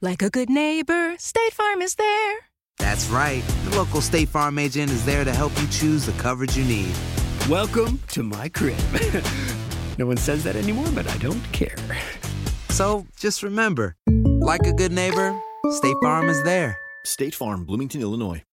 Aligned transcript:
Like 0.00 0.22
a 0.22 0.30
good 0.30 0.48
neighbor, 0.48 1.16
State 1.18 1.52
Farm 1.54 1.82
is 1.82 1.96
there. 1.96 2.38
That's 2.78 3.08
right. 3.08 3.42
The 3.64 3.76
local 3.76 4.00
State 4.00 4.28
Farm 4.28 4.56
agent 4.56 4.92
is 4.92 5.04
there 5.04 5.24
to 5.24 5.32
help 5.32 5.50
you 5.60 5.66
choose 5.66 6.06
the 6.06 6.12
coverage 6.12 6.56
you 6.56 6.64
need. 6.64 6.94
Welcome 7.50 7.98
to 8.10 8.22
my 8.22 8.48
crib. 8.48 8.78
no 9.98 10.06
one 10.06 10.16
says 10.16 10.44
that 10.44 10.54
anymore, 10.54 10.86
but 10.94 11.08
I 11.08 11.16
don't 11.18 11.42
care. 11.50 11.74
So 12.68 13.06
just 13.18 13.42
remember, 13.42 13.96
like 14.38 14.64
a 14.68 14.72
good 14.72 14.92
neighbor, 14.92 15.36
State 15.72 15.96
Farm 16.00 16.28
is 16.28 16.44
there. 16.44 16.78
State 17.04 17.34
Farm, 17.34 17.64
Bloomington, 17.64 18.00
Illinois. 18.00 18.44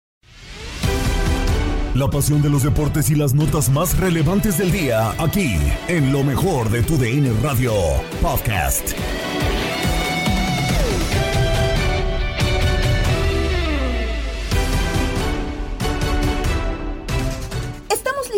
La 1.94 2.10
pasión 2.10 2.42
de 2.42 2.50
los 2.50 2.64
deportes 2.64 3.12
y 3.12 3.16
las 3.16 3.36
notas 3.36 3.70
más 3.70 3.96
relevantes 4.00 4.58
del 4.58 4.72
día, 4.72 5.12
aquí, 5.22 5.58
en 5.90 6.12
lo 6.12 6.24
mejor 6.24 6.72
de 6.72 6.82
tu 6.82 6.98
DN 6.98 7.32
Radio 7.44 7.72
Podcast. 8.20 8.96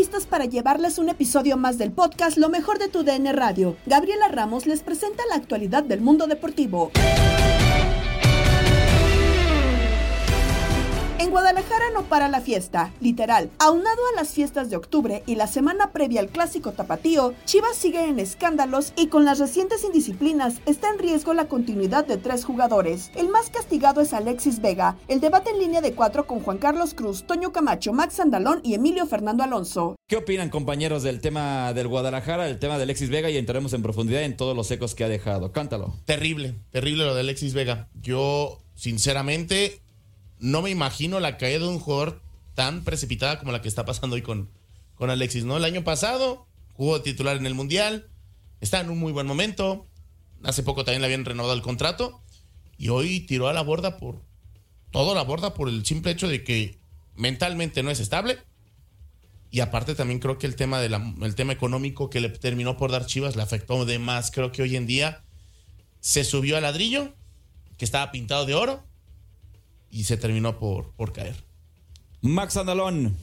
Listos 0.07 0.25
para 0.25 0.45
llevarles 0.45 0.99
un 0.99 1.09
episodio 1.09 1.57
más 1.57 1.77
del 1.77 1.91
podcast 1.91 2.37
Lo 2.37 2.47
mejor 2.47 2.79
de 2.79 2.87
tu 2.87 3.03
DN 3.03 3.33
Radio. 3.33 3.75
Gabriela 3.85 4.29
Ramos 4.29 4.65
les 4.65 4.79
presenta 4.79 5.21
la 5.29 5.35
actualidad 5.35 5.83
del 5.83 5.99
mundo 5.99 6.27
deportivo. 6.27 6.91
En 11.19 11.31
Guadalajara 11.31 11.85
no 11.95 12.03
para 12.03 12.27
la 12.27 12.41
fiesta, 12.41 12.93
literal. 13.01 13.49
Aunado 13.57 14.01
a 14.13 14.15
las 14.15 14.29
fiestas 14.35 14.69
de 14.69 14.75
octubre 14.75 15.23
y 15.25 15.33
la 15.33 15.47
semana 15.47 15.91
previa 15.91 16.19
al 16.19 16.29
clásico 16.29 16.73
tapatío, 16.73 17.33
Chivas 17.45 17.75
sigue 17.75 18.07
en 18.07 18.19
escándalos 18.19 18.93
y 18.95 19.07
con 19.07 19.25
las 19.25 19.39
recientes 19.39 19.83
indisciplinas 19.83 20.61
está 20.67 20.89
en 20.89 20.99
riesgo 20.99 21.33
la 21.33 21.47
continuidad 21.47 22.05
de 22.05 22.17
tres 22.17 22.45
jugadores. 22.45 23.09
El 23.15 23.29
más 23.29 23.49
castigado 23.49 23.99
es 24.01 24.13
Alexis 24.13 24.61
Vega. 24.61 24.95
El 25.07 25.19
debate 25.19 25.49
en 25.49 25.57
línea 25.57 25.81
de 25.81 25.93
cuatro 25.93 26.27
con 26.27 26.39
Juan 26.39 26.59
Carlos 26.59 26.93
Cruz, 26.93 27.23
Toño 27.25 27.51
Camacho, 27.51 27.93
Max 27.93 28.19
Andalón 28.19 28.61
y 28.63 28.75
Emilio 28.75 29.07
Fernando 29.07 29.43
Alonso. 29.43 29.95
¿Qué 30.07 30.17
opinan 30.17 30.51
compañeros 30.51 31.01
del 31.01 31.19
tema 31.19 31.73
del 31.73 31.87
Guadalajara, 31.87 32.47
el 32.47 32.59
tema 32.59 32.77
de 32.77 32.83
Alexis 32.83 33.09
Vega 33.09 33.31
y 33.31 33.37
entraremos 33.37 33.73
en 33.73 33.81
profundidad 33.81 34.21
en 34.21 34.37
todos 34.37 34.55
los 34.55 34.69
ecos 34.69 34.93
que 34.93 35.03
ha 35.03 35.09
dejado? 35.09 35.51
Cántalo. 35.51 35.95
Terrible, 36.05 36.53
terrible 36.69 37.05
lo 37.05 37.15
de 37.15 37.21
Alexis 37.21 37.55
Vega. 37.55 37.89
Yo, 37.95 38.61
sinceramente, 38.75 39.81
no 40.39 40.61
me 40.61 40.69
imagino 40.69 41.19
la 41.19 41.37
caída 41.37 41.59
de 41.59 41.67
un 41.67 41.79
jugador 41.79 42.21
tan 42.55 42.83
precipitada 42.83 43.39
como 43.39 43.51
la 43.51 43.61
que 43.61 43.67
está 43.67 43.85
pasando 43.85 44.15
hoy 44.15 44.21
con, 44.21 44.49
con 44.95 45.09
Alexis, 45.09 45.45
¿no? 45.45 45.57
El 45.57 45.65
año 45.65 45.83
pasado 45.83 46.47
jugó 46.73 47.01
titular 47.01 47.37
en 47.37 47.45
el 47.45 47.53
Mundial, 47.53 48.09
está 48.61 48.79
en 48.79 48.89
un 48.89 48.99
muy 48.99 49.11
buen 49.11 49.27
momento, 49.27 49.87
hace 50.43 50.63
poco 50.63 50.83
también 50.83 51.01
le 51.01 51.07
habían 51.07 51.25
renovado 51.25 51.53
el 51.53 51.61
contrato 51.61 52.21
y 52.77 52.89
hoy 52.89 53.21
tiró 53.21 53.47
a 53.47 53.53
la 53.53 53.61
borda 53.61 53.97
por, 53.97 54.21
todo 54.91 55.15
la 55.15 55.23
borda 55.23 55.53
por 55.53 55.69
el 55.69 55.85
simple 55.85 56.11
hecho 56.11 56.27
de 56.27 56.43
que 56.43 56.77
mentalmente 57.15 57.83
no 57.83 57.91
es 57.91 57.99
estable 57.99 58.39
y 59.49 59.61
aparte 59.61 59.95
también 59.95 60.19
creo 60.19 60.37
que 60.37 60.47
el 60.47 60.55
tema, 60.55 60.83
el 60.83 61.35
tema 61.35 61.53
económico 61.53 62.09
que 62.09 62.19
le 62.19 62.29
terminó 62.29 62.77
por 62.77 62.91
dar 62.91 63.05
Chivas 63.05 63.35
le 63.35 63.43
afectó 63.43 63.85
de 63.85 63.97
más. 63.97 64.31
Creo 64.31 64.51
que 64.51 64.61
hoy 64.61 64.75
en 64.75 64.85
día 64.85 65.23
se 65.99 66.23
subió 66.23 66.57
al 66.57 66.63
ladrillo, 66.63 67.13
que 67.77 67.85
estaba 67.85 68.11
pintado 68.11 68.45
de 68.45 68.55
oro, 68.55 68.83
y 69.91 70.03
se 70.03 70.17
terminó 70.17 70.59
por, 70.59 70.91
por 70.93 71.13
caer. 71.13 71.35
Max 72.21 72.57
Andalón. 72.57 73.15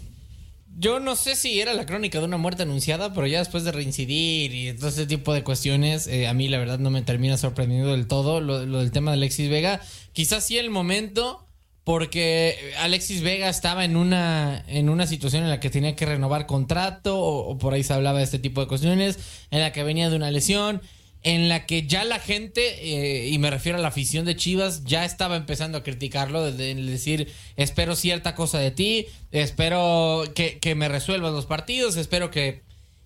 Yo 0.76 0.98
no 0.98 1.14
sé 1.14 1.36
si 1.36 1.60
era 1.60 1.72
la 1.72 1.86
crónica 1.86 2.18
de 2.18 2.24
una 2.24 2.36
muerte 2.36 2.64
anunciada, 2.64 3.14
pero 3.14 3.28
ya 3.28 3.38
después 3.38 3.62
de 3.62 3.70
reincidir 3.70 4.52
y 4.52 4.72
todo 4.72 4.88
ese 4.88 5.06
tipo 5.06 5.32
de 5.32 5.44
cuestiones, 5.44 6.08
eh, 6.08 6.26
a 6.26 6.34
mí 6.34 6.48
la 6.48 6.58
verdad 6.58 6.80
no 6.80 6.90
me 6.90 7.02
termina 7.02 7.36
sorprendiendo 7.36 7.92
del 7.92 8.08
todo 8.08 8.40
lo, 8.40 8.66
lo 8.66 8.80
del 8.80 8.90
tema 8.90 9.12
de 9.12 9.18
Alexis 9.18 9.48
Vega. 9.48 9.80
Quizás 10.12 10.44
sí 10.44 10.58
el 10.58 10.70
momento, 10.70 11.46
porque 11.84 12.72
Alexis 12.80 13.22
Vega 13.22 13.48
estaba 13.48 13.84
en 13.84 13.96
una, 13.96 14.64
en 14.66 14.88
una 14.88 15.06
situación 15.06 15.44
en 15.44 15.50
la 15.50 15.60
que 15.60 15.70
tenía 15.70 15.94
que 15.94 16.06
renovar 16.06 16.46
contrato, 16.46 17.20
o, 17.20 17.52
o 17.52 17.58
por 17.58 17.72
ahí 17.74 17.84
se 17.84 17.92
hablaba 17.92 18.18
de 18.18 18.24
este 18.24 18.40
tipo 18.40 18.60
de 18.60 18.66
cuestiones, 18.66 19.18
en 19.52 19.60
la 19.60 19.70
que 19.70 19.84
venía 19.84 20.10
de 20.10 20.16
una 20.16 20.32
lesión 20.32 20.82
en 21.24 21.48
la 21.48 21.64
que 21.64 21.86
ya 21.86 22.04
la 22.04 22.18
gente, 22.18 22.60
eh, 22.82 23.28
y 23.28 23.38
me 23.38 23.50
refiero 23.50 23.78
a 23.78 23.80
la 23.80 23.88
afición 23.88 24.26
de 24.26 24.36
Chivas, 24.36 24.84
ya 24.84 25.06
estaba 25.06 25.36
empezando 25.36 25.78
a 25.78 25.82
criticarlo, 25.82 26.52
de, 26.52 26.74
decir, 26.74 27.32
espero 27.56 27.96
cierta 27.96 28.34
cosa 28.34 28.58
de 28.58 28.70
ti, 28.70 29.06
espero 29.32 30.24
que, 30.34 30.74
me 30.76 30.86
resuelvas 30.88 31.32
los 31.32 31.46
partidos, 31.46 31.96
espero 31.96 32.30
que... 32.30 32.62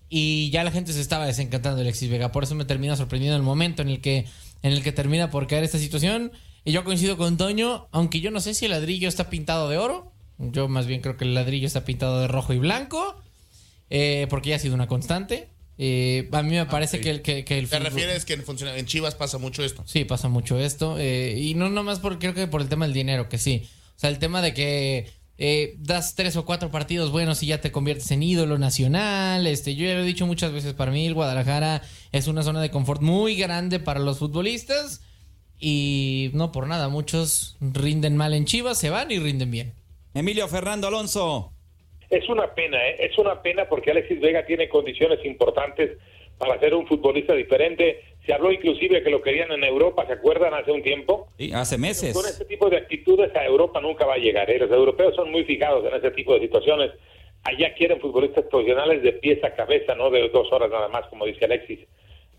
Y 0.09 0.49
ya 0.49 0.63
la 0.63 0.71
gente 0.71 0.91
se 0.91 1.01
estaba 1.01 1.27
desencantando 1.27 1.77
de 1.77 1.83
Alexis 1.83 2.09
Vega, 2.09 2.31
por 2.31 2.43
eso 2.43 2.55
me 2.55 2.65
termina 2.65 2.97
sorprendiendo 2.97 3.37
el 3.37 3.43
momento 3.43 3.83
en 3.83 3.89
el 3.89 4.01
que, 4.01 4.25
en 4.63 4.73
el 4.73 4.83
que 4.83 4.91
termina 4.91 5.29
por 5.29 5.47
caer 5.47 5.63
esta 5.63 5.77
situación. 5.77 6.31
Y 6.65 6.71
yo 6.73 6.83
coincido 6.83 7.15
con 7.15 7.37
Toño, 7.37 7.87
aunque 7.91 8.19
yo 8.19 8.31
no 8.31 8.41
sé 8.41 8.53
si 8.53 8.65
el 8.65 8.71
ladrillo 8.71 9.07
está 9.07 9.29
pintado 9.29 9.69
de 9.69 9.77
oro, 9.77 10.11
yo 10.39 10.67
más 10.67 10.87
bien 10.87 11.01
creo 11.01 11.15
que 11.15 11.25
el 11.25 11.35
ladrillo 11.35 11.67
está 11.67 11.85
pintado 11.85 12.19
de 12.19 12.27
rojo 12.27 12.53
y 12.53 12.57
blanco, 12.57 13.21
eh, 13.91 14.25
porque 14.29 14.49
ya 14.49 14.55
ha 14.57 14.59
sido 14.59 14.73
una 14.73 14.87
constante. 14.87 15.47
Eh, 15.81 16.27
a 16.33 16.43
mí 16.43 16.49
me 16.51 16.65
parece 16.65 16.97
Ah, 16.97 16.99
sí. 16.99 17.03
que, 17.05 17.09
el, 17.09 17.21
que, 17.21 17.45
que 17.45 17.57
el 17.57 17.69
¿Te 17.69 17.77
fútbol- 17.77 17.83
refieres 17.85 18.25
que 18.25 18.33
en, 18.33 18.43
funciona- 18.43 18.75
en 18.75 18.85
Chivas 18.85 19.15
pasa 19.15 19.37
mucho 19.37 19.63
esto? 19.63 19.83
Sí, 19.87 20.03
pasa 20.03 20.27
mucho 20.27 20.59
esto. 20.59 20.97
eh, 20.99 21.35
y 21.39 21.53
no 21.55 21.69
nomás 21.69 21.99
por, 21.99 22.19
creo 22.19 22.33
que 22.33 22.47
por 22.47 22.61
el 22.61 22.67
tema 22.67 22.85
del 22.85 22.93
dinero, 22.93 23.29
que 23.29 23.37
sí. 23.37 23.69
O 23.95 23.99
sea, 23.99 24.09
el 24.09 24.19
tema 24.19 24.41
de 24.41 24.53
que 24.53 25.09
eh, 25.37 25.75
das 25.79 26.15
tres 26.15 26.35
o 26.35 26.43
cuatro 26.43 26.69
partidos 26.69 27.11
buenos 27.11 27.41
y 27.43 27.47
ya 27.47 27.61
te 27.61 27.71
conviertes 27.71 28.11
en 28.11 28.23
ídolo 28.23 28.57
nacional. 28.57 29.47
Este, 29.47 29.73
yo 29.75 29.85
ya 29.87 29.93
lo 29.93 30.01
he 30.01 30.05
dicho 30.05 30.27
muchas 30.27 30.51
veces, 30.51 30.73
para 30.73 30.91
mí 30.91 31.05
el 31.07 31.13
Guadalajara 31.13 31.81
es 32.11 32.27
una 32.27 32.43
zona 32.43 32.59
de 32.61 32.71
confort 32.71 33.01
muy 33.01 33.35
grande 33.37 33.79
para 33.79 34.01
los 34.01 34.17
futbolistas. 34.19 34.99
Y 35.61 36.31
no 36.33 36.51
por 36.51 36.67
nada, 36.67 36.89
muchos 36.89 37.55
rinden 37.61 38.15
mal 38.17 38.33
en 38.33 38.43
Chivas, 38.45 38.77
se 38.77 38.89
van 38.89 39.11
y 39.11 39.19
rinden 39.19 39.51
bien. 39.51 39.73
Emilio 40.13 40.47
Fernando 40.49 40.87
Alonso. 40.87 41.53
Es 42.09 42.27
una 42.27 42.53
pena, 42.53 42.77
¿eh? 42.87 42.95
es 42.99 43.17
una 43.17 43.41
pena 43.41 43.65
porque 43.69 43.91
Alexis 43.91 44.19
Vega 44.19 44.45
tiene 44.45 44.67
condiciones 44.67 45.23
importantes 45.25 45.97
para 46.37 46.59
ser 46.59 46.73
un 46.73 46.87
futbolista 46.87 47.33
diferente. 47.33 48.01
Se 48.25 48.33
habló 48.33 48.51
inclusive 48.51 49.03
que 49.03 49.09
lo 49.09 49.21
querían 49.21 49.51
en 49.51 49.63
Europa, 49.63 50.05
¿se 50.07 50.13
acuerdan 50.13 50.53
hace 50.53 50.71
un 50.71 50.81
tiempo? 50.81 51.27
Sí, 51.37 51.51
hace 51.53 51.77
meses. 51.77 52.13
Con 52.13 52.25
este 52.25 52.45
tipo 52.45 52.69
de 52.69 52.77
actitudes 52.77 53.35
a 53.35 53.45
Europa 53.45 53.79
nunca 53.81 54.05
va 54.05 54.15
a 54.15 54.17
llegar. 54.17 54.49
¿eh? 54.49 54.57
Los 54.57 54.71
europeos 54.71 55.15
son 55.15 55.31
muy 55.31 55.43
fijados 55.43 55.85
en 55.85 55.93
ese 55.95 56.11
tipo 56.11 56.33
de 56.33 56.41
situaciones. 56.41 56.91
Allá 57.43 57.73
quieren 57.73 57.99
futbolistas 57.99 58.45
profesionales 58.45 59.03
de 59.03 59.13
pies 59.13 59.43
a 59.43 59.53
cabeza, 59.53 59.95
no 59.95 60.09
de 60.09 60.29
dos 60.29 60.51
horas 60.51 60.69
nada 60.71 60.87
más, 60.87 61.05
como 61.07 61.25
dice 61.25 61.45
Alexis. 61.45 61.79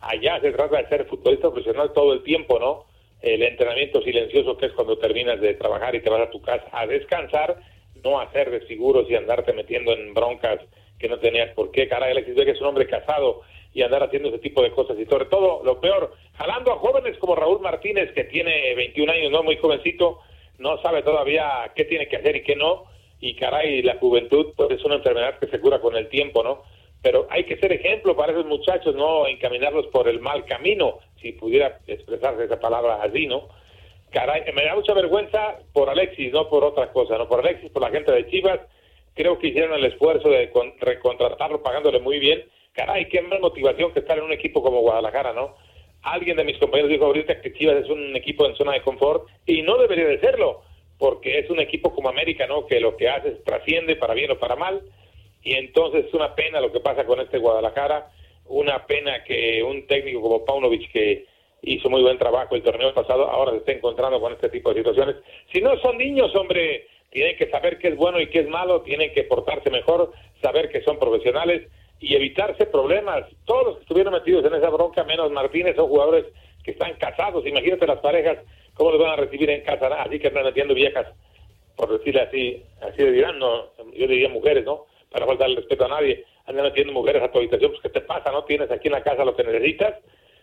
Allá 0.01 0.41
se 0.41 0.53
trata 0.53 0.79
de 0.79 0.89
ser 0.89 1.07
futbolista 1.07 1.51
profesional 1.51 1.93
todo 1.93 2.13
el 2.13 2.23
tiempo, 2.23 2.59
¿no? 2.59 2.91
el 3.23 3.43
entrenamiento 3.43 4.01
silencioso 4.03 4.57
que 4.57 4.67
es 4.67 4.73
cuando 4.73 4.99
terminas 4.99 5.41
de 5.41 5.55
trabajar 5.55 5.95
y 5.95 6.01
te 6.01 6.11
vas 6.11 6.23
a 6.23 6.31
tu 6.31 6.41
casa 6.41 6.67
a 6.73 6.87
descansar, 6.87 7.61
no 8.03 8.21
hacer 8.21 8.51
desfiguros 8.51 9.09
y 9.11 9.15
andarte 9.15 9.53
metiendo 9.53 9.93
en 9.93 10.15
broncas 10.15 10.61
que 10.99 11.09
no 11.09 11.19
tenías 11.19 11.51
por 11.55 11.71
qué. 11.71 11.89
Caray, 11.89 12.13
Alexis 12.13 12.35
Vega 12.35 12.53
es 12.53 12.61
un 12.61 12.69
hombre 12.69 12.87
casado 12.87 13.43
y 13.73 13.83
andar 13.83 14.03
haciendo 14.03 14.29
ese 14.29 14.39
tipo 14.39 14.63
de 14.63 14.71
cosas 14.71 14.99
y 14.99 15.07
sobre 15.07 15.27
todo, 15.27 15.63
lo 15.65 15.81
peor, 15.81 16.13
jalando 16.37 16.73
a 16.73 16.77
jóvenes 16.77 17.17
como 17.19 17.37
Raúl 17.37 17.61
Martínez, 17.61 18.13
que 18.13 18.25
tiene 18.25 18.75
21 18.75 19.13
años, 19.13 19.31
no 19.31 19.43
muy 19.43 19.57
jovencito, 19.57 20.19
no 20.59 20.81
sabe 20.83 21.03
todavía 21.03 21.71
qué 21.75 21.85
tiene 21.85 22.09
que 22.09 22.17
hacer 22.17 22.37
y 22.37 22.43
qué 22.43 22.57
no, 22.57 22.85
y 23.21 23.35
caray, 23.35 23.83
la 23.83 23.97
juventud 23.97 24.53
pues 24.57 24.71
es 24.71 24.85
una 24.85 24.97
enfermedad 24.97 25.39
que 25.39 25.47
se 25.47 25.61
cura 25.61 25.81
con 25.81 25.97
el 25.97 26.09
tiempo, 26.09 26.43
¿no? 26.43 26.63
Pero 27.03 27.27
hay 27.31 27.45
que 27.45 27.57
ser 27.57 27.73
ejemplo 27.73 28.17
para 28.17 28.33
esos 28.33 28.47
muchachos, 28.47 28.95
no 28.95 29.27
encaminarlos 29.27 29.87
por 29.87 30.09
el 30.09 30.21
mal 30.21 30.45
camino, 30.45 30.99
si 31.21 31.33
pudiera 31.33 31.79
expresarse 31.87 32.45
esa 32.45 32.61
palabra 32.61 33.03
así, 33.03 33.27
¿no? 33.27 33.49
Caray, 34.11 34.43
me 34.55 34.65
da 34.65 34.75
mucha 34.75 34.93
vergüenza 34.95 35.59
por 35.73 35.89
Alexis, 35.89 36.33
no 36.33 36.49
por 36.49 36.65
otra 36.65 36.93
cosa, 36.93 37.17
no 37.17 37.29
por 37.29 37.41
Alexis, 37.41 37.71
por 37.71 37.83
la 37.83 37.91
gente 37.91 38.11
de 38.13 38.27
Chivas, 38.29 38.61
creo 39.15 39.39
que 39.39 39.49
hicieron 39.49 39.73
el 39.79 39.85
esfuerzo 39.85 40.29
de 40.29 40.51
con- 40.51 40.75
recontratarlo 40.81 41.63
pagándole 41.63 42.01
muy 42.01 42.19
bien. 42.19 42.45
Caray, 42.73 43.09
qué 43.09 43.21
más 43.23 43.41
motivación 43.41 43.93
que 43.93 44.01
estar 44.01 44.19
en 44.19 44.25
un 44.25 44.33
equipo 44.33 44.63
como 44.63 44.81
Guadalajara, 44.81 45.33
¿no? 45.33 45.55
Alguien 46.03 46.37
de 46.37 46.45
mis 46.45 46.59
compañeros 46.59 46.91
dijo 46.91 47.05
ahorita 47.05 47.41
que 47.41 47.53
Chivas 47.53 47.77
es 47.85 47.91
un 47.91 48.17
equipo 48.17 48.47
en 48.47 48.57
zona 48.57 48.73
de 48.73 48.83
confort 48.83 49.29
y 49.47 49.63
no 49.63 49.77
debería 49.77 50.07
de 50.07 50.19
serlo, 50.21 50.63
porque 50.99 51.39
es 51.39 51.51
un 51.51 51.61
equipo 51.61 51.95
como 51.95 52.09
América, 52.09 52.47
¿no? 52.47 52.67
Que 52.67 52.81
lo 52.81 52.97
que 52.97 53.09
hace 53.09 53.29
es 53.29 53.45
trasciende 53.45 53.97
para 53.97 54.15
bien 54.15 54.31
o 54.31 54.39
para 54.39 54.57
mal. 54.57 54.83
Y 55.43 55.55
entonces 55.55 56.07
es 56.07 56.15
una 56.15 56.35
pena 56.35 56.61
lo 56.61 56.73
que 56.73 56.81
pasa 56.81 57.05
con 57.05 57.21
este 57.21 57.39
Guadalajara, 57.39 58.11
una 58.47 58.87
pena 58.87 59.23
que 59.25 59.63
un 59.63 59.87
técnico 59.87 60.21
como 60.21 60.45
Paunovic 60.45 60.91
que 60.91 61.27
hizo 61.63 61.91
muy 61.91 62.03
buen 62.03 62.19
trabajo 62.19 62.55
el 62.55 62.63
torneo 62.63 62.95
pasado, 62.95 63.29
ahora 63.29 63.53
se 63.53 63.59
está 63.59 63.73
encontrando 63.73 64.21
con 64.21 64.33
este 64.33 64.49
tipo 64.49 64.71
de 64.71 64.81
situaciones. 64.81 65.17
Si 65.53 65.61
no 65.61 65.77
son 65.79 65.99
niños, 65.99 66.35
hombre, 66.35 66.87
tienen 67.11 67.37
que 67.37 67.51
saber 67.51 67.79
qué 67.79 67.89
es 67.89 67.97
bueno 67.97 68.21
y 68.21 68.29
qué 68.29 68.41
es 68.41 68.49
malo, 68.49 68.83
tienen 68.83 69.13
que 69.13 69.25
portarse 69.25 69.71
mejor, 69.71 70.13
saber 70.43 70.71
que 70.71 70.83
son 70.83 70.99
profesionales 70.99 71.69
y 71.99 72.15
evitarse 72.15 72.67
problemas. 72.67 73.27
Todos 73.45 73.67
los 73.67 73.77
que 73.77 73.83
estuvieron 73.83 74.15
metidos 74.15 74.45
en 74.45 74.55
esa 74.55 74.71
bronca, 74.71 75.05
menos 75.05 75.31
Martínez, 75.31 75.77
son 75.77 75.89
jugadores 75.89 76.27
que 76.65 76.73
están 76.73 76.95
casados. 76.95 77.47
Imagínate 77.47 77.87
las 77.87 78.01
parejas, 78.01 78.39
cómo 78.75 78.93
les 78.93 79.01
van 79.01 79.11
a 79.11 79.17
recibir 79.17 79.51
en 79.51 79.63
casa, 79.63 79.89
así 80.03 80.19
que 80.19 80.29
están 80.29 80.45
metiendo 80.45 80.75
viejas, 80.75 81.07
por 81.77 81.99
decirle 81.99 82.23
así, 82.23 82.63
así 82.81 83.03
le 83.03 83.13
dirán, 83.13 83.39
no, 83.39 83.67
yo 83.93 84.07
diría 84.07 84.29
mujeres, 84.29 84.65
¿no? 84.65 84.87
Para 85.11 85.25
no 85.25 85.33
faltarle 85.33 85.57
respeto 85.57 85.85
a 85.87 85.89
nadie, 85.89 86.25
andan 86.47 86.67
metiendo 86.67 86.93
mujeres 86.93 87.23
a 87.23 87.31
tu 87.31 87.39
habitación, 87.39 87.73
pues 87.73 87.83
¿qué 87.83 87.89
te 87.89 88.01
pasa? 88.01 88.31
¿No 88.31 88.45
tienes 88.45 88.71
aquí 88.71 88.89
en 88.89 88.93
la 88.93 89.03
casa 89.03 89.25
lo 89.25 89.35
que 89.35 89.45
necesitas? 89.45 89.95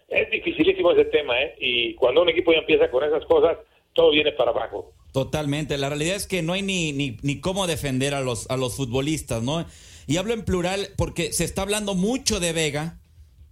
Es 0.08 0.30
dificilísimo 0.32 0.92
ese 0.92 1.06
tema, 1.06 1.42
¿eh? 1.42 1.56
Y 1.60 1.96
cuando 1.96 2.22
un 2.22 2.30
equipo 2.30 2.54
ya 2.54 2.60
empieza 2.60 2.90
con 2.90 3.04
esas 3.04 3.26
cosas, 3.26 3.58
todo 3.94 4.12
viene 4.12 4.32
para 4.32 4.52
abajo. 4.52 4.94
Totalmente. 5.12 5.78
La 5.78 5.90
realidad 5.90 6.16
es 6.16 6.28
que 6.28 6.42
no 6.42 6.54
hay 6.54 6.62
ni, 6.62 6.94
ni, 6.94 7.18
ni 7.24 7.40
cómo 7.42 7.68
defender 7.68 8.14
a 8.14 8.22
los, 8.22 8.50
a 8.50 8.58
los 8.58 8.76
futbolistas, 8.76 9.44
¿no? 9.44 9.66
Y 10.06 10.18
hablo 10.18 10.34
en 10.34 10.46
plural 10.46 10.90
porque 10.96 11.34
se 11.34 11.44
está 11.44 11.64
hablando 11.64 11.96
mucho 11.96 12.40
de 12.40 12.54
Vega, 12.54 13.00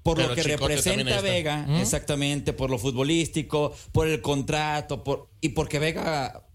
por 0.04 0.18
Pero 0.18 0.30
lo 0.30 0.36
que 0.36 0.44
Chicote 0.44 0.76
representa. 0.76 1.22
Vega, 1.22 1.66
¿Mm? 1.68 1.76
exactamente, 1.78 2.54
por 2.54 2.70
lo 2.70 2.78
futbolístico, 2.78 3.74
por 3.92 4.08
el 4.08 4.22
contrato, 4.22 5.04
por 5.04 5.30
y 5.42 5.50
porque 5.50 5.80
Vega 5.80 6.46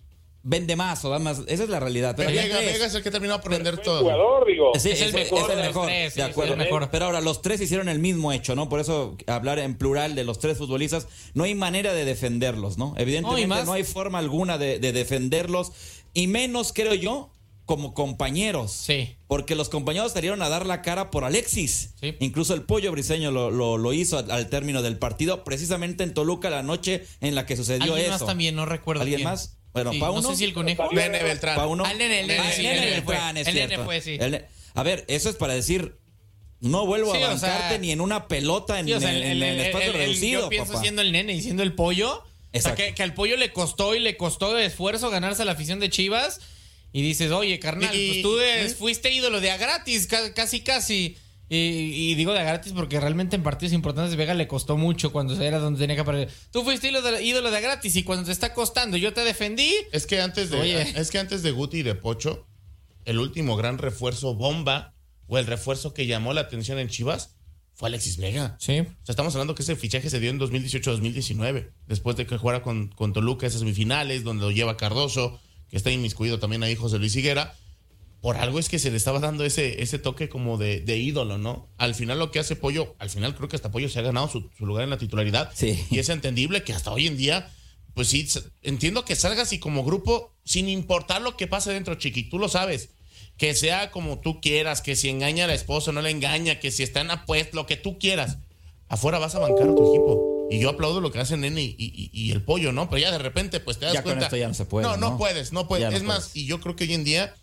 vende 0.42 0.74
más 0.76 1.04
o 1.04 1.10
da 1.10 1.18
más. 1.18 1.42
Esa 1.48 1.64
es 1.64 1.68
la 1.68 1.80
realidad. 1.80 2.14
Pero 2.16 2.30
Vega. 2.30 2.58
Vega 2.58 2.86
es 2.86 2.94
el 2.94 3.02
que 3.02 3.10
terminó 3.10 3.40
por 3.40 3.50
vender 3.52 3.78
todo. 3.78 4.00
jugador, 4.00 4.46
digo. 4.46 4.72
Sí, 4.78 4.90
Es 4.90 5.00
el 5.02 5.12
mejor 5.12 5.38
es 5.38 5.44
el 5.50 5.50
de 5.50 5.56
los 5.56 5.66
mejor, 5.66 5.86
tres, 5.86 6.12
sí, 6.14 6.20
de 6.20 6.24
es 6.26 6.30
acuerdo. 6.32 6.56
mejor. 6.56 6.88
Pero 6.90 7.04
ahora 7.06 7.20
los 7.20 7.42
tres 7.42 7.60
hicieron 7.60 7.88
el 7.88 7.98
mismo 7.98 8.32
hecho, 8.32 8.54
¿no? 8.54 8.68
Por 8.68 8.80
eso 8.80 9.16
hablar 9.26 9.58
en 9.58 9.76
plural 9.76 10.14
de 10.14 10.24
los 10.24 10.38
tres 10.38 10.58
futbolistas, 10.58 11.06
no 11.34 11.44
hay 11.44 11.54
manera 11.54 11.92
de 11.92 12.04
defenderlos, 12.04 12.78
¿no? 12.78 12.94
Evidentemente 12.96 13.64
No, 13.64 13.72
hay 13.72 13.84
forma 13.84 14.18
alguna 14.18 14.56
de, 14.58 14.78
de 14.78 14.92
defenderlos, 14.92 15.72
y 16.14 16.26
menos, 16.26 16.72
creo 16.72 16.94
yo, 16.94 17.30
como 17.66 17.94
compañeros. 17.94 18.72
Sí. 18.72 19.16
Porque 19.28 19.54
los 19.54 19.68
compañeros 19.68 20.10
salieron 20.12 20.42
a 20.42 20.48
dar 20.48 20.66
la 20.66 20.82
cara 20.82 21.10
por 21.12 21.22
Alexis. 21.24 21.94
Incluso 22.18 22.52
el 22.54 22.62
pollo 22.62 22.90
briseño 22.90 23.30
lo, 23.30 23.50
lo- 23.52 23.78
lo 23.78 23.92
hizo 23.92 24.18
al, 24.18 24.28
al 24.32 24.48
término 24.48 24.82
del 24.82 24.98
partido, 24.98 25.44
precisamente 25.44 26.02
en 26.02 26.12
Toluca 26.12 26.50
la 26.50 26.64
noche 26.64 27.04
en 27.20 27.36
la 27.36 27.46
que 27.46 27.56
sucedió 27.56 27.94
Alguien 27.94 28.00
eso. 28.12 28.24
más 28.24 28.26
también, 28.26 28.56
no 28.56 28.66
recuerdo 28.66 29.02
¿Alguien 29.02 29.18
quién. 29.18 29.28
más? 29.30 29.56
Bueno, 29.72 29.92
Sí, 29.92 29.98
Pauno. 30.00 30.20
No 30.22 30.30
sé 30.30 30.36
si 30.36 30.44
el 30.44 30.52
conejo. 30.52 30.88
Nene 30.92 31.22
Beltrán. 31.22 31.56
Pauno. 31.56 31.84
Al 31.84 31.96
nene, 31.98 32.20
el 32.20 32.26
nene, 32.26 32.40
Ah, 32.40 32.52
sí, 32.54 32.66
el. 32.66 32.80
Beltrán, 32.80 33.36
es 33.36 33.46
El 33.46 33.54
nene 33.54 33.66
cierto. 33.68 33.84
fue, 33.84 34.00
sí. 34.00 34.16
El 34.20 34.44
a 34.74 34.82
ver, 34.82 35.04
eso 35.08 35.28
es 35.30 35.36
para 35.36 35.54
decir, 35.54 35.96
no 36.60 36.86
vuelvo 36.86 37.14
Sí, 37.14 37.22
a 37.22 37.30
o 37.30 37.38
sea, 37.38 37.48
bancarte 37.50 37.78
ni 37.78 37.90
en 37.92 38.00
una 38.00 38.28
pelota 38.28 38.78
en, 38.80 38.86
Sí, 38.86 38.92
o 38.92 39.00
sea, 39.00 39.10
en- 39.10 39.16
el, 39.16 39.22
en 39.22 39.30
el- 39.30 39.42
el 39.42 39.60
el- 39.60 39.66
espacio 39.66 39.92
reducido, 39.92 40.40
Yo 40.42 40.48
pienso 40.48 40.72
papá. 40.72 40.82
siendo 40.82 41.02
el 41.02 41.12
nene 41.12 41.32
y 41.34 41.42
siendo 41.42 41.62
el 41.62 41.74
pollo. 41.74 42.10
O 42.18 42.22
sea, 42.22 42.72
Exacto. 42.72 42.82
que, 42.82 42.94
que 42.94 43.02
al 43.02 43.14
pollo 43.14 43.36
le 43.36 43.52
costó 43.52 43.94
y 43.94 44.00
le 44.00 44.16
costó 44.16 44.54
de 44.54 44.64
esfuerzo 44.66 45.08
ganarse 45.10 45.44
la 45.44 45.52
afición 45.52 45.78
de 45.80 45.88
Chivas. 45.90 46.40
Y 46.92 47.02
dices, 47.02 47.30
oye, 47.30 47.58
carnal, 47.60 47.94
Y- 47.94 48.08
pues 48.08 48.22
tú 48.22 48.40
¿eh? 48.40 48.68
fuiste 48.76 49.12
ídolo 49.12 49.40
de 49.40 49.52
a 49.52 49.56
gratis, 49.56 50.08
ca- 50.08 50.34
casi, 50.34 50.60
casi. 50.62 51.16
Y, 51.52 51.56
y 51.56 52.14
digo 52.14 52.32
de 52.32 52.38
a 52.38 52.44
gratis 52.44 52.72
porque 52.72 53.00
realmente 53.00 53.34
en 53.34 53.42
partidos 53.42 53.72
importantes 53.72 54.14
Vega 54.14 54.34
le 54.34 54.46
costó 54.46 54.76
mucho 54.76 55.10
cuando 55.10 55.34
era 55.42 55.58
donde 55.58 55.80
tenía 55.80 55.96
que 55.96 56.02
aparecer. 56.02 56.32
Tú 56.52 56.62
fuiste 56.62 56.88
ídolo 56.88 57.02
de, 57.10 57.24
ídolo 57.24 57.50
de 57.50 57.56
a 57.56 57.60
gratis 57.60 57.96
y 57.96 58.04
cuando 58.04 58.24
te 58.24 58.30
está 58.30 58.54
costando 58.54 58.96
yo 58.96 59.12
te 59.12 59.22
defendí. 59.22 59.74
Es 59.90 60.06
que 60.06 60.20
antes 60.20 60.50
de, 60.50 60.60
Oye. 60.60 60.80
es 60.94 61.10
que 61.10 61.18
antes 61.18 61.42
de 61.42 61.50
Guti 61.50 61.78
y 61.78 61.82
de 61.82 61.96
Pocho, 61.96 62.46
el 63.04 63.18
último 63.18 63.56
gran 63.56 63.78
refuerzo 63.78 64.36
bomba 64.36 64.94
o 65.26 65.38
el 65.38 65.46
refuerzo 65.46 65.92
que 65.92 66.06
llamó 66.06 66.32
la 66.34 66.42
atención 66.42 66.78
en 66.78 66.88
Chivas 66.88 67.34
fue 67.74 67.88
Alexis 67.88 68.18
Vega. 68.18 68.56
Sí. 68.60 68.78
O 68.78 68.84
sea, 68.84 69.12
estamos 69.12 69.34
hablando 69.34 69.56
que 69.56 69.62
ese 69.62 69.74
fichaje 69.74 70.08
se 70.08 70.20
dio 70.20 70.30
en 70.30 70.38
2018-2019, 70.38 71.72
después 71.88 72.14
de 72.14 72.26
que 72.26 72.36
jugara 72.36 72.62
con, 72.62 72.88
con 72.88 73.12
Toluca 73.12 73.48
esas 73.48 73.60
semifinales, 73.60 74.22
donde 74.22 74.44
lo 74.44 74.52
lleva 74.52 74.76
Cardoso, 74.76 75.40
que 75.68 75.76
está 75.76 75.90
inmiscuido 75.90 76.38
también 76.38 76.62
ahí 76.62 76.76
José 76.76 76.98
Luis 76.98 77.16
Higuera. 77.16 77.56
Por 78.20 78.36
algo 78.36 78.58
es 78.58 78.68
que 78.68 78.78
se 78.78 78.90
le 78.90 78.96
estaba 78.98 79.18
dando 79.18 79.44
ese, 79.44 79.82
ese 79.82 79.98
toque 79.98 80.28
como 80.28 80.58
de, 80.58 80.80
de 80.80 80.98
ídolo, 80.98 81.38
¿no? 81.38 81.68
Al 81.78 81.94
final 81.94 82.18
lo 82.18 82.30
que 82.30 82.38
hace 82.38 82.54
Pollo, 82.54 82.94
al 82.98 83.08
final 83.08 83.34
creo 83.34 83.48
que 83.48 83.56
hasta 83.56 83.70
Pollo 83.70 83.88
se 83.88 83.98
ha 83.98 84.02
ganado 84.02 84.28
su, 84.28 84.50
su 84.58 84.66
lugar 84.66 84.84
en 84.84 84.90
la 84.90 84.98
titularidad. 84.98 85.50
Sí. 85.54 85.82
Y 85.90 85.98
es 86.00 86.08
entendible 86.10 86.62
que 86.62 86.74
hasta 86.74 86.90
hoy 86.92 87.06
en 87.06 87.16
día, 87.16 87.50
pues 87.94 88.08
sí, 88.08 88.28
entiendo 88.62 89.04
que 89.06 89.16
salgas 89.16 89.52
y 89.54 89.58
como 89.58 89.84
grupo, 89.84 90.34
sin 90.44 90.68
importar 90.68 91.22
lo 91.22 91.36
que 91.38 91.46
pase 91.46 91.72
dentro, 91.72 91.94
Chiqui, 91.94 92.24
tú 92.24 92.38
lo 92.38 92.48
sabes. 92.50 92.90
Que 93.38 93.54
sea 93.54 93.90
como 93.90 94.18
tú 94.20 94.40
quieras, 94.42 94.82
que 94.82 94.96
si 94.96 95.08
engaña 95.08 95.44
a 95.44 95.46
la 95.48 95.54
esposa, 95.54 95.90
no 95.92 96.02
la 96.02 96.10
engaña, 96.10 96.60
que 96.60 96.70
si 96.70 96.82
está 96.82 97.00
en 97.00 97.10
apuesta, 97.10 97.56
lo 97.56 97.66
que 97.66 97.76
tú 97.76 97.98
quieras. 97.98 98.36
Afuera 98.88 99.18
vas 99.18 99.34
a 99.34 99.38
bancar 99.38 99.66
a 99.68 99.74
tu 99.74 99.88
equipo. 99.88 100.46
Y 100.50 100.58
yo 100.60 100.68
aplaudo 100.68 101.00
lo 101.00 101.10
que 101.12 101.20
hacen 101.20 101.40
Nene 101.40 101.62
y, 101.62 101.74
y- 101.78 102.10
y 102.12 102.32
el 102.32 102.42
pollo, 102.42 102.72
¿no? 102.72 102.90
Pero 102.90 103.00
ya 103.00 103.12
de 103.12 103.18
repente, 103.18 103.60
pues 103.60 103.78
te 103.78 103.86
das 103.86 103.94
Ya 103.94 104.02
con 104.02 104.10
cuenta. 104.12 104.26
esto 104.26 104.36
ya 104.36 104.48
no 104.48 104.52
se 104.54 104.64
puede, 104.66 104.84
No, 104.86 104.96
no, 104.98 105.10
¿no? 105.12 105.16
puedes, 105.16 105.52
no 105.52 105.66
puedes. 105.68 105.82
Ya 105.84 105.90
no 105.90 105.96
es 105.96 106.02
más, 106.02 106.18
puedes. 106.24 106.36
y 106.36 106.44
yo 106.46 106.60
creo 106.60 106.74
que 106.76 106.84
hoy 106.84 106.92
en 106.94 107.04
día 107.04 107.34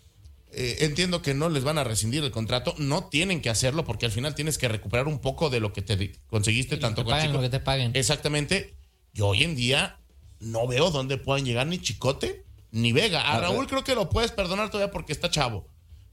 eh, 0.52 0.78
entiendo 0.80 1.22
que 1.22 1.34
no 1.34 1.48
les 1.48 1.64
van 1.64 1.78
a 1.78 1.84
rescindir 1.84 2.24
el 2.24 2.30
contrato. 2.30 2.74
No 2.78 3.04
tienen 3.08 3.40
que 3.42 3.50
hacerlo 3.50 3.84
porque 3.84 4.06
al 4.06 4.12
final 4.12 4.34
tienes 4.34 4.58
que 4.58 4.68
recuperar 4.68 5.06
un 5.08 5.18
poco 5.20 5.50
de 5.50 5.60
lo 5.60 5.72
que 5.72 5.82
te 5.82 6.12
conseguiste 6.28 6.76
tanto 6.76 7.02
te 7.02 7.04
con 7.04 7.10
paguen 7.12 7.26
Chico. 7.28 7.36
lo 7.36 7.42
que 7.42 7.50
te 7.50 7.60
paguen. 7.60 7.92
Exactamente. 7.94 8.74
Yo 9.12 9.28
hoy 9.28 9.42
en 9.44 9.56
día 9.56 9.98
no 10.40 10.66
veo 10.66 10.90
dónde 10.90 11.16
puedan 11.18 11.44
llegar 11.44 11.66
ni 11.66 11.78
Chicote 11.78 12.44
ni 12.70 12.92
Vega. 12.92 13.20
A 13.22 13.36
A 13.36 13.40
Raúl 13.40 13.58
ver. 13.60 13.66
creo 13.68 13.84
que 13.84 13.94
lo 13.94 14.08
puedes 14.10 14.30
perdonar 14.32 14.70
todavía 14.70 14.92
porque 14.92 15.12
está 15.12 15.30
chavo. 15.30 15.66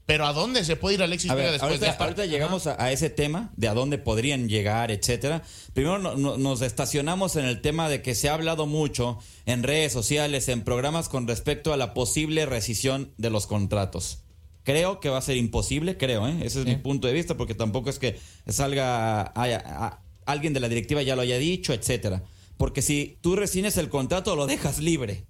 Pero 0.06 0.24
¿a 0.24 0.32
dónde 0.32 0.64
se 0.64 0.76
puede 0.76 0.94
ir 0.94 1.02
Alexis 1.02 1.30
A 1.32 1.34
Vega 1.34 1.46
ver, 1.50 1.52
después 1.54 1.68
ahorita, 1.70 1.86
de 1.86 1.90
esta? 1.90 2.04
ahorita 2.04 2.26
llegamos 2.26 2.68
a, 2.68 2.80
a 2.80 2.92
ese 2.92 3.10
tema 3.10 3.50
de 3.56 3.66
a 3.66 3.74
dónde 3.74 3.98
podrían 3.98 4.48
llegar, 4.48 4.92
etcétera. 4.92 5.42
Primero 5.74 5.98
no- 5.98 6.14
no- 6.14 6.36
nos 6.38 6.62
estacionamos 6.62 7.34
en 7.34 7.44
el 7.44 7.60
tema 7.60 7.88
de 7.88 8.02
que 8.02 8.14
se 8.14 8.28
ha 8.28 8.34
hablado 8.34 8.66
mucho 8.66 9.18
en 9.46 9.64
redes 9.64 9.92
sociales, 9.92 10.48
en 10.48 10.62
programas 10.62 11.08
con 11.08 11.26
respecto 11.26 11.72
a 11.72 11.76
la 11.76 11.92
posible 11.92 12.46
rescisión 12.46 13.12
de 13.16 13.30
los 13.30 13.48
contratos. 13.48 14.20
Creo 14.66 14.98
que 14.98 15.08
va 15.10 15.18
a 15.18 15.22
ser 15.22 15.36
imposible, 15.36 15.96
creo, 15.96 16.26
¿eh? 16.26 16.34
ese 16.42 16.58
es 16.60 16.66
mi 16.66 16.74
punto 16.74 17.06
de 17.06 17.14
vista, 17.14 17.36
porque 17.36 17.54
tampoco 17.54 17.88
es 17.88 18.00
que 18.00 18.16
salga 18.48 19.20
a- 19.22 19.30
a- 19.34 20.00
alguien 20.26 20.52
de 20.52 20.58
la 20.58 20.68
directiva 20.68 21.02
ya 21.02 21.14
lo 21.14 21.22
haya 21.22 21.38
dicho, 21.38 21.72
etcétera. 21.72 22.24
Porque 22.58 22.82
si 22.82 23.16
tú 23.20 23.36
rescines 23.36 23.76
el 23.76 23.88
contrato, 23.88 24.34
lo 24.34 24.48
dejas 24.48 24.80
libre. 24.80 25.22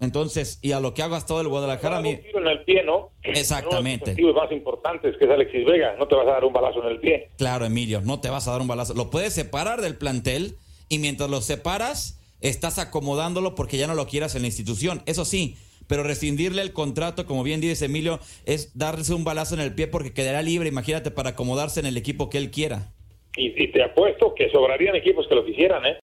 Entonces, 0.00 0.58
y 0.62 0.72
a 0.72 0.80
lo 0.80 0.94
que 0.94 1.02
hago 1.02 1.14
hasta 1.14 1.28
todo 1.28 1.42
el 1.42 1.48
Guadalajara, 1.48 1.98
a 1.98 2.00
mí, 2.00 2.14
Un 2.14 2.22
tiro 2.22 2.40
en 2.40 2.46
el 2.46 2.64
pie, 2.64 2.82
¿no? 2.82 3.10
Exactamente. 3.22 3.76
Uno 3.76 3.82
de 3.82 3.92
los 3.92 4.02
objetivos 4.02 4.34
más 4.34 4.52
importantes 4.52 5.16
que 5.18 5.24
es 5.26 5.30
Alexis 5.30 5.66
Vega. 5.66 5.94
No 5.98 6.08
te 6.08 6.14
vas 6.14 6.26
a 6.26 6.30
dar 6.30 6.44
un 6.46 6.52
balazo 6.54 6.82
en 6.82 6.88
el 6.88 7.00
pie. 7.00 7.28
Claro, 7.36 7.66
Emilio, 7.66 8.00
no 8.00 8.18
te 8.20 8.30
vas 8.30 8.48
a 8.48 8.52
dar 8.52 8.62
un 8.62 8.66
balazo. 8.68 8.94
Lo 8.94 9.10
puedes 9.10 9.34
separar 9.34 9.82
del 9.82 9.96
plantel 9.96 10.56
y 10.88 10.98
mientras 11.00 11.28
lo 11.28 11.42
separas, 11.42 12.18
estás 12.40 12.78
acomodándolo 12.78 13.54
porque 13.54 13.76
ya 13.76 13.86
no 13.86 13.94
lo 13.94 14.06
quieras 14.06 14.34
en 14.36 14.40
la 14.40 14.48
institución. 14.48 15.02
Eso 15.04 15.26
sí, 15.26 15.56
pero 15.90 16.04
rescindirle 16.04 16.62
el 16.62 16.72
contrato, 16.72 17.26
como 17.26 17.42
bien 17.42 17.60
dice 17.60 17.86
Emilio, 17.86 18.20
es 18.46 18.78
darse 18.78 19.12
un 19.12 19.24
balazo 19.24 19.56
en 19.56 19.60
el 19.60 19.74
pie 19.74 19.88
porque 19.88 20.14
quedará 20.14 20.40
libre, 20.40 20.68
imagínate, 20.68 21.10
para 21.10 21.30
acomodarse 21.30 21.80
en 21.80 21.86
el 21.86 21.96
equipo 21.96 22.30
que 22.30 22.38
él 22.38 22.52
quiera. 22.52 22.92
Y, 23.36 23.60
y 23.60 23.72
te 23.72 23.82
apuesto 23.82 24.32
que 24.36 24.48
sobrarían 24.50 24.94
equipos 24.94 25.26
que 25.28 25.34
lo 25.34 25.44
quisieran, 25.44 25.84
¿eh? 25.84 25.98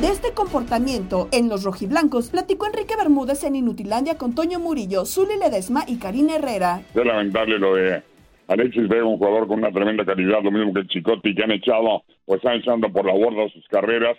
De 0.00 0.08
este 0.08 0.32
comportamiento 0.34 1.28
en 1.30 1.48
los 1.48 1.62
rojiblancos 1.62 2.30
platicó 2.30 2.66
Enrique 2.66 2.96
Bermúdez 2.96 3.44
en 3.44 3.54
Inutilandia 3.54 4.18
con 4.18 4.34
Toño 4.34 4.58
Murillo, 4.58 5.04
Zuli 5.04 5.38
Ledesma 5.38 5.84
y 5.86 5.98
Karina 6.00 6.34
Herrera. 6.34 6.82
Es 6.92 7.06
lamentable 7.06 7.60
lo 7.60 7.76
de 7.76 8.02
Alexis 8.48 8.88
Vega, 8.88 9.04
un 9.04 9.16
jugador 9.16 9.46
con 9.46 9.60
una 9.60 9.70
tremenda 9.70 10.04
calidad, 10.04 10.42
lo 10.42 10.50
mismo 10.50 10.74
que 10.74 10.80
el 10.80 10.88
Chicote, 10.88 11.28
y 11.28 11.36
que 11.36 11.44
han 11.44 11.52
echado, 11.52 12.02
pues 12.24 12.38
están 12.38 12.56
echando 12.56 12.92
por 12.92 13.06
la 13.06 13.12
borda 13.12 13.48
sus 13.52 13.64
carreras, 13.68 14.18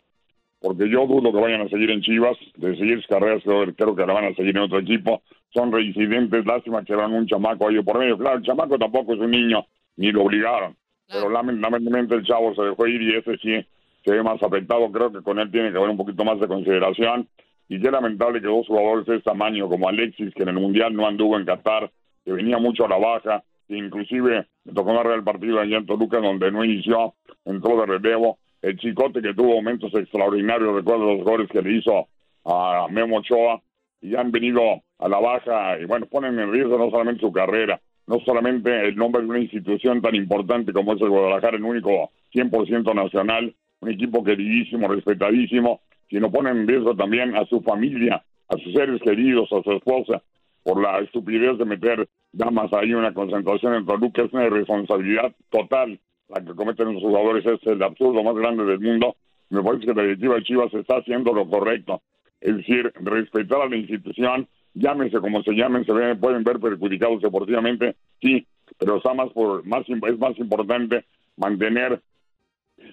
porque 0.64 0.90
yo 0.90 1.06
dudo 1.06 1.34
que 1.34 1.42
vayan 1.42 1.60
a 1.60 1.68
seguir 1.68 1.92
en 1.92 2.02
Chivas, 2.02 2.38
de 2.56 2.78
seguir 2.78 2.96
sus 2.96 3.08
carreras, 3.08 3.44
creo, 3.44 3.96
que 3.96 4.06
la 4.06 4.14
van 4.14 4.24
a 4.24 4.34
seguir 4.34 4.56
en 4.56 4.64
otro 4.64 4.80
equipo. 4.80 5.22
Son 5.54 5.70
reincidentes, 5.74 6.46
lástima 6.46 6.86
que 6.86 6.96
van 6.96 7.12
un 7.12 7.28
chamaco 7.28 7.68
ahí 7.68 7.84
por 7.84 8.00
medio. 8.00 8.18
Claro, 8.18 8.38
el 8.38 8.44
chamaco 8.44 8.80
tampoco 8.80 9.14
es 9.14 9.20
un 9.20 9.32
niño, 9.32 9.66
ni 9.98 10.14
lo 10.14 10.24
obligaron, 10.24 10.78
pero 11.06 11.30
lamentablemente 11.30 12.16
el 12.16 12.24
chavo 12.24 12.56
se 12.56 12.62
dejó 12.62 12.88
ir 12.88 13.02
y 13.02 13.14
ese 13.14 13.38
sí 13.40 13.68
se 14.06 14.12
ve 14.12 14.24
más 14.24 14.42
afectado. 14.42 14.90
Creo 14.90 15.12
que 15.12 15.22
con 15.22 15.38
él 15.38 15.52
tiene 15.52 15.70
que 15.70 15.78
haber 15.78 15.90
un 15.90 15.98
poquito 15.98 16.24
más 16.24 16.40
de 16.40 16.48
consideración. 16.48 17.28
Y 17.68 17.82
qué 17.82 17.92
lamentable 17.92 18.40
que 18.40 18.48
dos 18.48 18.66
jugadores 18.66 19.06
de 19.06 19.18
este 19.18 19.30
tamaño, 19.30 19.68
como 19.68 19.90
Alexis, 19.90 20.34
que 20.34 20.44
en 20.44 20.50
el 20.50 20.56
Mundial 20.56 20.96
no 20.96 21.06
anduvo 21.06 21.38
en 21.38 21.46
Qatar, 21.46 21.92
que 22.24 22.32
venía 22.32 22.58
mucho 22.58 22.86
a 22.86 22.88
la 22.88 22.98
baja, 22.98 23.44
que 23.68 23.76
inclusive 23.76 24.48
me 24.64 24.74
tocó 24.74 24.94
narrar 24.94 25.16
el 25.16 25.26
partido 25.26 25.60
allá 25.60 25.76
en 25.76 25.86
Toluca, 25.86 26.20
donde 26.20 26.50
no 26.54 26.64
inició, 26.64 27.16
entró 27.44 27.82
de 27.82 27.86
relevo. 27.86 28.38
El 28.64 28.78
Chicote, 28.78 29.22
que 29.22 29.34
tuvo 29.34 29.56
momentos 29.56 29.94
extraordinarios, 29.94 30.74
recuerdo 30.74 31.14
los 31.16 31.26
goles 31.26 31.50
que 31.52 31.62
le 31.62 31.78
hizo 31.78 32.08
a 32.46 32.88
Memo 32.90 33.18
Ochoa, 33.18 33.62
y 34.02 34.16
han 34.16 34.32
venido 34.32 34.62
a 35.00 35.10
la 35.10 35.20
baja, 35.20 35.78
y 35.80 35.86
bueno, 35.86 36.06
ponen 36.06 36.40
en 36.40 36.52
riesgo 36.52 36.78
no 36.78 36.90
solamente 36.90 37.20
su 37.20 37.32
carrera, 37.32 37.82
no 38.08 38.20
solamente 38.26 38.88
el 38.88 38.96
nombre 38.96 39.22
de 39.22 39.28
una 39.28 39.40
institución 39.40 40.02
tan 40.02 40.16
importante 40.16 40.72
como 40.72 40.94
es 40.94 41.02
el 41.02 41.10
Guadalajara, 41.10 41.58
el 41.58 41.64
único 41.64 42.12
100% 42.34 42.96
nacional, 42.96 43.54
un 43.82 43.90
equipo 43.90 44.24
queridísimo, 44.24 44.88
respetadísimo, 44.88 45.82
sino 46.10 46.32
ponen 46.32 46.60
en 46.60 46.68
riesgo 46.68 46.96
también 46.96 47.36
a 47.36 47.46
su 47.46 47.62
familia, 47.62 48.24
a 48.48 48.58
sus 48.58 48.74
seres 48.74 49.02
queridos, 49.02 49.52
a 49.52 49.62
su 49.62 49.74
esposa, 49.74 50.24
por 50.64 50.82
la 50.82 51.00
estupidez 51.00 51.58
de 51.58 51.66
meter 51.66 52.08
damas 52.32 52.72
ahí 52.72 52.94
una 52.94 53.14
concentración 53.14 53.76
en 53.76 53.86
Toluca. 53.86 54.24
Es 54.24 54.32
una 54.32 54.46
irresponsabilidad 54.46 55.34
total 55.50 56.00
la 56.34 56.46
que 56.46 56.56
cometen 56.56 56.94
los 56.94 57.04
jugadores. 57.04 57.46
Es 57.46 57.66
el 57.68 57.82
absurdo 57.84 58.24
más 58.24 58.36
grande 58.36 58.66
del 58.66 58.80
mundo. 58.80 59.16
Me 59.50 59.62
parece 59.62 59.86
que 59.86 59.94
la 59.94 60.04
directiva 60.04 60.36
de 60.36 60.44
Chivas 60.44 60.74
está 60.74 60.98
haciendo 60.98 61.34
lo 61.34 61.48
correcto. 61.50 62.02
Es 62.42 62.58
decir, 62.58 62.92
respetar 62.96 63.62
a 63.62 63.70
la 63.70 63.78
institución, 63.78 64.48
llámense 64.74 65.20
como 65.20 65.44
se 65.44 65.54
llamen, 65.54 65.86
se 65.86 66.16
pueden 66.16 66.44
ver 66.44 66.60
perjudicados 66.60 67.22
deportivamente, 67.22 67.96
sí, 68.22 68.46
pero 68.78 68.98
está 68.98 69.14
más 69.14 69.32
por, 69.32 69.66
más, 69.66 69.84
es 69.88 70.20
más 70.20 70.38
importante 70.38 71.06
mantener 71.38 72.02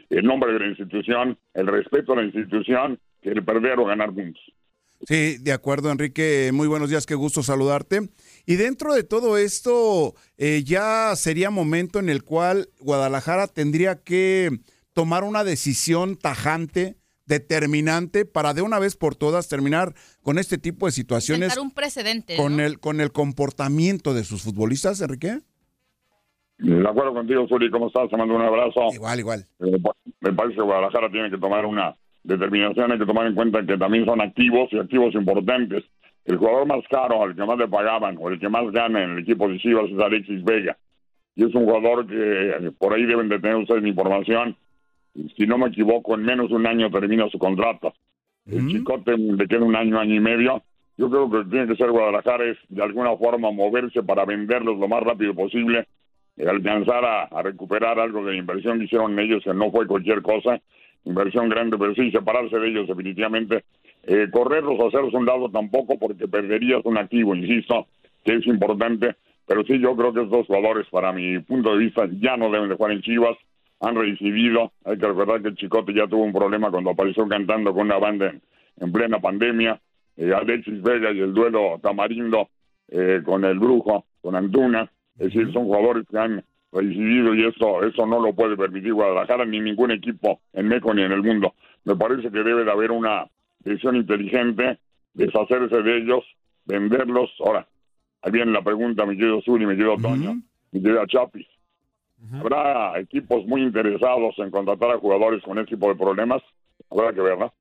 el 0.08 0.24
nombre 0.24 0.52
de 0.52 0.60
la 0.60 0.68
institución, 0.68 1.36
el 1.54 1.66
respeto 1.66 2.12
a 2.12 2.16
la 2.16 2.24
institución, 2.24 2.98
que 3.22 3.30
el 3.30 3.44
perder 3.44 3.78
o 3.78 3.86
ganar 3.86 4.12
puntos. 4.12 4.42
Sí, 5.06 5.38
de 5.38 5.52
acuerdo, 5.52 5.90
Enrique. 5.90 6.50
Muy 6.52 6.68
buenos 6.68 6.90
días, 6.90 7.06
qué 7.06 7.14
gusto 7.14 7.42
saludarte. 7.42 8.10
Y 8.50 8.56
dentro 8.56 8.94
de 8.94 9.04
todo 9.04 9.38
esto, 9.38 10.16
eh, 10.36 10.64
ya 10.64 11.14
sería 11.14 11.50
momento 11.50 12.00
en 12.00 12.08
el 12.08 12.24
cual 12.24 12.66
Guadalajara 12.80 13.46
tendría 13.46 14.02
que 14.02 14.48
tomar 14.92 15.22
una 15.22 15.44
decisión 15.44 16.16
tajante, 16.16 16.96
determinante, 17.26 18.24
para 18.24 18.52
de 18.52 18.62
una 18.62 18.80
vez 18.80 18.96
por 18.96 19.14
todas 19.14 19.48
terminar 19.48 19.94
con 20.20 20.36
este 20.36 20.58
tipo 20.58 20.86
de 20.86 20.90
situaciones. 20.90 21.56
un 21.58 21.70
precedente. 21.70 22.36
Con, 22.36 22.58
el, 22.58 22.80
con 22.80 23.00
el 23.00 23.12
comportamiento 23.12 24.14
de 24.14 24.24
sus 24.24 24.42
futbolistas, 24.42 25.00
Enrique. 25.00 25.38
De 26.58 26.88
acuerdo 26.88 27.14
contigo, 27.14 27.46
Suri, 27.46 27.70
¿cómo 27.70 27.86
estás? 27.86 28.10
Te 28.10 28.16
mando 28.16 28.34
un 28.34 28.42
abrazo. 28.42 28.92
Igual, 28.92 29.20
igual. 29.20 29.44
Me 29.60 30.32
parece 30.32 30.56
que 30.56 30.62
Guadalajara 30.62 31.08
tiene 31.08 31.30
que 31.30 31.38
tomar 31.38 31.64
una 31.66 31.94
determinación, 32.24 32.90
hay 32.90 32.98
que 32.98 33.06
tomar 33.06 33.28
en 33.28 33.36
cuenta 33.36 33.64
que 33.64 33.78
también 33.78 34.06
son 34.06 34.20
activos 34.20 34.68
y 34.72 34.78
activos 34.80 35.14
importantes. 35.14 35.84
El 36.30 36.38
jugador 36.38 36.66
más 36.66 36.86
caro, 36.88 37.22
al 37.22 37.34
que 37.34 37.44
más 37.44 37.58
le 37.58 37.66
pagaban, 37.66 38.16
o 38.20 38.28
el 38.28 38.38
que 38.38 38.48
más 38.48 38.70
gana 38.70 39.02
en 39.02 39.10
el 39.10 39.18
equipo 39.18 39.48
de 39.48 39.58
Chivas 39.58 39.90
es 39.90 39.98
Alexis 39.98 40.44
Vega. 40.44 40.76
Y 41.34 41.44
es 41.44 41.54
un 41.54 41.64
jugador 41.64 42.06
que 42.06 42.70
por 42.78 42.94
ahí 42.94 43.04
deben 43.04 43.28
de 43.28 43.40
tener 43.40 43.56
ustedes 43.56 43.84
información. 43.84 44.56
Si 45.36 45.46
no 45.46 45.58
me 45.58 45.68
equivoco, 45.68 46.14
en 46.14 46.22
menos 46.22 46.50
de 46.50 46.54
un 46.54 46.66
año 46.66 46.90
termina 46.90 47.28
su 47.30 47.38
contrato. 47.38 47.92
El 48.46 48.68
Chicote 48.68 49.16
le 49.16 49.46
queda 49.48 49.64
un 49.64 49.74
año, 49.74 49.98
año 49.98 50.14
y 50.14 50.20
medio. 50.20 50.62
Yo 50.96 51.10
creo 51.10 51.30
que 51.30 51.50
tiene 51.50 51.66
que 51.66 51.76
ser 51.76 51.90
Guadalajara 51.90 52.44
es 52.44 52.58
de 52.68 52.82
alguna 52.82 53.16
forma 53.16 53.50
moverse 53.50 54.02
para 54.02 54.24
venderlos 54.24 54.78
lo 54.78 54.86
más 54.86 55.02
rápido 55.02 55.34
posible 55.34 55.86
alcanzar 56.48 57.04
a, 57.04 57.42
recuperar 57.42 57.98
algo 57.98 58.24
de 58.24 58.32
la 58.32 58.38
inversión 58.38 58.78
que 58.78 58.84
hicieron 58.84 59.18
ellos, 59.18 59.42
que 59.44 59.54
no 59.54 59.70
fue 59.70 59.86
cualquier 59.86 60.22
cosa, 60.22 60.60
inversión 61.04 61.48
grande, 61.48 61.76
pero 61.78 61.94
sí 61.94 62.10
separarse 62.10 62.58
de 62.58 62.68
ellos 62.68 62.88
definitivamente. 62.88 63.64
Eh, 64.04 64.28
correrlos 64.30 64.76
o 64.78 64.88
hacerlos 64.88 65.12
un 65.14 65.26
lado 65.26 65.50
tampoco, 65.50 65.98
porque 65.98 66.26
perderías 66.26 66.80
un 66.84 66.96
activo, 66.96 67.34
insisto, 67.34 67.86
que 68.24 68.34
es 68.34 68.46
importante, 68.46 69.16
pero 69.46 69.62
sí 69.64 69.78
yo 69.78 69.94
creo 69.96 70.12
que 70.12 70.22
estos 70.22 70.46
jugadores, 70.46 70.86
para 70.90 71.12
mi 71.12 71.38
punto 71.40 71.72
de 71.72 71.78
vista, 71.78 72.08
ya 72.20 72.36
no 72.36 72.50
deben 72.50 72.68
de 72.68 72.76
jugar 72.76 72.92
en 72.92 73.02
Chivas, 73.02 73.36
han 73.80 73.96
recibido, 73.96 74.72
hay 74.84 74.98
que 74.98 75.06
recordar 75.06 75.42
que 75.42 75.48
el 75.48 75.56
Chicote 75.56 75.94
ya 75.94 76.06
tuvo 76.06 76.24
un 76.24 76.32
problema 76.32 76.70
cuando 76.70 76.90
apareció 76.90 77.26
cantando 77.26 77.72
con 77.72 77.86
una 77.86 77.98
banda 77.98 78.32
en, 78.78 78.92
plena 78.92 79.20
pandemia, 79.20 79.80
eh, 80.16 80.32
Alexis 80.34 80.82
Vega 80.82 81.12
y 81.12 81.20
el 81.20 81.32
duelo 81.34 81.78
Tamarindo 81.82 82.48
eh, 82.88 83.22
con 83.24 83.44
el 83.44 83.58
Brujo, 83.58 84.04
con 84.20 84.34
Antuna, 84.34 84.90
es 85.18 85.32
decir, 85.32 85.52
son 85.52 85.64
jugadores 85.64 86.06
que 86.08 86.18
han 86.18 86.44
recibido 86.72 87.34
y 87.34 87.44
eso, 87.44 87.82
eso 87.82 88.06
no 88.06 88.20
lo 88.20 88.32
puede 88.34 88.56
permitir 88.56 88.94
Guadalajara 88.94 89.44
ni 89.44 89.60
ningún 89.60 89.90
equipo 89.90 90.40
en 90.52 90.68
México 90.68 90.94
ni 90.94 91.02
en 91.02 91.12
el 91.12 91.22
mundo. 91.22 91.54
Me 91.84 91.96
parece 91.96 92.30
que 92.30 92.42
debe 92.42 92.64
de 92.64 92.70
haber 92.70 92.90
una 92.90 93.26
decisión 93.60 93.96
inteligente, 93.96 94.78
deshacerse 95.14 95.82
de 95.82 95.98
ellos, 95.98 96.24
venderlos. 96.64 97.30
Ahora, 97.44 97.66
ahí 98.22 98.32
viene 98.32 98.52
la 98.52 98.62
pregunta, 98.62 99.06
mi 99.06 99.16
querido 99.16 99.40
Zuli, 99.42 99.66
mi 99.66 99.76
querido 99.76 99.96
Toño, 99.96 100.34
mi 100.72 100.82
querido 100.82 101.06
Chapis. 101.06 101.46
¿Habrá 102.34 102.98
equipos 102.98 103.46
muy 103.46 103.62
interesados 103.62 104.38
en 104.38 104.50
contratar 104.50 104.90
a 104.90 104.98
jugadores 104.98 105.42
con 105.42 105.58
ese 105.58 105.68
tipo 105.68 105.88
de 105.88 105.94
problemas? 105.94 106.42
Habrá 106.90 107.12
que 107.14 107.22
ver, 107.22 107.38
¿no? 107.38 107.52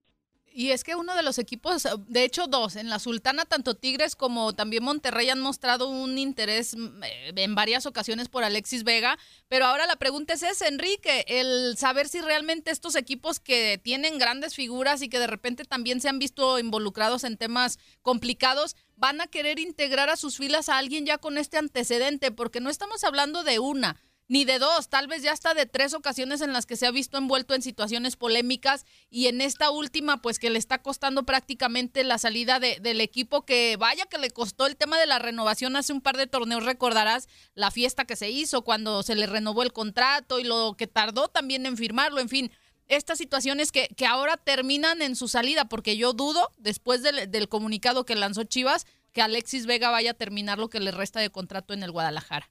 Y 0.52 0.72
es 0.72 0.84
que 0.84 0.96
uno 0.96 1.16
de 1.16 1.24
los 1.24 1.38
equipos, 1.38 1.88
de 2.08 2.24
hecho 2.24 2.48
dos, 2.48 2.76
en 2.76 2.90
la 2.90 3.00
Sultana, 3.00 3.46
tanto 3.46 3.76
Tigres 3.76 4.16
como 4.16 4.54
también 4.54 4.84
Monterrey 4.84 5.30
han 5.30 5.40
mostrado 5.40 5.88
un 5.88 6.18
interés 6.18 6.76
mm, 6.76 7.04
eh, 7.04 7.34
en 7.36 7.56
varias 7.56 7.86
ocasiones 7.86 8.30
por 8.30 8.44
Alexis 8.44 8.84
Vega, 8.84 9.18
pero 9.48 9.66
ahora 9.66 9.86
la 9.86 9.96
pregunta 9.98 10.34
es 10.34 10.44
esa, 10.44 10.68
Enrique, 10.68 11.26
el 11.28 11.78
saber 11.78 12.08
si 12.08 12.22
realmente 12.22 12.72
estos 12.72 12.96
equipos 12.96 13.40
que 13.40 13.80
tienen 13.84 14.18
grandes 14.18 14.56
figuras 14.56 15.02
y 15.02 15.10
que 15.10 15.20
de 15.20 15.28
repente 15.28 15.66
también 15.66 16.02
se 16.02 16.10
han 16.10 16.20
visto 16.20 16.60
involucrados 16.60 17.24
en 17.24 17.38
temas 17.38 17.80
complicados, 18.02 18.76
van 18.96 19.22
a 19.22 19.28
querer 19.28 19.60
integrar 19.60 20.10
a 20.10 20.18
sus 20.18 20.38
filas 20.38 20.70
a 20.70 20.78
alguien 20.78 21.06
ya 21.06 21.18
con 21.18 21.38
este 21.38 21.58
antecedente, 21.58 22.32
porque 22.32 22.60
no 22.60 22.70
estamos 22.70 23.04
hablando 23.04 23.44
de 23.44 23.60
una, 23.60 23.98
ni 24.30 24.46
de 24.46 24.60
dos, 24.60 24.90
tal 24.90 25.08
vez 25.08 25.24
ya 25.24 25.32
hasta 25.32 25.56
de 25.56 25.66
tres 25.66 25.96
ocasiones 25.96 26.42
en 26.42 26.54
las 26.54 26.68
que 26.68 26.76
se 26.76 26.86
ha 26.86 26.92
visto 26.92 27.18
envuelto 27.18 27.56
en 27.56 27.64
situaciones 27.64 28.16
polémicas 28.16 28.86
y 29.10 29.26
en 29.26 29.42
esta 29.42 29.72
última 29.72 30.22
pues 30.22 30.38
que 30.38 30.52
le 30.52 30.60
está 30.60 30.84
costando 30.84 31.24
prácticamente 31.24 32.04
la 32.04 32.20
salida 32.20 32.60
de, 32.60 32.80
del 32.80 33.02
equipo 33.02 33.44
que 33.44 33.76
vaya 33.78 34.06
que 34.06 34.20
le 34.20 34.30
costó 34.30 34.68
el 34.68 34.78
tema 34.78 35.00
de 35.00 35.08
la 35.08 35.18
renovación 35.18 35.76
hace 35.76 35.94
un 35.94 36.02
par 36.02 36.16
de 36.16 36.28
torneos, 36.28 36.64
recordarás 36.64 37.28
la 37.56 37.72
fiesta 37.72 38.06
que 38.06 38.16
se 38.16 38.30
hizo 38.30 38.62
cuando 38.62 39.02
se 39.02 39.16
le 39.16 39.26
renovó 39.26 39.64
el 39.64 39.74
contrato 39.74 40.40
y 40.40 40.44
lo 40.44 40.76
que 40.78 40.86
tardó 40.86 41.28
también 41.28 41.66
en 41.66 41.76
firmarlo, 41.76 42.22
en 42.22 42.30
fin. 42.30 42.52
Estas 42.88 43.18
situaciones 43.18 43.72
que, 43.72 43.88
que 43.98 44.06
ahora 44.06 44.38
terminan 44.38 45.02
en 45.02 45.16
su 45.16 45.28
salida, 45.28 45.66
porque 45.66 45.98
yo 45.98 46.14
dudo, 46.14 46.52
después 46.58 47.02
del, 47.02 47.32
del 47.32 47.50
comunicado 47.50 48.06
que 48.06 48.16
lanzó 48.16 48.44
Chivas, 48.44 48.86
que 49.12 49.24
Alexis 49.24 49.66
Vega 49.66 49.90
vaya 49.90 50.12
a 50.12 50.16
terminar 50.16 50.60
lo 50.60 50.70
que 50.70 50.80
le 50.80 50.92
resta 50.92 51.20
de 51.20 51.32
contrato 51.32 51.74
en 51.74 51.84
el 51.84 51.92
Guadalajara. 51.92 52.50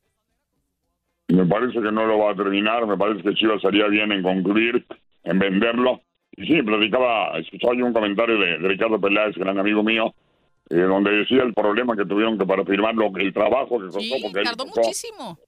Me 1.29 1.45
parece 1.45 1.75
que 1.75 1.93
no 1.93 2.07
lo 2.07 2.19
va 2.19 2.33
a 2.33 2.35
terminar, 2.35 2.87
me 2.87 2.97
parece 2.97 3.23
que 3.23 3.35
Chivas 3.35 3.65
haría 3.65 3.87
bien 3.89 4.13
en 4.13 4.23
concluir, 4.23 4.87
en 5.25 5.39
venderlo. 5.39 6.01
Y 6.33 6.47
sí, 6.47 6.63
platicaba, 6.63 7.39
escuchaba 7.39 7.75
yo 7.77 7.85
un 7.85 7.93
comentario 7.93 8.39
de, 8.39 8.57
Ricardo 8.59 9.01
Peláez, 9.01 9.37
gran 9.37 9.59
amigo 9.59 9.83
mío, 9.83 10.15
eh, 10.71 10.77
donde 10.77 11.11
decía 11.11 11.43
el 11.43 11.53
problema 11.53 11.97
que 11.97 12.07
tuvieron 12.07 12.39
que 12.39 12.47
para 12.47 12.65
firmarlo, 12.65 13.11
el 13.17 13.33
trabajo 13.35 13.79
que 13.79 13.87
costó. 13.87 14.01
Sí, 14.01 14.21
porque 14.23 14.43
tardó 14.43 14.67
muchísimo. 14.67 15.39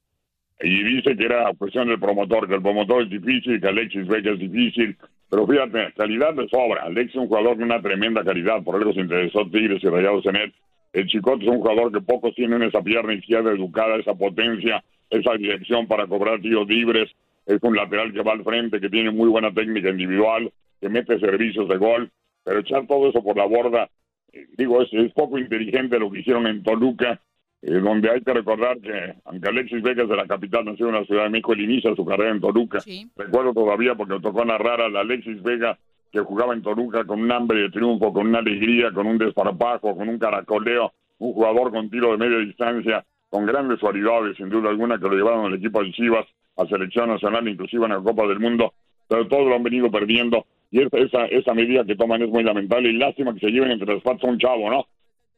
Y 0.63 0.83
dice 0.83 1.17
que 1.17 1.25
era 1.25 1.51
cuestión 1.57 1.89
del 1.89 1.99
promotor, 1.99 2.47
que 2.47 2.57
el 2.57 2.63
promotor 2.63 3.05
es 3.05 3.11
difícil, 3.11 3.59
que 3.61 3.69
Alexis 3.69 4.07
Vega 4.07 4.33
es 4.33 4.39
difícil. 4.39 4.97
Pero 5.31 5.47
fíjate, 5.47 5.95
calidad 5.97 6.35
de 6.35 6.47
sobra. 6.49 6.83
Alexis 6.83 7.15
es 7.15 7.23
un 7.23 7.29
jugador 7.29 7.57
de 7.57 7.65
una 7.65 7.81
tremenda 7.81 8.23
calidad, 8.23 8.63
por 8.63 8.77
algo 8.77 8.93
se 8.93 9.01
interesó 9.01 9.47
Tigres 9.47 9.83
y 9.83 9.89
Rayados 9.89 10.27
en 10.27 10.37
él. 10.37 10.55
El 10.93 11.07
Chicote 11.07 11.45
es 11.45 11.51
un 11.51 11.61
jugador 11.61 11.93
que 11.93 12.01
pocos 12.01 12.35
tienen 12.35 12.63
esa 12.63 12.83
pierna 12.83 13.15
izquierda 13.15 13.53
educada, 13.53 13.97
esa 13.97 14.15
potencia, 14.15 14.83
esa 15.11 15.35
dirección 15.35 15.87
para 15.87 16.07
cobrar 16.07 16.41
tiros 16.41 16.69
libres, 16.69 17.11
es 17.47 17.63
un 17.63 17.77
lateral 17.77 18.13
que 18.13 18.23
va 18.23 18.33
al 18.33 18.45
frente, 18.45 18.81
que 18.81 18.89
tiene 18.89 19.11
muy 19.11 19.29
buena 19.29 19.53
técnica 19.53 19.91
individual, 19.91 20.53
que 20.81 20.89
mete 20.89 21.19
servicios 21.19 21.69
de 21.69 21.77
gol, 21.77 22.11
pero 22.45 22.61
echar 22.61 22.87
todo 22.87 23.11
eso 23.11 23.23
por 23.23 23.37
la 23.37 23.45
borda, 23.45 23.91
eh, 24.33 24.47
digo, 24.57 24.83
es, 24.83 25.13
poco 25.13 25.39
inteligente 25.39 25.99
lo 25.99 26.11
que 26.11 26.21
hicieron 26.21 26.47
en 26.47 26.63
Toluca, 26.63 27.21
eh, 27.63 27.73
donde 27.73 28.11
hay 28.11 28.23
que 28.23 28.33
recordar 28.33 28.79
que, 28.81 29.15
aunque 29.25 29.49
Alexis 29.49 29.83
Vega 29.83 30.05
es 30.05 30.09
de 30.09 30.17
la 30.17 30.27
capital, 30.27 30.65
nació 30.65 30.89
en 30.89 30.95
la 30.95 31.05
Ciudad 31.05 31.25
de 31.25 31.31
México, 31.31 31.53
él 31.53 31.61
inicia 31.63 31.95
su 31.95 32.05
carrera 32.05 32.31
en 32.31 32.41
Toluca. 32.41 32.79
Recuerdo 33.17 33.53
todavía 33.53 33.95
porque 33.95 34.15
me 34.15 34.21
tocó 34.21 34.45
narrar 34.45 34.81
a 34.81 34.89
la 34.89 35.01
Alexis 35.01 35.43
Vega 35.43 35.79
que 36.11 36.21
jugaba 36.21 36.55
en 36.55 36.63
Toluca 36.63 37.05
con 37.05 37.21
un 37.21 37.31
hambre 37.31 37.63
de 37.63 37.71
triunfo, 37.71 38.13
con 38.13 38.29
una 38.29 38.39
alegría, 38.39 38.91
con 38.93 39.07
un 39.07 39.19
desparpajo, 39.19 39.97
con 39.97 40.09
un 40.09 40.19
caracoleo, 40.19 40.93
un 41.19 41.33
jugador 41.35 41.71
con 41.71 41.91
tiro 41.91 42.13
de 42.13 42.17
media 42.17 42.39
distancia 42.39 43.05
con 43.31 43.47
grandes 43.47 43.79
cualidades, 43.79 44.37
sin 44.37 44.49
duda 44.49 44.71
alguna, 44.71 44.99
que 44.99 45.09
lo 45.09 45.15
llevaron 45.15 45.47
al 45.47 45.55
equipo 45.55 45.83
de 45.83 45.93
Chivas 45.93 46.27
a 46.57 46.67
selección 46.67 47.09
nacional, 47.09 47.49
inclusive 47.49 47.85
en 47.87 47.93
la 47.93 48.01
Copa 48.01 48.27
del 48.27 48.41
Mundo, 48.41 48.75
pero 49.09 49.27
todos 49.29 49.49
lo 49.49 49.55
han 49.55 49.63
venido 49.63 49.91
perdiendo 49.91 50.45
y 50.71 50.83
esa, 50.83 50.99
esa, 50.99 51.27
esa 51.27 51.55
medida 51.55 51.85
que 51.85 51.97
toman 51.97 52.23
es 52.23 52.29
muy 52.29 52.45
lamentable 52.45 52.91
y 52.91 52.93
lástima 52.93 53.35
que 53.35 53.41
se 53.41 53.51
lleven 53.51 53.73
entre 53.73 53.95
las 53.95 54.03
patas 54.03 54.25
a 54.25 54.29
un 54.29 54.39
chavo, 54.39 54.71
¿no? 54.71 54.87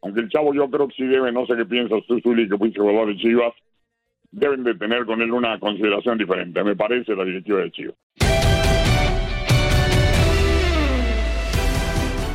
Aunque 0.03 0.21
el 0.21 0.29
chavo 0.29 0.53
yo 0.53 0.69
creo 0.69 0.89
que 0.89 0.95
sí 0.95 1.05
debe, 1.05 1.33
no 1.33 1.47
sé 1.47 1.57
qué 1.57 1.65
piensas 1.65 2.01
tú, 2.07 2.21
Zuli, 2.21 2.49
que 2.49 2.59
fuiste 2.59 2.81
jugador 2.81 3.09
de 3.09 3.17
Chivas, 3.17 3.55
deben 4.31 4.65
de 4.65 4.75
tener 4.75 5.07
con 5.07 5.23
él 5.23 5.31
una 5.33 5.59
consideración 5.59 6.19
diferente, 6.19 6.63
me 6.65 6.77
parece, 6.77 7.15
la 7.15 7.25
directiva 7.25 7.61
de 7.61 7.71
Chivas. 7.71 7.95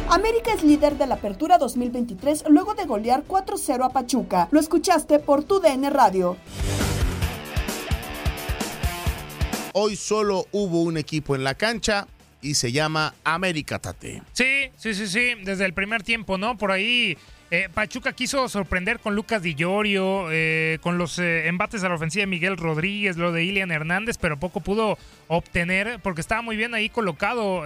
América 0.10 0.54
es 0.54 0.64
líder 0.64 0.98
de 0.98 1.06
la 1.06 1.16
Apertura 1.16 1.58
2023 1.58 2.46
luego 2.50 2.76
de 2.76 2.86
golear 2.86 3.26
4-0 3.28 3.86
a 3.86 3.90
Pachuca. 3.90 4.48
Lo 4.52 4.60
escuchaste 4.60 5.20
por 5.20 5.44
tu 5.44 5.60
DN 5.60 5.90
Radio. 5.90 6.38
Hoy 9.74 9.98
solo 9.98 10.46
hubo 10.54 10.82
un 10.82 10.98
equipo 10.98 11.36
en 11.36 11.44
la 11.44 11.56
cancha 11.56 12.08
y 12.42 12.54
se 12.54 12.72
llama 12.72 13.16
América 13.26 13.80
Tate. 13.80 14.22
Sí, 14.32 14.72
sí, 14.78 14.94
sí, 14.94 15.08
sí, 15.08 15.32
desde 15.44 15.66
el 15.66 15.74
primer 15.74 16.04
tiempo, 16.04 16.38
¿no? 16.38 16.58
Por 16.58 16.72
ahí 16.72 17.18
eh, 17.52 17.70
Pachuca 17.74 18.12
quiso 18.14 18.50
sorprender 18.50 19.00
con 19.00 19.16
Lucas 19.16 19.42
Di 19.42 19.56
Llorio, 19.56 20.32
eh, 20.32 20.80
con 20.82 20.98
los 20.98 21.20
eh, 21.20 21.48
embates 21.48 21.84
a 21.84 21.90
la 21.90 21.96
ofensiva 21.96 22.22
de 22.22 22.28
Miguel 22.28 22.58
Rodríguez, 22.58 23.18
lo 23.18 23.32
de 23.32 23.44
Ilian 23.44 23.72
Hernández, 23.72 24.18
pero 24.18 24.38
poco 24.38 24.62
pudo 24.62 24.98
obtener 25.28 26.00
porque 26.02 26.22
estaba 26.22 26.42
muy 26.42 26.58
bien 26.58 26.74
ahí 26.74 26.90
colocado 26.90 27.64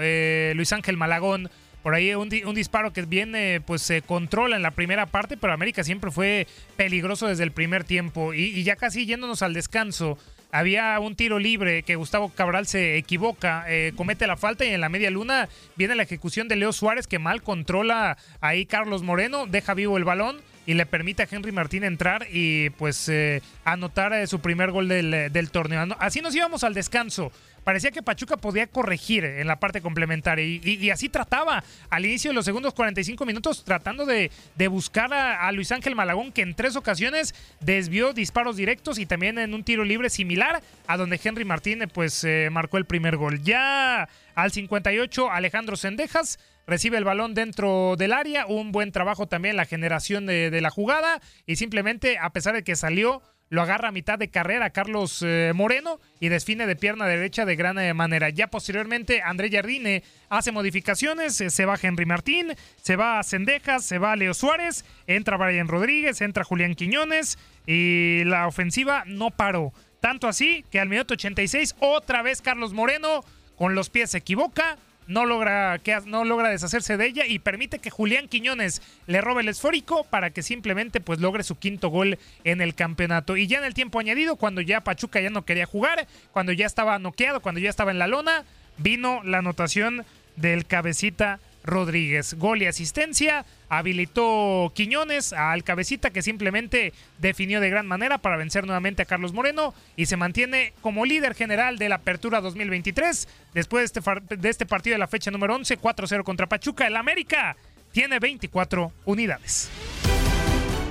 Luis 0.53 0.73
Ángel 0.73 0.97
Malagón. 0.97 1.49
Por 1.83 1.95
ahí 1.95 2.13
un, 2.13 2.29
disparo 2.29 2.93
que 2.93 3.01
viene, 3.03 3.61
pues 3.65 3.81
se 3.81 4.01
controla 4.01 4.55
en 4.55 4.61
la 4.61 4.71
primera 4.71 5.05
parte, 5.05 5.37
pero 5.37 5.53
América 5.53 5.83
siempre 5.83 6.11
fue 6.11 6.47
peligroso 6.77 7.27
desde 7.27 7.43
el 7.43 7.51
primer 7.51 7.83
tiempo. 7.83 8.33
Y, 8.33 8.43
y 8.43 8.63
ya 8.63 8.75
casi 8.75 9.05
yéndonos 9.05 9.41
al 9.41 9.53
descanso, 9.53 10.17
había 10.51 10.99
un 10.99 11.15
tiro 11.15 11.39
libre 11.39 11.83
que 11.83 11.95
Gustavo 11.95 12.29
Cabral 12.29 12.67
se 12.67 12.97
equivoca, 12.97 13.65
eh, 13.67 13.93
comete 13.95 14.27
la 14.27 14.37
falta 14.37 14.65
y 14.65 14.69
en 14.69 14.81
la 14.81 14.89
media 14.89 15.09
luna 15.09 15.47
viene 15.75 15.95
la 15.95 16.03
ejecución 16.03 16.47
de 16.47 16.57
Leo 16.57 16.73
Suárez 16.73 17.07
que 17.07 17.19
mal 17.19 17.41
controla 17.41 18.17
ahí 18.41 18.65
Carlos 18.65 19.01
Moreno, 19.01 19.47
deja 19.47 19.73
vivo 19.73 19.97
el 19.97 20.03
balón 20.03 20.41
y 20.65 20.73
le 20.73 20.85
permite 20.85 21.23
a 21.23 21.27
Henry 21.29 21.51
Martín 21.51 21.83
entrar 21.83 22.27
y 22.31 22.69
pues 22.71 23.09
eh, 23.09 23.41
anotar 23.63 24.13
eh, 24.13 24.27
su 24.27 24.41
primer 24.41 24.71
gol 24.71 24.87
del 24.87 25.51
torneo. 25.51 25.87
Así 25.99 26.21
nos 26.21 26.35
íbamos 26.35 26.63
al 26.63 26.73
descanso 26.73 27.31
parecía 27.63 27.91
que 27.91 28.01
Pachuca 28.01 28.37
podía 28.37 28.67
corregir 28.67 29.23
en 29.23 29.47
la 29.47 29.59
parte 29.59 29.81
complementaria 29.81 30.45
y, 30.45 30.89
así 30.89 31.09
trataba 31.09 31.63
al 31.89 32.05
inicio 32.05 32.31
de 32.31 32.35
los 32.35 32.45
segundos 32.45 32.73
45 32.73 33.25
minutos 33.25 33.63
tratando 33.63 34.05
de, 34.05 34.31
buscar 34.69 35.13
a, 35.13 35.51
Luis 35.51 35.71
Ángel 35.71 35.95
Malagón 35.95 36.31
que 36.31 36.41
en 36.41 36.55
tres 36.55 36.75
ocasiones 36.75 37.35
desvió 37.59 38.13
disparos 38.13 38.55
directos 38.55 38.99
y 38.99 39.05
también 39.05 39.37
en 39.37 39.53
un 39.53 39.63
tiro 39.63 39.83
libre 39.83 40.09
similar 40.09 40.61
a 40.87 40.97
donde 40.97 41.19
Henry 41.21 41.45
Martínez 41.45 41.89
pues 41.93 42.23
eh, 42.23 42.49
marcó 42.51 42.77
el 42.77 42.85
primer 42.85 43.17
gol. 43.17 43.41
Ya 43.41 44.07
al 44.35 44.51
58 44.51 45.29
Alejandro 45.29 45.75
Sendejas 45.75 46.39
recibe 46.67 46.97
el 46.97 47.03
balón 47.03 47.33
dentro 47.33 47.95
del 47.97 48.13
área, 48.13 48.45
un 48.45 48.71
buen 48.71 48.91
trabajo 48.91 49.27
también 49.27 49.55
la 49.55 49.65
generación 49.65 50.25
de, 50.25 50.49
de 50.49 50.61
la 50.61 50.69
jugada 50.69 51.21
y 51.45 51.57
simplemente 51.57 52.17
a 52.17 52.31
pesar 52.31 52.53
de 52.53 52.63
que 52.63 52.75
salió 52.75 53.21
lo 53.51 53.61
agarra 53.61 53.89
a 53.89 53.91
mitad 53.91 54.17
de 54.17 54.29
carrera 54.29 54.69
Carlos 54.69 55.21
eh, 55.21 55.51
Moreno 55.53 55.99
y 56.21 56.29
define 56.29 56.65
de 56.65 56.77
pierna 56.77 57.05
derecha 57.05 57.45
de 57.45 57.57
gran 57.57 57.77
eh, 57.77 57.93
manera. 57.93 58.29
Ya 58.29 58.47
posteriormente 58.47 59.21
André 59.21 59.51
Jardine 59.51 60.03
hace 60.29 60.53
modificaciones, 60.53 61.39
eh, 61.41 61.49
se 61.49 61.65
va 61.65 61.77
Henry 61.79 62.05
Martín, 62.05 62.53
se 62.81 62.95
va 62.95 63.19
a 63.19 63.23
Cendejas, 63.23 63.83
se 63.83 63.97
va 63.97 64.15
Leo 64.15 64.33
Suárez, 64.33 64.85
entra 65.05 65.35
Brian 65.35 65.67
Rodríguez, 65.67 66.21
entra 66.21 66.45
Julián 66.45 66.75
Quiñones 66.75 67.37
y 67.67 68.23
la 68.23 68.47
ofensiva 68.47 69.03
no 69.05 69.31
paró. 69.31 69.73
Tanto 69.99 70.29
así 70.29 70.63
que 70.71 70.79
al 70.79 70.87
minuto 70.87 71.15
86 71.15 71.75
otra 71.79 72.21
vez 72.21 72.41
Carlos 72.41 72.71
Moreno 72.71 73.25
con 73.57 73.75
los 73.75 73.89
pies 73.89 74.11
se 74.11 74.19
equivoca, 74.19 74.77
no 75.11 75.25
logra, 75.25 75.77
que, 75.79 75.99
no 76.05 76.23
logra 76.23 76.49
deshacerse 76.49 76.97
de 76.97 77.05
ella 77.05 77.25
y 77.27 77.39
permite 77.39 77.79
que 77.79 77.89
Julián 77.89 78.27
Quiñones 78.27 78.81
le 79.07 79.21
robe 79.21 79.41
el 79.41 79.49
esfórico 79.49 80.05
para 80.05 80.29
que 80.29 80.41
simplemente 80.41 81.01
pues 81.01 81.19
logre 81.19 81.43
su 81.43 81.57
quinto 81.57 81.89
gol 81.89 82.17
en 82.43 82.61
el 82.61 82.75
campeonato. 82.75 83.35
Y 83.35 83.47
ya 83.47 83.57
en 83.59 83.65
el 83.65 83.73
tiempo 83.73 83.99
añadido, 83.99 84.37
cuando 84.37 84.61
ya 84.61 84.81
Pachuca 84.81 85.19
ya 85.19 85.29
no 85.29 85.43
quería 85.43 85.65
jugar, 85.65 86.07
cuando 86.31 86.53
ya 86.53 86.65
estaba 86.65 86.97
noqueado, 86.97 87.41
cuando 87.41 87.59
ya 87.59 87.69
estaba 87.69 87.91
en 87.91 87.99
la 87.99 88.07
lona, 88.07 88.45
vino 88.77 89.21
la 89.23 89.39
anotación 89.39 90.05
del 90.37 90.65
cabecita 90.65 91.39
Rodríguez. 91.63 92.35
Gol 92.35 92.61
y 92.61 92.65
asistencia. 92.65 93.45
Habilitó 93.69 94.71
Quiñones 94.75 95.33
al 95.33 95.63
cabecita 95.63 96.09
que 96.09 96.21
simplemente 96.21 96.93
definió 97.19 97.59
de 97.61 97.69
gran 97.69 97.87
manera 97.87 98.17
para 98.17 98.37
vencer 98.37 98.65
nuevamente 98.65 99.03
a 99.03 99.05
Carlos 99.05 99.33
Moreno 99.33 99.73
y 99.95 100.07
se 100.07 100.17
mantiene 100.17 100.73
como 100.81 101.05
líder 101.05 101.35
general 101.35 101.77
de 101.77 101.89
la 101.89 101.95
Apertura 101.95 102.41
2023. 102.41 103.27
Después 103.53 103.93
de 103.93 103.99
este, 103.99 104.35
de 104.37 104.49
este 104.49 104.65
partido 104.65 104.95
de 104.95 104.99
la 104.99 105.07
fecha 105.07 105.31
número 105.31 105.55
11, 105.55 105.79
4-0 105.79 106.23
contra 106.23 106.47
Pachuca, 106.47 106.87
el 106.87 106.97
América 106.97 107.55
tiene 107.91 108.19
24 108.19 108.91
unidades. 109.05 109.69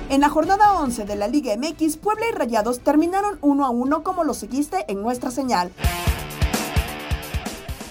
En 0.09 0.19
la 0.19 0.29
jornada 0.29 0.73
11 0.73 1.05
de 1.05 1.15
la 1.15 1.29
Liga 1.29 1.55
MX, 1.55 1.95
Puebla 1.95 2.25
y 2.29 2.35
Rayados 2.35 2.81
terminaron 2.81 3.37
1 3.41 3.65
a 3.65 3.69
1 3.69 4.03
como 4.03 4.25
lo 4.25 4.33
seguiste 4.33 4.83
en 4.89 5.01
nuestra 5.01 5.31
señal. 5.31 5.71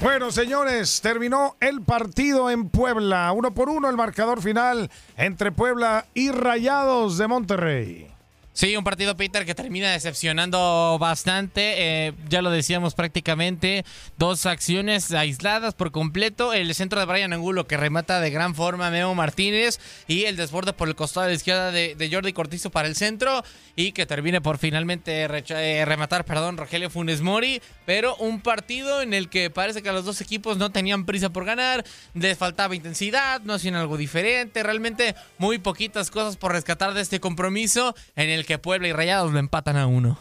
Bueno, 0.02 0.30
señores, 0.30 1.02
terminó 1.02 1.56
el 1.60 1.82
partido 1.82 2.50
en 2.50 2.70
Puebla. 2.70 3.32
Uno 3.32 3.52
por 3.52 3.68
uno 3.68 3.90
el 3.90 3.96
marcador 3.98 4.40
final 4.40 4.90
entre 5.18 5.52
Puebla 5.52 6.06
y 6.14 6.30
Rayados 6.30 7.18
de 7.18 7.28
Monterrey. 7.28 8.09
Sí, 8.52 8.76
un 8.76 8.82
partido, 8.82 9.16
Peter, 9.16 9.46
que 9.46 9.54
termina 9.54 9.92
decepcionando 9.92 10.98
bastante. 11.00 11.74
Eh, 12.08 12.12
ya 12.28 12.42
lo 12.42 12.50
decíamos 12.50 12.94
prácticamente. 12.94 13.84
Dos 14.18 14.44
acciones 14.44 15.12
aisladas 15.12 15.74
por 15.74 15.92
completo. 15.92 16.52
El 16.52 16.74
centro 16.74 16.98
de 16.98 17.06
Brian 17.06 17.32
Angulo 17.32 17.68
que 17.68 17.76
remata 17.76 18.20
de 18.20 18.30
gran 18.30 18.56
forma 18.56 18.90
Memo 18.90 19.14
Martínez. 19.14 19.78
Y 20.08 20.24
el 20.24 20.36
desborde 20.36 20.72
por 20.72 20.88
el 20.88 20.96
costado 20.96 21.26
de 21.26 21.32
la 21.32 21.36
izquierda 21.36 21.70
de, 21.70 22.10
Jordi 22.12 22.32
Cortizo 22.32 22.70
para 22.70 22.88
el 22.88 22.96
centro. 22.96 23.44
Y 23.76 23.92
que 23.92 24.04
termine 24.04 24.40
por 24.40 24.58
finalmente 24.58 25.22
eh, 25.22 25.84
rematar, 25.84 26.24
perdón, 26.24 26.56
Rogelio 26.56 26.90
Funes 26.90 27.20
Mori. 27.20 27.62
Pero 27.86 28.16
un 28.16 28.40
partido 28.40 29.00
en 29.00 29.14
el 29.14 29.28
que 29.28 29.50
parece 29.50 29.80
que 29.80 29.92
los 29.92 30.04
dos 30.04 30.20
equipos 30.20 30.58
no 30.58 30.70
tenían 30.70 31.06
prisa 31.06 31.30
por 31.30 31.44
ganar. 31.44 31.84
Les 32.14 32.36
faltaba 32.36 32.74
intensidad, 32.74 33.40
no 33.42 33.54
hacían 33.54 33.76
algo 33.76 33.96
diferente. 33.96 34.64
Realmente 34.64 35.14
muy 35.38 35.58
poquitas 35.58 36.10
cosas 36.10 36.36
por 36.36 36.50
rescatar 36.50 36.94
de 36.94 37.00
este 37.00 37.20
compromiso 37.20 37.94
en 38.16 38.28
el 38.28 38.39
que 38.44 38.58
Puebla 38.58 38.88
y 38.88 38.92
Rayados 38.92 39.32
lo 39.32 39.38
empatan 39.38 39.76
a 39.76 39.86
uno. 39.86 40.18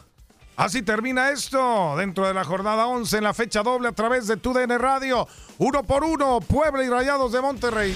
Así 0.55 0.82
termina 0.82 1.29
esto 1.29 1.95
dentro 1.97 2.27
de 2.27 2.34
la 2.34 2.43
jornada 2.43 2.88
11 2.88 3.17
en 3.17 3.23
la 3.23 3.34
fecha 3.34 3.63
doble 3.63 3.88
a 3.88 3.93
través 3.93 4.27
de 4.27 4.36
TUDN 4.36 4.77
Radio. 4.77 5.25
Uno 5.58 5.84
por 5.84 6.03
uno, 6.03 6.41
Puebla 6.41 6.84
y 6.84 6.89
Rayados 6.89 7.32
de 7.32 7.41
Monterrey. 7.41 7.95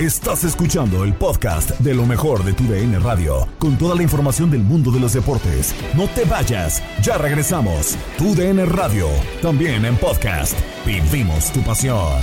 Estás 0.00 0.44
escuchando 0.44 1.02
el 1.02 1.12
podcast 1.12 1.70
de 1.80 1.92
lo 1.92 2.06
mejor 2.06 2.44
de 2.44 2.52
TUDN 2.52 3.02
Radio, 3.02 3.48
con 3.58 3.76
toda 3.76 3.96
la 3.96 4.04
información 4.04 4.48
del 4.48 4.62
mundo 4.62 4.92
de 4.92 5.00
los 5.00 5.12
deportes. 5.12 5.74
No 5.94 6.06
te 6.06 6.24
vayas, 6.24 6.82
ya 7.02 7.18
regresamos. 7.18 7.98
TUDN 8.16 8.64
Radio, 8.66 9.08
también 9.42 9.84
en 9.84 9.96
podcast. 9.96 10.56
Vivimos 10.86 11.52
tu 11.52 11.60
pasión. 11.62 12.22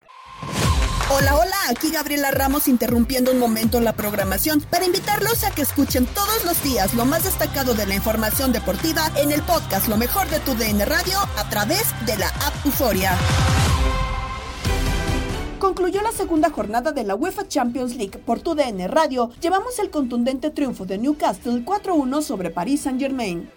Hola, 1.13 1.35
hola, 1.35 1.55
aquí 1.69 1.91
Gabriela 1.91 2.31
Ramos 2.31 2.69
interrumpiendo 2.69 3.31
un 3.31 3.39
momento 3.39 3.81
la 3.81 3.91
programación 3.91 4.61
para 4.61 4.85
invitarlos 4.85 5.43
a 5.43 5.51
que 5.51 5.61
escuchen 5.61 6.05
todos 6.05 6.45
los 6.45 6.63
días 6.63 6.93
lo 6.93 7.03
más 7.03 7.25
destacado 7.25 7.73
de 7.73 7.85
la 7.85 7.95
información 7.95 8.53
deportiva 8.53 9.11
en 9.17 9.33
el 9.33 9.41
podcast 9.41 9.89
Lo 9.89 9.97
mejor 9.97 10.29
de 10.29 10.39
tu 10.39 10.55
DN 10.55 10.85
Radio 10.85 11.19
a 11.37 11.49
través 11.49 11.83
de 12.05 12.17
la 12.17 12.29
app 12.29 12.65
Euforia. 12.65 13.17
Concluyó 15.59 16.01
la 16.01 16.13
segunda 16.13 16.49
jornada 16.49 16.93
de 16.93 17.03
la 17.03 17.15
UEFA 17.15 17.45
Champions 17.45 17.95
League 17.97 18.17
por 18.17 18.39
tu 18.39 18.55
DN 18.55 18.87
Radio. 18.87 19.31
Llevamos 19.41 19.79
el 19.79 19.89
contundente 19.89 20.49
triunfo 20.49 20.85
de 20.85 20.97
Newcastle 20.97 21.65
4-1 21.65 22.21
sobre 22.21 22.51
Paris 22.51 22.83
Saint-Germain. 22.83 23.49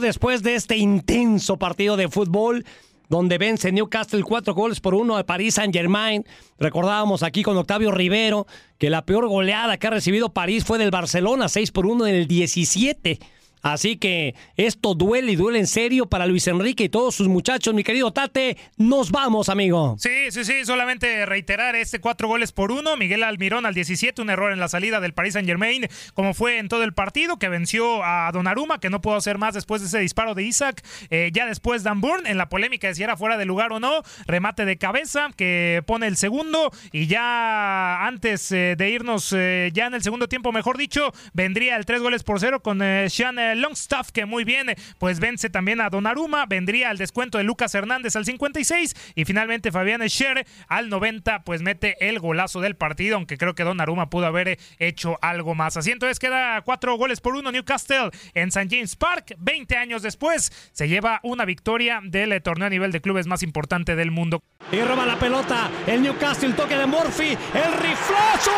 Después 0.00 0.42
de 0.42 0.54
este 0.54 0.78
intenso 0.78 1.58
partido 1.58 1.98
de 1.98 2.08
fútbol, 2.08 2.64
donde 3.12 3.36
vence 3.36 3.70
Newcastle 3.72 4.22
cuatro 4.22 4.54
goles 4.54 4.80
por 4.80 4.94
uno 4.94 5.18
a 5.18 5.24
París 5.24 5.56
Saint 5.56 5.74
Germain. 5.74 6.24
Recordábamos 6.58 7.22
aquí 7.22 7.42
con 7.42 7.58
Octavio 7.58 7.90
Rivero 7.90 8.46
que 8.78 8.88
la 8.88 9.04
peor 9.04 9.28
goleada 9.28 9.76
que 9.76 9.86
ha 9.86 9.90
recibido 9.90 10.32
París 10.32 10.64
fue 10.64 10.78
del 10.78 10.90
Barcelona, 10.90 11.50
6 11.50 11.72
por 11.72 11.84
1 11.84 12.06
en 12.06 12.14
el 12.14 12.26
17. 12.26 13.18
Así 13.62 13.96
que 13.96 14.34
esto 14.56 14.94
duele 14.94 15.32
y 15.32 15.36
duele 15.36 15.60
en 15.60 15.68
serio 15.68 16.06
para 16.06 16.26
Luis 16.26 16.46
Enrique 16.48 16.84
y 16.84 16.88
todos 16.88 17.14
sus 17.14 17.28
muchachos, 17.28 17.72
mi 17.74 17.84
querido 17.84 18.12
Tate. 18.12 18.56
Nos 18.76 19.12
vamos, 19.12 19.48
amigo. 19.48 19.96
Sí, 19.98 20.30
sí, 20.30 20.44
sí, 20.44 20.64
solamente 20.64 21.24
reiterar 21.26 21.76
este 21.76 22.00
cuatro 22.00 22.26
goles 22.26 22.50
por 22.50 22.72
uno. 22.72 22.96
Miguel 22.96 23.22
Almirón 23.22 23.64
al 23.64 23.74
17, 23.74 24.20
un 24.20 24.30
error 24.30 24.52
en 24.52 24.58
la 24.58 24.68
salida 24.68 25.00
del 25.00 25.14
Paris 25.14 25.34
Saint 25.34 25.48
Germain, 25.48 25.86
como 26.14 26.34
fue 26.34 26.58
en 26.58 26.68
todo 26.68 26.82
el 26.82 26.92
partido, 26.92 27.38
que 27.38 27.48
venció 27.48 28.02
a 28.04 28.30
Donnarumma, 28.32 28.80
que 28.80 28.90
no 28.90 29.00
pudo 29.00 29.14
hacer 29.14 29.38
más 29.38 29.54
después 29.54 29.80
de 29.80 29.86
ese 29.86 30.00
disparo 30.00 30.34
de 30.34 30.42
Isaac. 30.42 30.82
Eh, 31.10 31.30
ya 31.32 31.46
después 31.46 31.84
Dan 31.84 32.00
Burn, 32.00 32.26
en 32.26 32.38
la 32.38 32.48
polémica 32.48 32.88
de 32.88 32.94
si 32.96 33.02
era 33.04 33.16
fuera 33.16 33.38
de 33.38 33.44
lugar 33.44 33.72
o 33.72 33.78
no, 33.78 34.02
remate 34.26 34.64
de 34.64 34.76
cabeza, 34.76 35.30
que 35.36 35.82
pone 35.86 36.08
el 36.08 36.16
segundo. 36.16 36.72
Y 36.90 37.06
ya 37.06 38.04
antes 38.06 38.50
eh, 38.50 38.74
de 38.76 38.90
irnos, 38.90 39.32
eh, 39.36 39.70
ya 39.72 39.86
en 39.86 39.94
el 39.94 40.02
segundo 40.02 40.28
tiempo, 40.28 40.50
mejor 40.50 40.78
dicho, 40.78 41.12
vendría 41.32 41.76
el 41.76 41.86
tres 41.86 42.00
goles 42.00 42.24
por 42.24 42.40
cero 42.40 42.60
con 42.60 42.80
Sean 43.08 43.38
Longstaff, 43.60 44.10
que 44.10 44.26
muy 44.26 44.44
bien, 44.44 44.74
pues 44.98 45.20
vence 45.20 45.50
también 45.50 45.80
a 45.80 45.90
Donnarumma, 45.90 46.46
vendría 46.46 46.90
al 46.90 46.98
descuento 46.98 47.38
de 47.38 47.44
Lucas 47.44 47.74
Hernández 47.74 48.16
al 48.16 48.24
56 48.24 48.94
y 49.14 49.24
finalmente 49.24 49.72
Fabián 49.72 50.02
Scher 50.08 50.46
al 50.68 50.88
90, 50.88 51.44
pues 51.44 51.62
mete 51.62 52.08
el 52.08 52.18
golazo 52.18 52.60
del 52.60 52.76
partido, 52.76 53.16
aunque 53.16 53.38
creo 53.38 53.54
que 53.54 53.64
Donnarumma 53.64 54.10
pudo 54.10 54.26
haber 54.26 54.58
hecho 54.78 55.18
algo 55.22 55.54
más. 55.54 55.76
Así 55.76 55.90
entonces 55.90 56.18
queda 56.18 56.62
cuatro 56.62 56.96
goles 56.96 57.20
por 57.20 57.34
uno 57.34 57.52
Newcastle 57.52 58.10
en 58.34 58.48
St. 58.48 58.68
James 58.70 58.96
Park, 58.96 59.34
20 59.38 59.76
años 59.76 60.02
después 60.02 60.52
se 60.72 60.88
lleva 60.88 61.20
una 61.22 61.44
victoria 61.44 62.00
del 62.02 62.40
torneo 62.42 62.66
a 62.66 62.70
nivel 62.70 62.92
de 62.92 63.00
clubes 63.00 63.26
más 63.26 63.42
importante 63.42 63.96
del 63.96 64.10
mundo. 64.10 64.42
Y 64.70 64.80
roba 64.80 65.06
la 65.06 65.18
pelota 65.18 65.70
el 65.86 66.02
Newcastle, 66.02 66.52
toque 66.54 66.76
de 66.76 66.86
Murphy, 66.86 67.36
el 67.54 67.72
riflazo, 67.74 68.50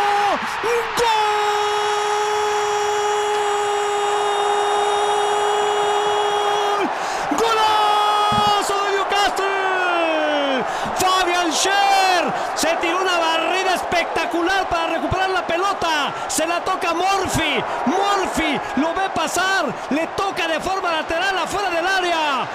¡Gol! 0.96 1.04
¡Golazo 7.38 8.74
de 8.84 8.90
Newcastle! 8.96 10.64
Fabian 10.98 11.52
Scher 11.52 12.24
se 12.54 12.68
tiró 12.76 13.00
una 13.00 13.18
barrida 13.18 13.74
espectacular 13.74 14.68
para 14.68 14.86
recuperar 14.94 15.30
la 15.30 15.46
pelota. 15.46 16.14
Se 16.28 16.46
la 16.46 16.60
toca 16.60 16.94
Murphy. 16.94 17.62
Murphy 17.86 18.60
lo 18.76 18.94
ve 18.94 19.08
pasar. 19.14 19.66
Le 19.90 20.06
toca 20.08 20.46
de 20.48 20.60
forma 20.60 20.92
lateral 20.92 21.38
afuera 21.38 21.70
del 21.70 21.86
área. 21.86 22.48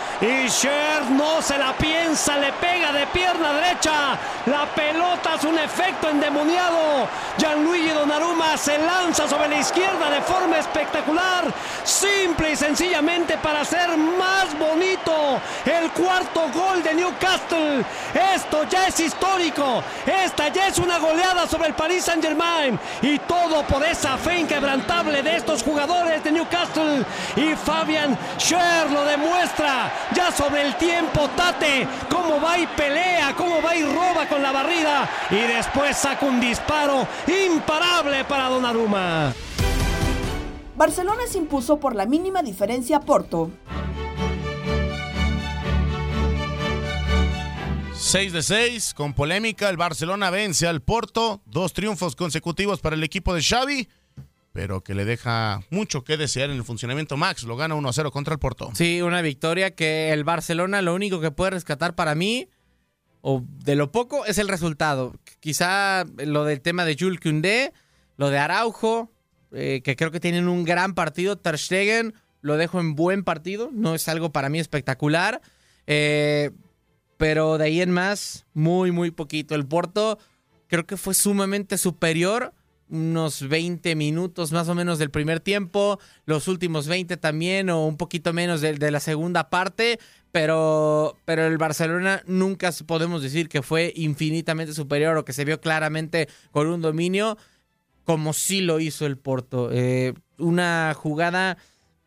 Scher 0.50 1.12
no 1.12 1.42
se 1.42 1.58
la 1.58 1.74
piensa. 1.74 2.38
Le 2.38 2.52
pega 2.54 2.92
de 2.92 3.06
pierna 3.08 3.54
derecha. 3.54 4.18
La 4.48 4.66
pelota 4.66 5.36
es 5.36 5.44
un 5.44 5.58
efecto 5.60 6.10
endemoniado. 6.10 7.08
Gianluigi 7.38 7.90
Donnarumma 7.90 8.58
se 8.58 8.78
lanza 8.78 9.28
sobre 9.28 9.50
la 9.50 9.60
izquierda 9.60 10.10
de 10.10 10.22
forma 10.22 10.58
espectacular. 10.58 11.54
Simple 11.84 12.52
y 12.52 12.56
sencillamente 12.56 13.38
para 13.38 13.62
hacer 13.62 13.96
más 13.98 14.58
bonito 14.58 15.40
el 15.66 15.92
cuarto 15.92 16.50
gol 16.54 16.82
de 16.82 16.96
Newcastle. 16.96 17.86
Esto 18.36 18.64
ya 18.64 18.88
es 18.88 19.00
histórico. 19.00 19.84
Esta 20.06 20.48
ya 20.50 20.68
es 20.68 20.80
una 20.80 20.98
goleada 20.98 21.48
sobre 21.48 21.68
el 21.68 21.74
Paris 21.76 22.06
Saint 22.06 22.24
Germain. 22.24 22.80
Y 23.02 23.20
todo 23.20 23.64
por 23.64 23.84
esa 23.86 24.18
fe 24.18 24.40
inquebrantable 24.40 25.22
de 25.22 25.38
estos 25.38 25.62
jugadores 25.62 26.24
de 26.24 26.32
Newcastle. 26.32 27.06
Y 27.36 27.56
Fabian 27.56 28.18
Scher 28.40 28.90
lo 28.92 29.06
demuestra 29.06 29.92
ya 30.14 30.32
sobre 30.40 30.66
el 30.66 30.76
tiempo. 30.78 31.30
Tate, 31.36 31.86
cómo 32.10 32.40
va 32.40 32.58
y 32.58 32.66
pelea, 32.68 33.36
cómo 33.36 33.62
va 33.62 33.76
y 33.76 33.84
roba 33.84 34.28
con 34.30 34.42
la 34.42 34.54
barrida. 34.54 35.10
Y 35.30 35.36
después 35.36 35.98
saca 35.98 36.26
un 36.26 36.40
disparo 36.40 37.06
imparable 37.28 38.24
para 38.24 38.48
Donnarumma. 38.48 39.34
Barcelona 40.76 41.24
se 41.30 41.40
impuso 41.40 41.78
por 41.78 41.94
la 41.94 42.06
mínima 42.06 42.42
diferencia 42.42 42.98
a 42.98 43.02
Porto. 43.02 43.52
6 47.96 48.32
de 48.32 48.42
6, 48.42 48.94
con 48.94 49.14
polémica, 49.14 49.70
el 49.70 49.76
Barcelona 49.76 50.30
vence 50.30 50.66
al 50.66 50.82
Porto, 50.82 51.42
dos 51.46 51.74
triunfos 51.74 52.16
consecutivos 52.16 52.80
para 52.80 52.96
el 52.96 53.04
equipo 53.04 53.34
de 53.34 53.44
Xavi, 53.44 53.90
pero 54.60 54.82
que 54.84 54.94
le 54.94 55.06
deja 55.06 55.62
mucho 55.70 56.04
que 56.04 56.18
desear 56.18 56.50
en 56.50 56.58
el 56.58 56.66
funcionamiento. 56.66 57.16
Max 57.16 57.44
lo 57.44 57.56
gana 57.56 57.76
1-0 57.76 58.12
contra 58.12 58.34
el 58.34 58.40
Porto. 58.40 58.72
Sí, 58.74 59.02
una 59.02 59.22
victoria 59.22 59.74
que 59.74 60.12
el 60.12 60.26
Barcelona 60.26 60.82
lo 60.82 60.94
único 60.94 61.22
que 61.22 61.32
puede 61.32 61.52
rescatar 61.52 61.96
para 61.96 62.14
mí, 62.14 62.50
o 63.22 63.42
de 63.64 63.78
lo 63.78 63.94
poco, 63.94 64.26
es 64.26 64.38
el 64.38 64.50
resultado. 64.50 65.16
Quizá 65.40 66.04
lo 66.18 66.44
del 66.44 66.60
tema 66.60 66.84
de 66.84 66.98
Jules 67.00 67.22
Koundé, 67.22 67.72
lo 68.18 68.30
de 68.30 68.38
Araujo, 68.38 69.14
eh, 69.54 69.80
que 69.82 69.96
creo 69.96 70.12
que 70.12 70.20
tienen 70.20 70.50
un 70.50 70.66
gran 70.66 70.94
partido. 70.94 71.38
Ter 71.38 71.58
Stegen 71.58 72.14
lo 72.42 72.58
dejo 72.58 72.82
en 72.82 72.96
buen 72.96 73.24
partido, 73.24 73.70
no 73.72 73.96
es 73.96 74.10
algo 74.10 74.34
para 74.34 74.50
mí 74.50 74.60
espectacular. 74.60 75.40
Eh, 75.88 76.52
pero 77.16 77.58
de 77.58 77.64
ahí 77.64 77.82
en 77.82 77.92
más, 77.92 78.46
muy, 78.54 78.92
muy 78.92 79.12
poquito. 79.12 79.56
El 79.56 79.66
Porto 79.66 80.20
creo 80.68 80.86
que 80.86 80.98
fue 80.98 81.14
sumamente 81.14 81.78
superior. 81.78 82.54
Unos 82.90 83.48
20 83.48 83.96
minutos 83.96 84.52
más 84.52 84.68
o 84.68 84.76
menos 84.76 85.00
del 85.00 85.12
primer 85.12 85.40
tiempo, 85.40 86.00
los 86.26 86.48
últimos 86.48 86.88
20 86.88 87.18
también, 87.18 87.70
o 87.70 87.86
un 87.86 87.98
poquito 87.98 88.34
menos 88.34 88.62
de, 88.62 88.74
de 88.74 88.92
la 88.92 89.00
segunda 89.00 89.50
parte, 89.50 90.00
pero, 90.32 91.18
pero 91.26 91.46
el 91.46 91.58
Barcelona 91.58 92.24
nunca 92.26 92.72
podemos 92.86 93.22
decir 93.22 93.48
que 93.48 93.62
fue 93.62 93.94
infinitamente 93.96 94.74
superior 94.74 95.18
o 95.18 95.26
que 95.26 95.34
se 95.34 95.46
vio 95.46 95.62
claramente 95.62 96.28
con 96.52 96.68
un 96.68 96.82
dominio 96.82 97.38
como 98.10 98.34
sí 98.34 98.62
lo 98.62 98.80
hizo 98.80 99.06
el 99.06 99.20
Porto. 99.20 99.70
Eh, 99.72 100.16
una 100.40 100.96
jugada, 100.96 101.60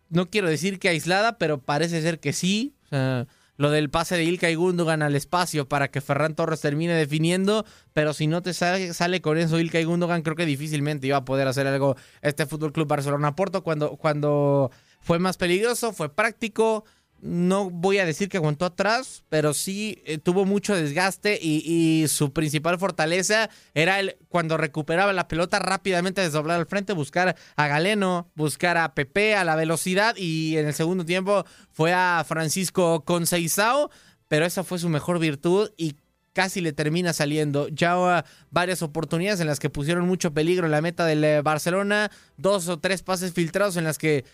no 0.08 0.30
quiero 0.30 0.48
decir 0.48 0.80
que 0.80 0.88
aislada, 0.88 1.38
pero 1.38 1.60
parece 1.60 2.02
ser 2.02 2.18
que 2.18 2.32
sí. 2.32 2.74
O 2.86 2.88
sea, 2.88 3.28
lo 3.62 3.70
del 3.70 3.90
pase 3.90 4.16
de 4.16 4.24
Ilkay 4.24 4.56
Gundogan 4.56 5.02
al 5.02 5.14
espacio 5.14 5.68
para 5.68 5.86
que 5.88 6.00
Ferran 6.00 6.34
Torres 6.34 6.60
termine 6.60 6.94
definiendo, 6.94 7.64
pero 7.92 8.12
si 8.12 8.26
no 8.26 8.42
te 8.42 8.54
sale, 8.54 8.92
sale 8.92 9.20
con 9.20 9.38
eso 9.38 9.60
Ilkay 9.60 9.84
Gundogan, 9.84 10.22
creo 10.22 10.34
que 10.34 10.46
difícilmente 10.46 11.06
iba 11.06 11.18
a 11.18 11.24
poder 11.24 11.46
hacer 11.46 11.68
algo 11.68 11.94
este 12.22 12.44
Fútbol 12.44 12.72
Club 12.72 12.88
Barcelona 12.88 13.36
Porto 13.36 13.62
cuando, 13.62 13.96
cuando 13.98 14.72
fue 15.00 15.20
más 15.20 15.36
peligroso, 15.36 15.92
fue 15.92 16.12
práctico. 16.12 16.84
No 17.22 17.70
voy 17.70 17.98
a 17.98 18.04
decir 18.04 18.28
que 18.28 18.36
aguantó 18.36 18.64
atrás, 18.64 19.22
pero 19.28 19.54
sí 19.54 20.02
eh, 20.04 20.18
tuvo 20.18 20.44
mucho 20.44 20.74
desgaste 20.74 21.38
y, 21.40 21.62
y, 21.64 22.08
su 22.08 22.32
principal 22.32 22.80
fortaleza 22.80 23.48
era 23.74 24.00
el 24.00 24.16
cuando 24.28 24.56
recuperaba 24.56 25.12
la 25.12 25.28
pelota 25.28 25.60
rápidamente 25.60 26.20
desdoblar 26.20 26.58
al 26.58 26.66
frente, 26.66 26.94
buscar 26.94 27.36
a 27.54 27.66
Galeno, 27.68 28.28
buscar 28.34 28.76
a 28.76 28.92
Pepe 28.94 29.36
a 29.36 29.44
la 29.44 29.54
velocidad 29.54 30.16
y 30.16 30.56
en 30.56 30.66
el 30.66 30.74
segundo 30.74 31.04
tiempo 31.04 31.44
fue 31.70 31.92
a 31.92 32.24
Francisco 32.26 33.04
Conceizao, 33.04 33.88
pero 34.26 34.44
esa 34.44 34.64
fue 34.64 34.80
su 34.80 34.88
mejor 34.88 35.20
virtud 35.20 35.70
y 35.76 35.94
casi 36.32 36.60
le 36.60 36.72
termina 36.72 37.12
saliendo. 37.12 37.68
Ya 37.68 38.24
varias 38.50 38.82
oportunidades 38.82 39.40
en 39.40 39.46
las 39.46 39.60
que 39.60 39.70
pusieron 39.70 40.06
mucho 40.06 40.32
peligro 40.32 40.66
en 40.66 40.72
la 40.72 40.82
meta 40.82 41.06
del 41.06 41.22
eh, 41.24 41.42
Barcelona, 41.42 42.10
dos 42.36 42.68
o 42.68 42.78
tres 42.78 43.02
pases 43.02 43.32
filtrados 43.32 43.76
en 43.76 43.84
las 43.84 43.98
que 43.98 44.24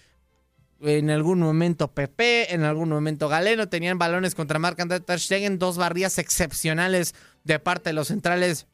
en 0.80 1.10
algún 1.10 1.40
momento 1.40 1.88
Pepe, 1.92 2.54
en 2.54 2.62
algún 2.62 2.88
momento 2.88 3.28
Galeno, 3.28 3.68
tenían 3.68 3.98
balones 3.98 4.34
contra 4.34 4.58
Marc 4.58 4.78
André 4.80 5.00
Ter 5.00 5.20
dos 5.58 5.76
barridas 5.76 6.18
excepcionales 6.18 7.14
de 7.44 7.58
parte 7.58 7.90
de 7.90 7.94
los 7.94 8.08
centrales 8.08 8.66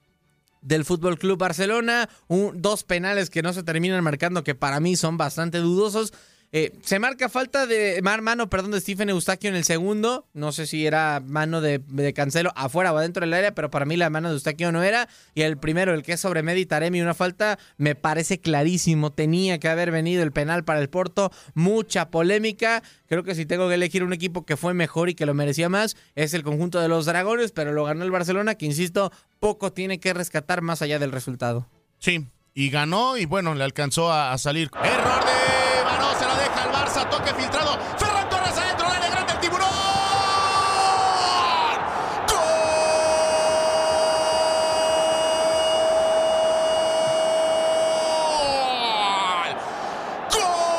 del 0.61 0.85
Fútbol 0.85 1.19
Club 1.19 1.39
Barcelona, 1.39 2.09
un, 2.27 2.61
dos 2.61 2.85
penales 2.85 3.31
que 3.31 3.43
no 3.43 3.53
se 3.53 3.63
terminan 3.63 4.03
marcando 4.03 4.45
que 4.45 4.55
para 4.55 4.81
mí 4.81 4.97
son 4.97 5.17
bastante 5.17 5.59
dudosos. 5.59 6.13
Eh, 6.57 6.73
se 6.83 7.01
marca 7.01 7.29
falta 7.29 7.67
de 7.67 8.01
mano, 8.01 8.49
perdón, 8.49 8.71
de 8.71 8.81
Stephen 8.81 9.09
Eustaquio 9.09 9.51
en 9.51 9.57
el 9.57 9.65
segundo. 9.65 10.29
No 10.35 10.53
sé 10.53 10.69
si 10.69 10.87
era 10.87 11.21
mano 11.27 11.61
de, 11.61 11.81
de, 11.89 12.13
Cancelo 12.13 12.53
afuera 12.55 12.93
o 12.93 12.97
adentro 12.97 13.23
del 13.23 13.35
área, 13.35 13.57
pero 13.57 13.73
para 13.73 13.87
mí 13.87 13.97
la 13.97 14.09
mano 14.09 14.29
de 14.29 14.35
Eustaquio 14.35 14.71
no 14.71 14.85
era. 14.85 15.09
Y 15.35 15.43
el 15.43 15.57
primero, 15.57 15.93
el 15.95 16.05
que 16.05 16.13
es 16.13 16.21
sobre 16.21 16.45
Medi 16.45 16.65
Taremi, 16.65 17.03
una 17.03 17.13
falta, 17.13 17.59
me 17.77 17.97
parece 17.97 18.39
clarísimo. 18.39 19.11
Tenía 19.11 19.59
que 19.59 19.67
haber 19.67 19.91
venido 19.91 20.23
el 20.23 20.31
penal 20.31 20.63
para 20.63 20.79
el 20.79 20.89
Porto. 20.89 21.33
Mucha 21.55 22.13
polémica. 22.13 22.85
Creo 23.09 23.25
que 23.25 23.35
si 23.35 23.47
tengo 23.47 23.67
que 23.67 23.75
elegir 23.75 24.05
un 24.05 24.13
equipo 24.13 24.47
que 24.47 24.57
fue 24.57 24.75
mejor 24.75 25.09
y 25.09 25.17
que 25.17 25.27
lo 25.27 25.35
merecía 25.35 25.69
más, 25.69 25.97
es 26.15 26.35
el 26.35 26.45
conjunto 26.45 26.81
de 26.81 26.87
los 26.87 27.05
Dragones, 27.05 27.51
pero 27.51 27.73
lo 27.73 27.83
ganó 27.83 28.05
el 28.05 28.13
Barcelona, 28.13 28.55
que 28.55 28.67
insisto, 28.67 29.11
poco 29.41 29.73
tiene 29.73 29.99
que 29.99 30.15
rescatar 30.15 30.63
más 30.63 30.83
allá 30.83 31.01
del 31.01 31.11
resultado. 31.11 31.67
Sí, 31.99 32.29
y 32.55 32.71
ganó 32.71 33.17
y 33.17 33.25
bueno, 33.25 33.57
le 33.57 33.65
alcanzó 33.65 34.13
a, 34.13 34.33
a 34.33 34.39
salir. 34.39 34.71
Error 34.85 35.25
de 35.25 35.64
toque 37.17 37.33
filtrado. 37.35 37.79
Ferran 37.97 38.29
Torres 38.29 38.59
adentro, 38.59 38.89
dale 38.89 39.09
grande 39.09 39.33
el 39.35 39.39
tiburón. 39.41 39.69
¡Gol! 42.29 42.39
¡Gol! 50.33 50.75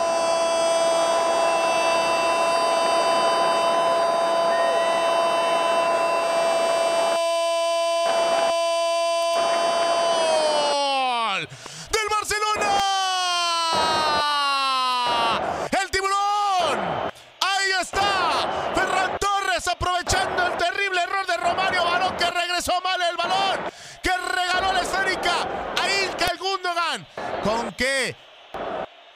Qué 27.77 28.15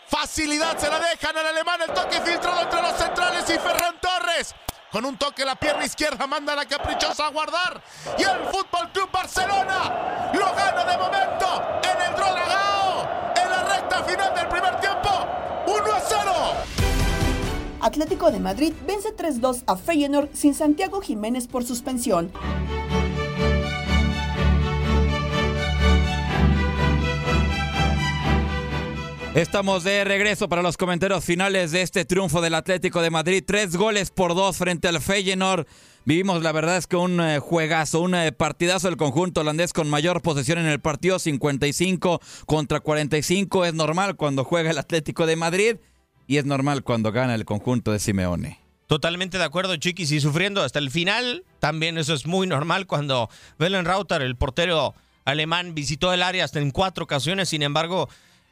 facilidad 0.07 0.77
se 0.77 0.89
la 0.89 0.99
dejan 0.99 1.35
al 1.37 1.47
alemán. 1.47 1.79
El 1.87 1.93
toque 1.93 2.21
filtrado 2.21 2.61
entre 2.61 2.81
los 2.81 2.95
centrales 2.95 3.43
y 3.49 3.53
Ferran 3.53 3.99
Torres. 3.99 4.55
Con 4.91 5.05
un 5.05 5.17
toque 5.17 5.45
la 5.45 5.55
pierna 5.55 5.85
izquierda 5.85 6.25
manda 6.27 6.53
a 6.53 6.55
la 6.55 6.65
caprichosa 6.65 7.27
a 7.27 7.29
guardar. 7.29 7.81
Y 8.17 8.23
el 8.23 8.45
Fútbol 8.51 8.91
Club 8.91 9.09
Barcelona 9.11 10.31
lo 10.33 10.55
gana 10.55 10.85
de 10.85 10.97
momento 10.97 11.79
en 11.83 12.01
el 12.01 12.15
Dragao. 12.15 13.33
En 13.35 13.49
la 13.49 13.63
recta 13.75 14.03
final 14.03 14.35
del 14.35 14.47
primer 14.47 14.79
tiempo. 14.79 15.27
1 15.67 15.93
a 15.93 15.99
0. 15.99 16.31
Atlético 17.81 18.31
de 18.31 18.39
Madrid 18.39 18.73
vence 18.85 19.15
3-2 19.15 19.63
a 19.65 19.75
Feyenoord 19.75 20.29
sin 20.33 20.53
Santiago 20.53 21.01
Jiménez 21.01 21.47
por 21.47 21.63
suspensión. 21.63 22.31
Estamos 29.35 29.83
de 29.83 30.03
regreso 30.03 30.49
para 30.49 30.63
los 30.63 30.75
comentarios 30.75 31.23
finales 31.23 31.71
de 31.71 31.83
este 31.83 32.03
triunfo 32.03 32.41
del 32.41 32.55
Atlético 32.55 32.99
de 33.03 33.11
Madrid. 33.11 33.43
Tres 33.45 33.75
goles 33.75 34.09
por 34.09 34.33
dos 34.33 34.57
frente 34.57 34.87
al 34.87 34.99
Feyenoord. 34.99 35.67
Vivimos, 36.03 36.41
la 36.41 36.51
verdad 36.51 36.77
es 36.77 36.87
que 36.87 36.95
un 36.95 37.21
eh, 37.21 37.37
juegazo, 37.37 38.01
un 38.01 38.15
eh, 38.15 38.31
partidazo 38.31 38.87
del 38.87 38.97
conjunto 38.97 39.41
holandés 39.41 39.71
con 39.71 39.87
mayor 39.87 40.23
posesión 40.23 40.57
en 40.57 40.65
el 40.65 40.79
partido, 40.79 41.19
55 41.19 42.19
contra 42.47 42.79
45. 42.79 43.65
Es 43.65 43.75
normal 43.75 44.15
cuando 44.15 44.43
juega 44.43 44.71
el 44.71 44.79
Atlético 44.79 45.27
de 45.27 45.35
Madrid 45.35 45.75
y 46.25 46.37
es 46.37 46.45
normal 46.45 46.81
cuando 46.81 47.11
gana 47.11 47.35
el 47.35 47.45
conjunto 47.45 47.91
de 47.91 47.99
Simeone. 47.99 48.59
Totalmente 48.87 49.37
de 49.37 49.43
acuerdo, 49.43 49.75
Chiquis, 49.75 50.11
y 50.11 50.19
sufriendo 50.19 50.63
hasta 50.63 50.79
el 50.79 50.89
final. 50.89 51.43
También 51.59 51.99
eso 51.99 52.15
es 52.15 52.25
muy 52.25 52.47
normal 52.47 52.87
cuando 52.87 53.29
Belen 53.59 53.85
Rauter, 53.85 54.23
el 54.23 54.35
portero 54.35 54.95
alemán, 55.23 55.75
visitó 55.75 56.11
el 56.11 56.23
área 56.23 56.45
hasta 56.45 56.59
en 56.59 56.71
cuatro 56.71 57.03
ocasiones. 57.03 57.49
Sin 57.49 57.61
embargo, 57.61 58.09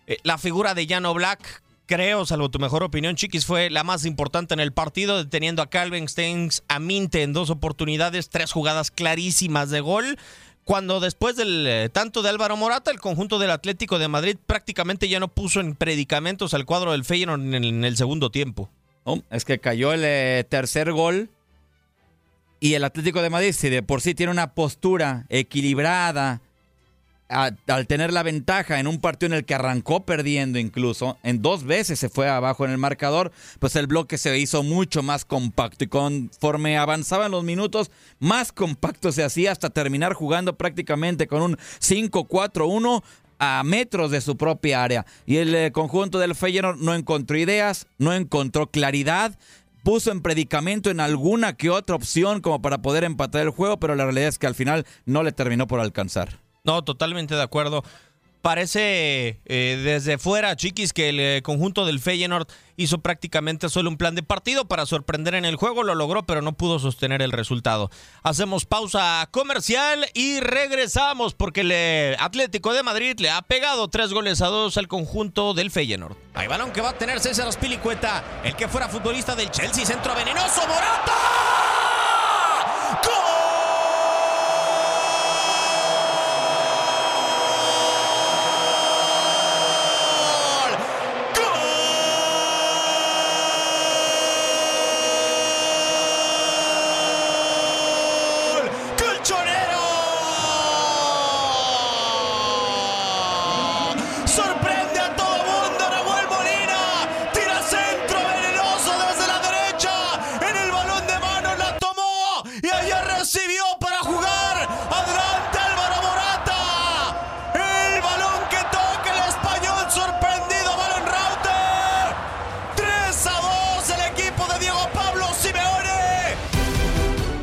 eh, 0.07 0.17
la 0.23 0.37
figura 0.37 0.73
de 0.73 0.87
Jano 0.87 1.13
Black, 1.13 1.61
creo, 1.85 2.25
salvo 2.25 2.49
tu 2.49 2.59
mejor 2.59 2.81
opinión, 2.83 3.15
Chiquis, 3.15 3.45
fue 3.45 3.69
la 3.69 3.83
más 3.83 4.05
importante 4.05 4.53
en 4.53 4.61
el 4.61 4.71
partido, 4.71 5.17
deteniendo 5.17 5.61
a 5.61 5.69
Calvin 5.69 6.07
Steins 6.07 6.63
a 6.69 6.79
Minte 6.79 7.23
en 7.23 7.33
dos 7.33 7.49
oportunidades, 7.49 8.29
tres 8.29 8.51
jugadas 8.51 8.89
clarísimas 8.89 9.69
de 9.69 9.81
gol. 9.81 10.17
Cuando 10.63 10.99
después 10.99 11.37
del 11.37 11.65
eh, 11.65 11.89
tanto 11.89 12.21
de 12.21 12.29
Álvaro 12.29 12.57
Morata, 12.57 12.91
el 12.91 12.99
conjunto 12.99 13.39
del 13.39 13.51
Atlético 13.51 13.99
de 13.99 14.09
Madrid 14.09 14.37
prácticamente 14.45 15.07
ya 15.07 15.19
no 15.19 15.29
puso 15.29 15.61
en 15.61 15.75
predicamentos 15.75 16.53
al 16.53 16.65
cuadro 16.65 16.91
del 16.91 17.05
Feyenoord 17.05 17.53
en 17.53 17.85
el, 17.85 17.95
segundo 17.95 18.31
tiempo. 18.31 18.69
Oh, 19.05 19.21
es 19.29 19.45
que 19.45 19.59
cayó 19.59 19.93
el 19.93 20.01
eh, 20.03 20.45
tercer 20.49 20.91
gol 20.91 21.29
y 22.59 22.73
el 22.73 22.83
Atlético 22.83 23.21
de 23.21 23.29
Madrid, 23.29 23.53
si 23.53 23.69
de 23.69 23.81
por 23.81 24.01
sí 24.01 24.13
tiene 24.13 24.31
una 24.31 24.53
postura 24.53 25.25
equilibrada, 25.29 26.41
al 27.29 27.87
tener 27.87 28.13
la 28.13 28.23
ventaja 28.23 28.79
en 28.79 28.87
un 28.87 28.99
partido 28.99 29.33
en 29.33 29.39
el 29.39 29.45
que 29.45 29.55
arrancó 29.55 30.05
perdiendo 30.05 30.59
incluso, 30.59 31.17
en 31.23 31.41
dos 31.41 31.63
veces 31.63 31.99
se 31.99 32.09
fue 32.09 32.29
abajo 32.29 32.65
en 32.65 32.71
el 32.71 32.77
marcador, 32.77 33.31
pues 33.59 33.75
el 33.75 33.87
bloque 33.87 34.17
se 34.17 34.37
hizo 34.37 34.63
mucho 34.63 35.03
más 35.03 35.25
compacto 35.25 35.83
y 35.83 35.87
conforme 35.87 36.77
avanzaban 36.77 37.31
los 37.31 37.43
minutos, 37.43 37.91
más 38.19 38.51
compacto 38.51 39.11
se 39.11 39.23
hacía 39.23 39.51
hasta 39.51 39.69
terminar 39.69 40.13
jugando 40.13 40.57
prácticamente 40.57 41.27
con 41.27 41.41
un 41.41 41.57
5-4-1 41.79 43.03
a 43.39 43.61
metros 43.63 44.11
de 44.11 44.21
su 44.21 44.37
propia 44.37 44.83
área. 44.83 45.05
Y 45.25 45.37
el 45.37 45.53
eh, 45.53 45.71
conjunto 45.71 46.19
del 46.19 46.35
Feyenoord 46.35 46.79
no 46.79 46.95
encontró 46.95 47.37
ideas, 47.37 47.87
no 47.97 48.13
encontró 48.13 48.67
claridad, 48.67 49.37
puso 49.83 50.11
en 50.11 50.21
predicamento 50.21 50.89
en 50.89 50.99
alguna 50.99 51.53
que 51.53 51.69
otra 51.69 51.95
opción 51.95 52.41
como 52.41 52.61
para 52.61 52.81
poder 52.81 53.03
empatar 53.03 53.43
el 53.43 53.51
juego, 53.51 53.79
pero 53.79 53.95
la 53.95 54.05
realidad 54.05 54.29
es 54.29 54.39
que 54.39 54.47
al 54.47 54.55
final 54.55 54.85
no 55.05 55.23
le 55.23 55.31
terminó 55.31 55.67
por 55.67 55.79
alcanzar. 55.79 56.46
No, 56.67 56.83
totalmente 56.83 57.33
de 57.33 57.41
acuerdo. 57.41 57.83
Parece 58.41 59.41
eh, 59.45 59.81
desde 59.83 60.17
fuera, 60.17 60.55
Chiquis, 60.55 60.93
que 60.93 61.09
el 61.09 61.19
eh, 61.19 61.41
conjunto 61.43 61.85
del 61.85 61.99
Feyenoord 61.99 62.47
hizo 62.75 62.99
prácticamente 62.99 63.67
solo 63.67 63.89
un 63.89 63.97
plan 63.97 64.15
de 64.15 64.21
partido 64.21 64.65
para 64.65 64.85
sorprender 64.85 65.33
en 65.33 65.43
el 65.43 65.55
juego, 65.55 65.83
lo 65.83 65.95
logró, 65.95 66.25
pero 66.25 66.41
no 66.41 66.53
pudo 66.53 66.77
sostener 66.77 67.21
el 67.21 67.31
resultado. 67.31 67.89
Hacemos 68.21 68.65
pausa 68.65 69.27
comercial 69.31 70.05
y 70.13 70.39
regresamos 70.39 71.33
porque 71.33 71.61
el 71.61 71.71
eh, 71.73 72.15
Atlético 72.19 72.73
de 72.73 72.83
Madrid 72.83 73.19
le 73.19 73.31
ha 73.31 73.41
pegado 73.41 73.87
tres 73.87 74.13
goles 74.13 74.41
a 74.41 74.47
dos 74.47 74.77
al 74.77 74.87
conjunto 74.87 75.53
del 75.53 75.71
Feyenoord. 75.71 76.15
Hay 76.35 76.47
balón 76.47 76.71
que 76.71 76.81
va 76.81 76.89
a 76.89 76.97
tener 76.97 77.19
César 77.19 77.51
Spilicueta, 77.51 78.41
el 78.43 78.55
que 78.55 78.67
fuera 78.67 78.87
futbolista 78.87 79.35
del 79.35 79.49
Chelsea, 79.51 79.85
centro 79.85 80.13
venenoso, 80.15 80.61
Morata. 80.67 81.56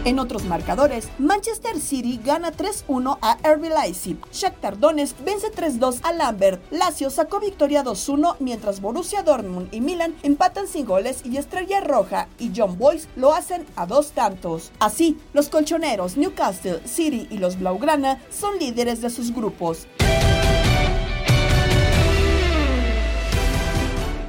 En 0.04 0.18
otros 0.18 0.44
marcadores, 0.44 1.08
Manchester 1.18 1.80
City 1.80 2.20
gana 2.22 2.52
3-1 2.52 3.18
a 3.22 3.38
RB 3.42 3.70
Leipzig, 3.70 4.18
Shakhtar 4.30 4.78
Donetsk 4.78 5.16
vence 5.24 5.50
3-2 5.50 6.00
a 6.02 6.12
Lambert, 6.12 6.60
Lazio 6.70 7.08
sacó 7.08 7.40
victoria 7.40 7.82
2-1 7.82 8.36
mientras 8.38 8.82
Borussia 8.82 9.22
Dortmund 9.22 9.72
y 9.72 9.80
Milan 9.80 10.14
empatan 10.22 10.66
sin 10.68 10.84
goles 10.84 11.22
y 11.24 11.38
Estrella 11.38 11.80
Roja 11.80 12.28
y 12.38 12.52
John 12.54 12.76
Boyce 12.76 13.08
lo 13.16 13.32
hacen 13.32 13.64
a 13.76 13.86
dos 13.86 14.12
tantos. 14.12 14.72
Así, 14.78 15.18
los 15.32 15.48
colchoneros 15.48 16.18
Newcastle, 16.18 16.82
City 16.84 17.26
y 17.30 17.38
los 17.38 17.58
Blaugrana 17.58 18.20
son 18.30 18.58
líderes 18.58 19.00
de 19.00 19.08
sus 19.08 19.34
grupos. 19.34 19.86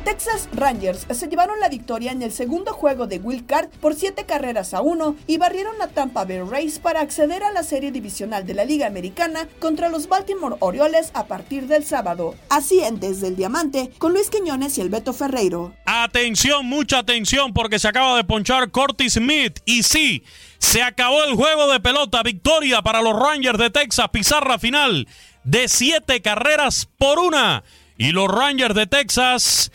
Texas 0.06 0.48
Rangers 0.54 1.08
se 1.10 1.28
llevaron 1.28 1.60
la 1.60 1.68
victoria 1.68 2.12
en 2.12 2.22
el 2.22 2.32
segundo 2.32 2.74
juego 2.74 3.08
de 3.08 3.18
Wild 3.18 3.48
Card 3.48 3.70
por 3.82 3.96
7 3.96 4.26
carreras 4.28 4.76
a 4.76 4.82
1 4.82 5.16
y 5.26 5.40
barrieron 5.40 5.82
a 5.82 5.88
Tampa 5.88 6.26
Bay 6.26 6.42
Rays 6.42 6.78
para 6.78 7.02
acceder 7.02 7.42
a 7.42 7.52
la 7.52 7.64
serie 7.64 7.92
divisional 7.92 8.46
de 8.46 8.54
la 8.54 8.66
Liga 8.66 8.86
Americana 8.86 9.48
contra 9.58 9.90
los 9.90 10.08
Baltimore 10.08 10.58
Orioles 10.60 11.10
a 11.16 11.26
partir 11.26 11.66
del 11.66 11.86
sábado. 11.86 12.36
Así 12.50 12.82
en 12.82 13.00
Desde 13.00 13.30
el 13.30 13.36
Diamante 13.36 13.90
con 13.98 14.14
Luis 14.14 14.30
Quiñones 14.30 14.78
y 14.78 14.82
el 14.82 14.90
Beto 14.90 15.12
Ferreiro. 15.12 15.74
Atención, 15.86 16.68
mucha 16.68 17.00
atención 17.00 17.52
porque 17.52 17.80
se 17.80 17.88
acaba 17.88 18.16
de 18.16 18.24
ponchar 18.24 18.70
Curtis 18.70 19.14
Smith 19.14 19.60
y 19.66 19.82
sí, 19.82 20.24
se 20.60 20.84
acabó 20.84 21.24
el 21.24 21.34
juego 21.34 21.72
de 21.72 21.80
pelota, 21.80 22.22
victoria 22.22 22.84
para 22.84 23.02
los 23.02 23.20
Rangers 23.20 23.58
de 23.58 23.72
Texas, 23.72 24.10
pizarra 24.10 24.60
final 24.60 25.08
de 25.44 25.68
siete 25.68 26.22
carreras 26.22 26.88
por 27.00 27.18
una 27.18 27.64
y 27.98 28.12
los 28.12 28.28
Rangers 28.28 28.76
de 28.76 28.86
Texas 28.86 29.72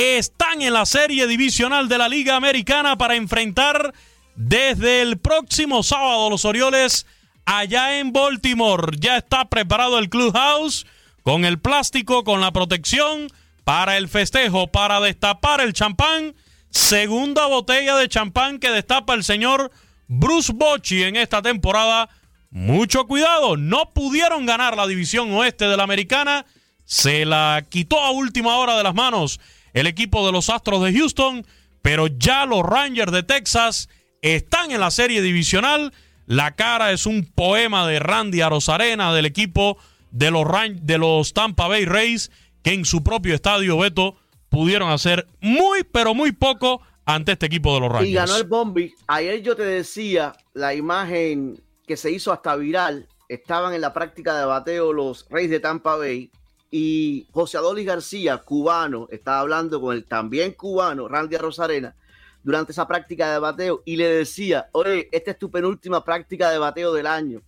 están 0.00 0.62
en 0.62 0.72
la 0.72 0.86
serie 0.86 1.26
divisional 1.26 1.88
de 1.88 1.98
la 1.98 2.08
Liga 2.08 2.36
Americana 2.36 2.96
para 2.96 3.16
enfrentar 3.16 3.92
desde 4.34 5.02
el 5.02 5.18
próximo 5.18 5.82
sábado 5.82 6.30
los 6.30 6.44
Orioles 6.44 7.06
allá 7.44 7.98
en 7.98 8.12
Baltimore. 8.12 8.96
Ya 8.98 9.18
está 9.18 9.46
preparado 9.50 9.98
el 9.98 10.08
clubhouse 10.08 10.86
con 11.22 11.44
el 11.44 11.58
plástico, 11.58 12.24
con 12.24 12.40
la 12.40 12.50
protección 12.50 13.28
para 13.64 13.98
el 13.98 14.08
festejo, 14.08 14.68
para 14.68 15.00
destapar 15.00 15.60
el 15.60 15.74
champán. 15.74 16.34
Segunda 16.70 17.46
botella 17.46 17.96
de 17.96 18.08
champán 18.08 18.58
que 18.58 18.70
destapa 18.70 19.14
el 19.14 19.24
señor 19.24 19.70
Bruce 20.08 20.52
Bochy 20.54 21.02
en 21.02 21.16
esta 21.16 21.42
temporada. 21.42 22.08
Mucho 22.50 23.06
cuidado, 23.06 23.56
no 23.56 23.90
pudieron 23.90 24.46
ganar 24.46 24.76
la 24.76 24.86
división 24.86 25.30
oeste 25.32 25.66
de 25.66 25.76
la 25.76 25.82
americana. 25.82 26.46
Se 26.84 27.24
la 27.24 27.64
quitó 27.68 28.00
a 28.00 28.12
última 28.12 28.56
hora 28.56 28.76
de 28.76 28.82
las 28.82 28.94
manos 28.94 29.40
el 29.72 29.86
equipo 29.86 30.24
de 30.26 30.32
los 30.32 30.50
Astros 30.50 30.82
de 30.82 30.92
Houston, 30.92 31.46
pero 31.82 32.06
ya 32.06 32.46
los 32.46 32.62
Rangers 32.62 33.12
de 33.12 33.22
Texas 33.22 33.88
están 34.22 34.70
en 34.70 34.80
la 34.80 34.90
serie 34.90 35.22
divisional. 35.22 35.92
La 36.26 36.52
cara 36.52 36.92
es 36.92 37.06
un 37.06 37.24
poema 37.24 37.86
de 37.88 37.98
Randy 37.98 38.40
Arozarena 38.40 39.12
del 39.14 39.26
equipo 39.26 39.78
de 40.10 40.30
los, 40.30 40.44
Ran- 40.44 40.80
de 40.82 40.98
los 40.98 41.32
Tampa 41.32 41.68
Bay 41.68 41.84
Rays, 41.84 42.30
que 42.62 42.72
en 42.72 42.84
su 42.84 43.02
propio 43.02 43.34
estadio 43.34 43.78
Beto 43.78 44.16
pudieron 44.48 44.90
hacer 44.90 45.26
muy, 45.40 45.84
pero 45.84 46.14
muy 46.14 46.32
poco 46.32 46.82
ante 47.06 47.32
este 47.32 47.46
equipo 47.46 47.74
de 47.74 47.80
los 47.80 47.88
Rangers. 47.90 48.10
Y 48.10 48.14
ganó 48.14 48.36
el 48.36 48.44
Bombi. 48.44 48.94
Ayer 49.06 49.42
yo 49.42 49.56
te 49.56 49.64
decía 49.64 50.34
la 50.54 50.74
imagen 50.74 51.60
que 51.86 51.96
se 51.96 52.10
hizo 52.10 52.32
hasta 52.32 52.54
viral. 52.56 53.08
Estaban 53.28 53.74
en 53.74 53.80
la 53.80 53.92
práctica 53.92 54.38
de 54.38 54.44
bateo 54.44 54.92
los 54.92 55.26
Reyes 55.30 55.50
de 55.50 55.60
Tampa 55.60 55.96
Bay 55.96 56.30
y 56.70 57.26
José 57.32 57.58
Adolis 57.58 57.86
García, 57.86 58.38
cubano, 58.38 59.08
estaba 59.10 59.40
hablando 59.40 59.80
con 59.80 59.96
el 59.96 60.04
también 60.04 60.52
cubano 60.52 61.08
Randy 61.08 61.36
Rosarena 61.36 61.96
durante 62.42 62.72
esa 62.72 62.86
práctica 62.86 63.32
de 63.32 63.38
bateo 63.38 63.82
y 63.84 63.96
le 63.96 64.08
decía, 64.08 64.68
oye, 64.72 65.08
esta 65.10 65.32
es 65.32 65.38
tu 65.38 65.50
penúltima 65.50 66.04
práctica 66.04 66.50
de 66.50 66.58
bateo 66.58 66.92
del 66.92 67.06
año. 67.06 67.42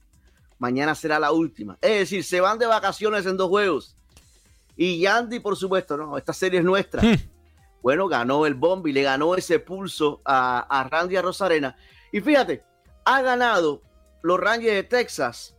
Mañana 0.59 0.95
será 0.95 1.19
la 1.19 1.33
última. 1.33 1.79
Es 1.81 2.01
decir, 2.01 2.25
se 2.25 2.41
van 2.41 2.59
de 2.59 2.67
vacaciones 2.67 3.25
en 3.27 3.37
dos 3.37 3.49
juegos. 3.49 3.97
Y 4.77 5.01
Yandy, 5.01 5.41
por 5.41 5.57
supuesto, 5.57 5.97
no, 5.97 6.17
esta 6.19 6.33
serie 6.33 6.59
es 6.59 6.65
nuestra. 6.65 7.03
Bueno, 7.81 8.07
ganó 8.07 8.47
el 8.47 8.55
bombi, 8.55 8.93
le 8.93 9.03
ganó 9.03 9.35
ese 9.35 9.59
pulso 9.59 10.21
a, 10.25 10.61
a 10.61 10.89
Randy 10.89 11.19
Rosarena. 11.21 11.77
Y 12.13 12.21
fíjate, 12.21 12.63
ha 13.05 13.23
ganado 13.23 13.83
los 14.23 14.39
Rangers 14.39 14.75
de 14.75 14.83
Texas 14.85 15.57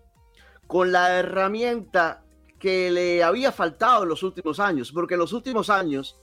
con 0.68 0.92
la 0.92 1.20
herramienta 1.20 2.24
que 2.64 2.90
le 2.90 3.22
había 3.22 3.52
faltado 3.52 4.04
en 4.04 4.10
los 4.10 4.24
últimos 4.24 4.58
años, 4.58 4.90
porque 4.90 5.16
en 5.16 5.20
los 5.20 5.34
últimos 5.34 5.70
años 5.70 6.16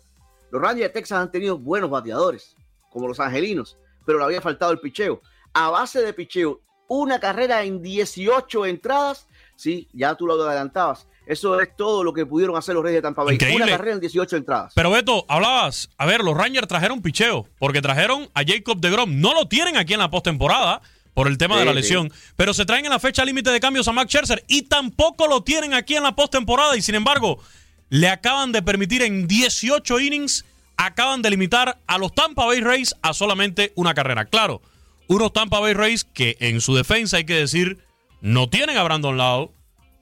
los 0.51 0.63
Rangers 0.63 0.89
de 0.89 0.89
Texas 0.89 1.19
han 1.19 1.31
tenido 1.31 1.59
buenos 1.59 1.91
bateadores, 1.91 2.57
como 2.89 3.07
los 3.07 3.21
angelinos, 3.21 3.77
pero 4.07 4.19
le 4.19 4.25
había 4.25 4.41
faltado 4.41 4.73
el 4.73 4.81
picheo. 4.81 5.21
A 5.53 5.69
base 5.69 6.01
de 6.01 6.15
picheo, 6.15 6.63
una 6.89 7.21
carrera 7.21 7.63
en 7.63 7.83
18 7.83 8.65
entradas, 8.65 9.29
sí, 9.55 9.87
ya 9.93 10.15
tú 10.15 10.27
lo 10.27 10.43
adelantabas. 10.43 11.07
Eso 11.27 11.61
es 11.61 11.77
todo 11.77 12.03
lo 12.03 12.15
que 12.15 12.25
pudieron 12.25 12.57
hacer 12.57 12.75
los 12.75 12.85
Reyes 12.85 12.97
de 12.97 13.03
Tampa 13.03 13.23
Bay. 13.23 13.35
Increíble. 13.35 13.65
Una 13.65 13.73
carrera 13.73 13.93
en 13.97 14.01
18 14.01 14.37
entradas. 14.39 14.73
Pero 14.75 14.91
Beto, 14.91 15.27
hablabas, 15.29 15.91
a 15.99 16.07
ver, 16.07 16.25
los 16.25 16.35
Rangers 16.35 16.67
trajeron 16.67 17.03
picheo, 17.03 17.49
porque 17.59 17.83
trajeron 17.83 18.31
a 18.33 18.43
Jacob 18.47 18.81
de 18.81 18.89
Grom. 18.89 19.21
No 19.21 19.35
lo 19.35 19.47
tienen 19.47 19.77
aquí 19.77 19.93
en 19.93 20.01
la 20.01 20.11
postemporada 20.11 20.81
por 21.15 21.29
el 21.29 21.39
tema 21.39 21.59
de 21.59 21.65
la 21.65 21.73
sí. 21.73 21.77
lesión, 21.77 22.13
pero 22.37 22.55
se 22.55 22.65
traen 22.65 22.85
en 22.85 22.91
la 22.91 22.99
fecha 22.99 23.25
límite 23.25 23.51
de 23.51 23.61
cambios 23.61 23.89
a 23.89 23.93
Max 23.93 24.11
Scherzer 24.11 24.45
y 24.49 24.63
tampoco 24.63 25.27
lo 25.27 25.43
tienen 25.43 25.75
aquí 25.75 25.97
en 25.97 26.03
la 26.03 26.15
postemporada 26.15 26.77
y 26.77 26.83
sin 26.83 26.95
embargo 26.95 27.43
le 27.89 28.09
acaban 28.09 28.53
de 28.53 28.63
permitir 28.63 29.03
en 29.03 29.27
18 29.27 30.01
innings, 30.01 30.45
acaban 30.77 31.23
de 31.23 31.31
limitar 31.31 31.79
a 31.87 31.99
los 31.99 32.15
Tampa 32.15 32.47
Bay 32.47 32.61
Rays 32.61 32.95
a 33.03 33.13
solamente 33.13 33.73
una 33.75 33.95
carrera. 33.95 34.25
Claro, 34.27 34.63
unos 35.09 35.33
Tampa 35.33 35.59
Bay 35.59 35.75
Rays 35.75 36.05
que 36.05 36.37
en 36.41 36.61
su 36.61 36.75
defensa 36.75 37.17
hay 37.17 37.25
que 37.25 37.35
decir 37.35 37.79
no 38.21 38.49
tienen 38.49 38.77
a 38.77 38.83
Brandon 38.83 39.17
Lau, 39.17 39.53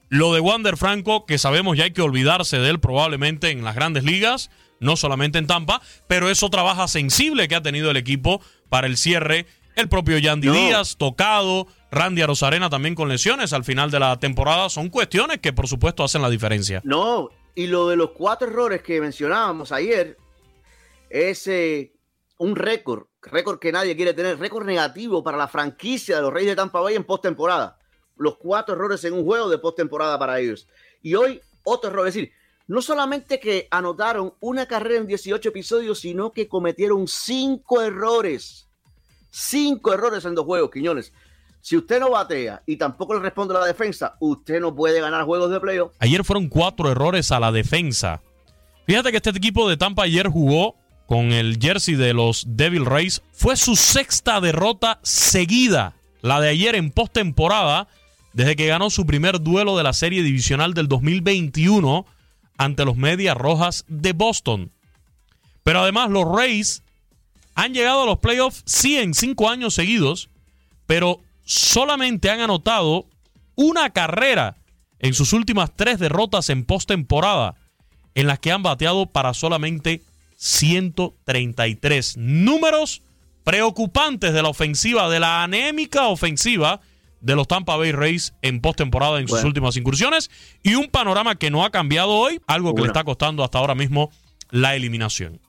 lo 0.09 0.33
de 0.33 0.39
Wander 0.39 0.77
Franco, 0.77 1.25
que 1.25 1.37
sabemos 1.37 1.77
ya 1.77 1.85
hay 1.85 1.91
que 1.91 2.01
olvidarse 2.01 2.59
de 2.59 2.69
él 2.69 2.79
probablemente 2.79 3.49
en 3.49 3.63
las 3.63 3.75
grandes 3.75 4.03
ligas, 4.03 4.49
no 4.79 4.95
solamente 4.95 5.39
en 5.39 5.47
Tampa, 5.47 5.81
pero 6.07 6.29
es 6.29 6.43
otra 6.43 6.63
baja 6.63 6.87
sensible 6.87 7.47
que 7.47 7.55
ha 7.55 7.61
tenido 7.61 7.91
el 7.91 7.97
equipo 7.97 8.41
para 8.69 8.87
el 8.87 8.97
cierre. 8.97 9.45
El 9.79 9.87
propio 9.87 10.17
Yandy 10.17 10.47
No. 10.47 10.53
Díaz, 10.53 10.97
tocado, 10.97 11.65
Randy 11.89 12.21
Arozarena 12.21 12.69
también 12.69 12.95
con 12.95 13.07
lesiones 13.07 13.53
al 13.53 13.63
final 13.63 13.89
de 13.89 14.01
la 14.01 14.19
temporada. 14.19 14.67
Son 14.67 14.89
cuestiones 14.89 15.39
que 15.39 15.53
por 15.53 15.69
supuesto 15.69 16.03
hacen 16.03 16.21
la 16.21 16.29
diferencia. 16.29 16.81
No, 16.83 17.29
y 17.55 17.67
lo 17.67 17.87
de 17.87 17.95
los 17.95 18.11
cuatro 18.11 18.49
errores 18.49 18.81
que 18.81 18.99
mencionábamos 18.99 19.71
ayer 19.71 20.17
es 21.09 21.47
eh, 21.47 21.93
un 22.39 22.57
récord, 22.57 23.05
récord 23.21 23.57
que 23.57 23.71
nadie 23.71 23.95
quiere 23.95 24.13
tener, 24.13 24.37
récord 24.37 24.65
negativo 24.65 25.23
para 25.23 25.37
la 25.37 25.47
franquicia 25.47 26.17
de 26.17 26.23
los 26.23 26.33
Reyes 26.33 26.51
de 26.51 26.55
Tampa 26.57 26.81
Bay 26.81 26.95
en 26.95 27.05
postemporada. 27.05 27.79
Los 28.17 28.35
cuatro 28.35 28.75
errores 28.75 29.01
en 29.05 29.13
un 29.13 29.23
juego 29.23 29.47
de 29.47 29.59
postemporada 29.59 30.19
para 30.19 30.41
ellos. 30.41 30.67
Y 31.01 31.15
hoy 31.15 31.39
otro 31.63 31.89
error, 31.89 32.05
es 32.05 32.15
decir, 32.15 32.33
no 32.67 32.81
solamente 32.81 33.39
que 33.39 33.69
anotaron 33.71 34.33
una 34.41 34.65
carrera 34.65 34.99
en 34.99 35.07
18 35.07 35.47
episodios, 35.47 36.01
sino 36.01 36.33
que 36.33 36.49
cometieron 36.49 37.07
cinco 37.07 37.81
errores. 37.81 38.68
Cinco 39.29 39.93
errores 39.93 40.25
en 40.25 40.35
dos 40.35 40.45
juegos, 40.45 40.71
Quiñones. 40.71 41.13
Si 41.61 41.75
usted 41.75 41.99
no 41.99 42.11
batea 42.11 42.63
y 42.65 42.77
tampoco 42.77 43.13
le 43.13 43.19
responde 43.19 43.55
a 43.55 43.59
la 43.59 43.65
defensa, 43.65 44.15
usted 44.19 44.61
no 44.61 44.73
puede 44.73 45.01
ganar 45.01 45.25
juegos 45.25 45.51
de 45.51 45.59
playoff. 45.59 45.93
Ayer 45.99 46.23
fueron 46.23 46.47
cuatro 46.47 46.89
errores 46.89 47.31
a 47.31 47.39
la 47.39 47.51
defensa. 47.51 48.21
Fíjate 48.85 49.11
que 49.11 49.17
este 49.17 49.29
equipo 49.31 49.69
de 49.69 49.77
Tampa 49.77 50.03
ayer 50.03 50.27
jugó 50.27 50.75
con 51.05 51.31
el 51.31 51.57
jersey 51.59 51.95
de 51.95 52.13
los 52.13 52.45
Devil 52.47 52.85
Rays. 52.85 53.21
Fue 53.33 53.57
su 53.57 53.75
sexta 53.75 54.39
derrota 54.39 54.99
seguida. 55.03 55.93
La 56.21 56.39
de 56.39 56.49
ayer 56.49 56.75
en 56.75 56.91
postemporada, 56.91 57.87
desde 58.33 58.55
que 58.55 58.67
ganó 58.67 58.89
su 58.89 59.05
primer 59.05 59.41
duelo 59.41 59.77
de 59.77 59.83
la 59.83 59.93
serie 59.93 60.23
divisional 60.23 60.73
del 60.73 60.87
2021 60.87 62.05
ante 62.57 62.85
los 62.85 62.95
Medias 62.95 63.37
Rojas 63.37 63.85
de 63.87 64.13
Boston. 64.13 64.71
Pero 65.63 65.81
además 65.81 66.09
los 66.09 66.25
Rays 66.25 66.83
han 67.63 67.73
llegado 67.73 68.03
a 68.03 68.05
los 68.05 68.19
playoffs, 68.19 68.63
sí, 68.65 68.97
en 68.97 69.13
cinco 69.13 69.49
años 69.49 69.73
seguidos, 69.73 70.29
pero 70.85 71.21
solamente 71.43 72.29
han 72.29 72.39
anotado 72.39 73.07
una 73.55 73.89
carrera 73.89 74.55
en 74.99 75.13
sus 75.13 75.33
últimas 75.33 75.71
tres 75.75 75.99
derrotas 75.99 76.49
en 76.49 76.65
postemporada, 76.65 77.55
en 78.15 78.27
las 78.27 78.39
que 78.39 78.51
han 78.51 78.63
bateado 78.63 79.07
para 79.07 79.33
solamente 79.33 80.01
133 80.37 82.17
números 82.17 83.01
preocupantes 83.43 84.33
de 84.33 84.41
la 84.41 84.49
ofensiva, 84.49 85.09
de 85.09 85.19
la 85.19 85.43
anémica 85.43 86.07
ofensiva 86.07 86.81
de 87.21 87.35
los 87.35 87.47
Tampa 87.47 87.75
Bay 87.75 87.91
Rays 87.91 88.33
en 88.41 88.61
postemporada 88.61 89.19
en 89.19 89.27
sus 89.27 89.37
Bueno. 89.37 89.47
últimas 89.47 89.75
incursiones 89.75 90.31
y 90.63 90.75
un 90.75 90.87
panorama 90.87 91.35
que 91.35 91.51
no 91.51 91.65
ha 91.65 91.71
cambiado 91.71 92.11
hoy, 92.11 92.39
algo 92.47 92.73
que 92.73 92.81
le 92.83 92.87
está 92.87 93.03
costando 93.03 93.43
hasta 93.43 93.57
ahora 93.57 93.75
mismo 93.75 94.11
la 94.51 94.75
eliminación. 94.75 95.41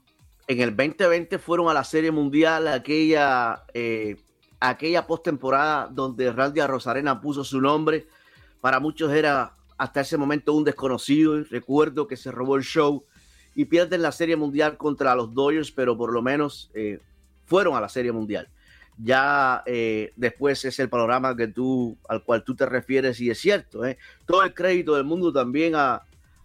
En 0.51 0.61
el 0.61 0.75
2020 0.75 1.39
fueron 1.39 1.69
a 1.69 1.75
la 1.75 1.85
Serie 1.85 2.11
Mundial 2.11 2.67
aquella, 2.67 3.63
eh, 3.73 4.17
aquella 4.59 5.07
postemporada 5.07 5.87
donde 5.89 6.33
Randy 6.33 6.61
Rosarena 6.63 7.21
puso 7.21 7.45
su 7.45 7.61
nombre. 7.61 8.09
Para 8.61 8.81
muchos 8.81 9.13
era 9.13 9.53
hasta 9.79 10.01
ese 10.01 10.17
momento 10.17 10.53
un 10.53 10.65
desconocido. 10.65 11.41
Recuerdo 11.49 12.09
que 12.09 12.17
se 12.17 12.33
robó 12.33 12.57
el 12.57 12.65
show 12.65 13.05
y 13.55 13.67
pierden 13.67 14.03
la 14.03 14.11
Serie 14.11 14.35
Mundial 14.35 14.77
contra 14.77 15.15
los 15.15 15.33
Dodgers, 15.33 15.71
pero 15.71 15.97
por 15.97 16.13
lo 16.13 16.21
menos 16.21 16.69
eh, 16.75 16.99
fueron 17.47 17.77
a 17.77 17.81
la 17.81 17.89
Serie 17.89 18.11
Mundial. 18.11 18.49
Ya 18.99 19.63
eh, 19.67 20.13
después 20.17 20.65
es 20.65 20.77
el 20.81 20.89
panorama 20.89 21.37
que 21.37 21.47
tú, 21.47 21.97
al 22.09 22.25
cual 22.25 22.43
tú 22.43 22.57
te 22.57 22.67
refieres 22.67 23.21
y 23.21 23.31
es 23.31 23.39
cierto. 23.39 23.85
eh. 23.87 23.99
Todo 24.27 24.43
el 24.43 24.53
crédito 24.53 24.97
del 24.97 25.05
mundo 25.05 25.33
también 25.33 25.77
a, 25.77 26.03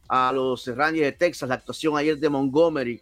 a 0.08 0.32
los 0.32 0.68
Rangers 0.68 1.06
de 1.06 1.12
Texas, 1.12 1.50
la 1.50 1.56
actuación 1.56 1.98
ayer 1.98 2.20
de 2.20 2.30
Montgomery. 2.30 3.02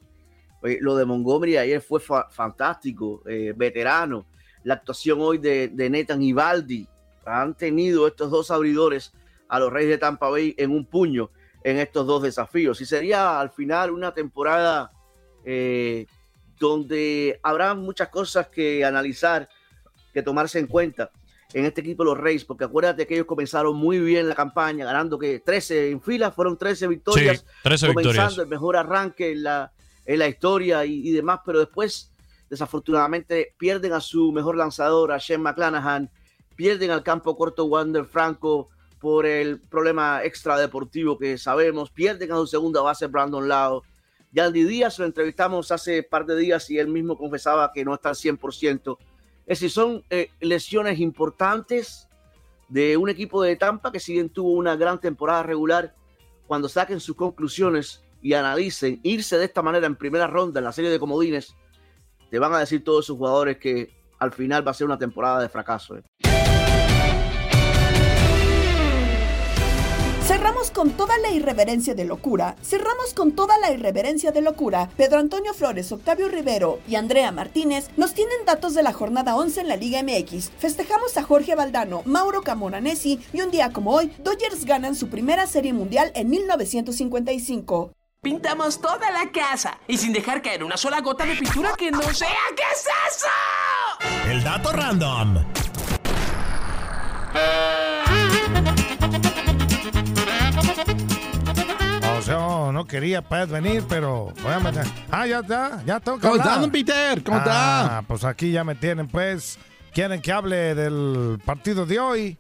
Oye, 0.64 0.78
lo 0.82 0.96
de 0.96 1.06
Montgomery 1.06 1.58
ayer 1.58 1.82
fue 1.82 2.00
fa- 2.00 2.28
fantástico, 2.30 3.22
eh, 3.28 3.54
veterano. 3.56 4.26
La 4.64 4.76
actuación 4.76 5.20
hoy 5.22 5.38
de, 5.38 5.68
de 5.68 5.90
Nathan 5.90 6.22
Ivaldi. 6.24 6.88
Han 7.26 7.54
tenido 7.56 8.08
estos 8.08 8.32
dos 8.32 8.50
abridores 8.50 9.14
a 9.50 9.60
los 9.60 9.72
Reyes 9.72 9.92
de 9.92 9.98
Tampa 9.98 10.30
Bay 10.30 10.56
en 10.58 10.72
un 10.72 10.86
puño 10.86 11.30
en 11.64 11.78
estos 11.80 12.06
dos 12.08 12.24
desafíos. 12.24 12.80
Y 12.82 12.86
sería 12.86 13.40
al 13.40 13.50
final 13.52 13.92
una 13.92 14.14
temporada 14.14 14.92
eh, 15.46 16.06
donde 16.60 17.40
habrá 17.44 17.74
muchas 17.76 18.10
cosas 18.10 18.48
que 18.48 18.84
analizar, 18.86 19.50
que 20.14 20.22
tomarse 20.24 20.60
en 20.60 20.68
cuenta 20.68 21.12
en 21.54 21.66
este 21.66 21.82
equipo 21.82 22.04
de 22.04 22.10
los 22.10 22.18
Reyes, 22.18 22.46
porque 22.46 22.64
acuérdate 22.64 23.06
que 23.06 23.14
ellos 23.14 23.28
comenzaron 23.28 23.76
muy 23.76 24.00
bien 24.00 24.28
la 24.28 24.34
campaña, 24.36 24.86
ganando 24.86 25.20
que 25.20 25.40
13 25.40 25.92
en 25.92 26.02
fila, 26.02 26.32
fueron 26.32 26.58
13 26.58 26.88
victorias, 26.88 27.40
Sí, 27.40 27.46
13 27.64 27.88
comenzando 27.88 28.10
victorias. 28.12 28.38
el 28.40 28.48
mejor 28.48 28.76
arranque 28.78 29.32
en 29.34 29.44
la, 29.44 29.72
en 30.06 30.20
la 30.20 30.28
historia 30.28 30.86
y, 30.86 31.08
y 31.08 31.12
demás, 31.12 31.40
pero 31.46 31.60
después, 31.60 32.12
desafortunadamente, 32.50 33.54
pierden 33.58 33.94
a 33.94 34.02
su 34.02 34.32
mejor 34.32 34.58
lanzador, 34.58 35.12
a 35.12 35.18
Shane 35.18 35.44
McClanahan, 35.44 36.10
pierden 36.56 36.92
al 36.92 37.04
campo 37.04 37.36
corto 37.36 37.66
Wander 37.66 38.06
Franco 38.06 38.70
por 39.00 39.26
el 39.26 39.60
problema 39.60 40.24
extradeportivo 40.24 41.18
que 41.18 41.38
sabemos, 41.38 41.92
pierden 41.92 42.32
a 42.32 42.36
su 42.36 42.48
segunda 42.48 42.82
base 42.82 43.08
Brandon 43.08 43.48
Lau. 43.48 43.84
Yandy 44.32 44.64
Díaz 44.64 44.98
lo 44.98 45.06
entrevistamos 45.06 45.72
hace 45.72 46.04
par 46.04 46.26
de 46.26 46.38
días 46.38 46.70
y 46.70 46.80
él 46.80 46.88
mismo 46.88 47.18
confesaba 47.18 47.72
que 47.74 47.84
no 47.84 47.94
está 47.94 48.10
al 48.10 48.16
100%. 48.16 48.98
Es 49.46 49.60
decir, 49.60 49.70
son 49.70 50.04
eh, 50.10 50.30
lesiones 50.40 51.00
importantes 51.00 52.08
de 52.70 52.96
un 52.96 53.10
equipo 53.10 53.44
de 53.44 53.58
Tampa 53.58 53.92
que 53.92 54.00
si 54.00 54.14
bien 54.14 54.30
tuvo 54.30 54.54
una 54.54 54.78
gran 54.78 55.00
temporada 55.00 55.44
regular, 55.44 55.94
cuando 56.48 56.70
saquen 56.70 57.02
sus 57.02 57.16
conclusiones 57.16 58.02
y 58.24 58.34
analicen 58.34 59.00
irse 59.04 59.38
de 59.38 59.46
esta 59.46 59.62
manera 59.62 59.86
en 59.86 59.96
primera 59.96 60.26
ronda 60.26 60.60
en 60.60 60.64
la 60.64 60.72
serie 60.72 60.90
de 60.90 60.98
comodines, 60.98 61.56
te 62.32 62.40
van 62.40 62.54
a 62.54 62.60
decir 62.60 62.84
todos 62.84 63.06
sus 63.06 63.18
jugadores 63.18 63.58
que 63.58 63.92
al 64.18 64.32
final 64.32 64.66
va 64.66 64.72
a 64.72 64.74
ser 64.74 64.88
una 64.88 64.98
temporada 64.98 65.42
de 65.42 65.50
fracaso. 65.50 65.98
¿eh? 65.98 66.04
Cerramos 70.26 70.72
con 70.72 70.92
toda 70.92 71.18
la 71.18 71.32
irreverencia 71.32 71.96
de 71.96 72.06
locura. 72.06 72.56
Cerramos 72.64 73.14
con 73.14 73.34
toda 73.34 73.58
la 73.60 73.72
irreverencia 73.72 74.32
de 74.32 74.42
locura. 74.42 74.90
Pedro 74.96 75.20
Antonio 75.20 75.54
Flores, 75.54 75.92
Octavio 75.92 76.30
Rivero 76.30 76.80
y 76.88 76.96
Andrea 76.96 77.34
Martínez 77.34 77.90
nos 77.98 78.14
tienen 78.14 78.46
datos 78.46 78.74
de 78.74 78.84
la 78.84 78.94
jornada 78.94 79.36
11 79.36 79.62
en 79.62 79.68
la 79.68 79.76
Liga 79.76 80.02
MX. 80.02 80.52
Festejamos 80.58 81.18
a 81.18 81.24
Jorge 81.24 81.56
Valdano, 81.56 82.04
Mauro 82.06 82.42
Camoranesi 82.42 83.20
y 83.34 83.42
un 83.42 83.52
día 83.52 83.74
como 83.74 83.92
hoy, 83.92 84.12
Dodgers 84.24 84.64
ganan 84.64 84.96
su 84.96 85.10
primera 85.10 85.46
serie 85.46 85.74
mundial 85.74 86.12
en 86.16 86.30
1955. 86.30 87.92
Pintamos 88.24 88.80
toda 88.80 89.12
la 89.12 89.30
casa 89.32 89.78
y 89.86 89.98
sin 89.98 90.14
dejar 90.14 90.42
caer 90.42 90.64
una 90.64 90.78
sola 90.78 91.02
gota 91.02 91.26
de 91.26 91.36
pintura 91.36 91.74
que 91.78 91.92
no 91.92 92.02
sea. 92.14 92.30
¿Qué 92.56 92.64
es 92.74 92.86
eso? 93.10 94.32
El 94.32 94.42
dato 94.44 94.72
random. 94.72 95.44
O 102.18 102.22
sea, 102.22 102.72
no 102.72 102.86
quería 102.86 103.22
pues, 103.22 103.50
venir, 103.50 103.84
pero 103.90 104.32
voy 104.42 104.54
a 104.54 104.60
meter- 104.60 104.88
Ah, 105.12 105.28
ya 105.28 105.40
está, 105.40 105.84
ya 105.86 106.00
tengo 106.00 106.18
que 106.18 106.22
¿Cómo 106.22 106.34
hablar. 106.36 106.48
está, 106.48 106.62
don 106.62 106.72
Peter? 106.72 107.24
¿Cómo 107.24 107.38
está? 107.40 107.98
Ah, 107.98 108.02
pues 108.08 108.24
aquí 108.24 108.52
ya 108.52 108.64
me 108.64 108.76
tienen, 108.76 109.08
pues. 109.08 109.58
¿Quieren 109.94 110.22
que 110.22 110.32
hable 110.32 110.74
del 110.74 111.40
partido 111.46 111.86
de 111.86 112.00
hoy? 112.00 112.38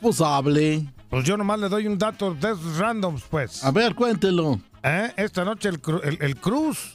Pues 0.00 0.20
hable. 0.20 0.86
Pues 1.10 1.24
yo 1.24 1.36
nomás 1.36 1.58
le 1.60 1.68
doy 1.68 1.86
un 1.86 1.98
dato 1.98 2.32
de 2.34 2.52
esos 2.52 2.78
randoms, 2.78 3.22
pues. 3.30 3.62
A 3.64 3.70
ver, 3.70 3.94
cuéntelo. 3.94 4.58
¿Eh? 4.82 5.12
Esta 5.16 5.44
noche 5.44 5.68
el, 5.68 5.80
Cru- 5.80 6.00
el, 6.02 6.18
el 6.20 6.36
Cruz. 6.36 6.94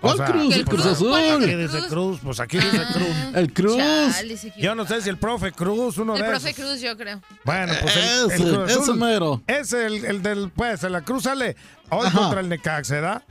¿Cuál 0.00 0.24
Cruz? 0.24 0.56
¿El 0.56 0.64
Cruz 0.64 0.84
Azul? 0.86 1.14
Aquí 1.14 1.54
dice 1.54 1.78
Cruz, 1.88 2.18
pues 2.24 2.40
aquí 2.40 2.56
dice 2.58 2.80
Cruz. 2.92 3.34
El 3.34 3.52
Cruz. 3.52 3.76
Chale, 3.76 4.36
Yo 4.58 4.74
no 4.74 4.84
sé 4.84 5.00
si 5.00 5.08
el 5.08 5.16
profe 5.16 5.52
Cruz, 5.52 5.96
uno 5.98 6.16
El 6.16 6.22
de 6.22 6.28
profe 6.28 6.50
esos. 6.50 6.64
Cruz, 6.64 6.80
yo 6.80 6.96
creo. 6.96 7.20
Bueno, 7.44 7.72
pues 7.80 7.96
el, 7.96 8.02
el 8.02 8.30
Ese, 8.32 8.42
Cruz 8.42 8.58
Azul 8.72 8.82
ese 8.82 8.92
mero. 8.94 9.42
Es 9.46 9.72
el, 9.72 10.04
el 10.04 10.20
del, 10.22 10.50
pues, 10.50 10.82
la 10.82 11.02
Cruz 11.02 11.22
sale 11.22 11.54
hoy 11.90 12.06
Ajá. 12.08 12.18
contra 12.18 12.40
el 12.40 12.48
Necaxa, 12.48 12.94
¿verdad? 12.94 13.22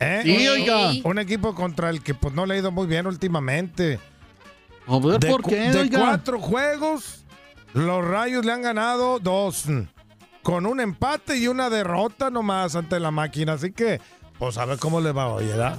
¿Eh? 0.00 0.20
Sí, 0.24 0.48
oiga. 0.48 0.90
Un 1.04 1.18
equipo 1.20 1.54
contra 1.54 1.88
el 1.90 2.02
que 2.02 2.14
pues 2.14 2.34
no 2.34 2.46
le 2.46 2.54
ha 2.54 2.58
ido 2.58 2.72
muy 2.72 2.88
bien 2.88 3.06
últimamente. 3.06 4.00
A 4.88 4.98
ver, 4.98 5.20
de, 5.20 5.28
¿por 5.28 5.44
qué, 5.44 5.70
de 5.70 5.78
oiga? 5.78 6.00
cuatro 6.00 6.40
juegos, 6.40 7.24
los 7.74 8.04
Rayos 8.04 8.44
le 8.44 8.50
han 8.52 8.62
ganado 8.62 9.20
dos. 9.20 9.64
Con 10.42 10.66
un 10.66 10.80
empate 10.80 11.36
y 11.36 11.48
una 11.48 11.68
derrota 11.70 12.30
nomás 12.30 12.74
ante 12.76 12.98
la 13.00 13.10
máquina. 13.10 13.54
Así 13.54 13.72
que, 13.72 14.00
pues 14.38 14.56
a 14.58 14.64
ver 14.64 14.78
cómo 14.78 15.00
le 15.00 15.12
va 15.12 15.28
hoy, 15.28 15.46
¿verdad? 15.46 15.76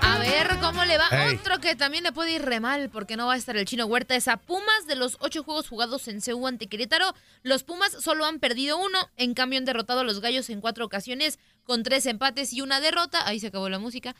A 0.00 0.18
ver 0.18 0.48
cómo 0.60 0.84
le 0.84 0.96
va. 0.98 1.04
Otro 1.34 1.58
que 1.58 1.74
también 1.76 2.04
le 2.04 2.12
puede 2.12 2.32
ir 2.32 2.42
re 2.42 2.60
mal 2.60 2.88
porque 2.90 3.16
no 3.16 3.26
va 3.26 3.34
a 3.34 3.36
estar 3.36 3.56
el 3.56 3.64
chino 3.66 3.86
Huerta 3.86 4.14
es 4.14 4.28
a 4.28 4.36
Pumas 4.36 4.86
de 4.86 4.94
los 4.96 5.16
ocho 5.20 5.42
juegos 5.42 5.68
jugados 5.68 6.08
en 6.08 6.20
CU 6.20 6.46
ante 6.46 6.68
Querétaro. 6.68 7.06
Los 7.42 7.64
Pumas 7.64 7.92
solo 7.92 8.24
han 8.24 8.38
perdido 8.38 8.78
uno, 8.78 8.98
en 9.16 9.34
cambio 9.34 9.58
han 9.58 9.64
derrotado 9.64 10.00
a 10.00 10.04
los 10.04 10.20
Gallos 10.20 10.48
en 10.50 10.60
cuatro 10.60 10.84
ocasiones 10.84 11.38
con 11.64 11.82
tres 11.82 12.06
empates 12.06 12.52
y 12.52 12.60
una 12.62 12.80
derrota. 12.80 13.26
Ahí 13.26 13.40
se 13.40 13.48
acabó 13.48 13.68
la 13.68 13.78
música. 13.78 14.14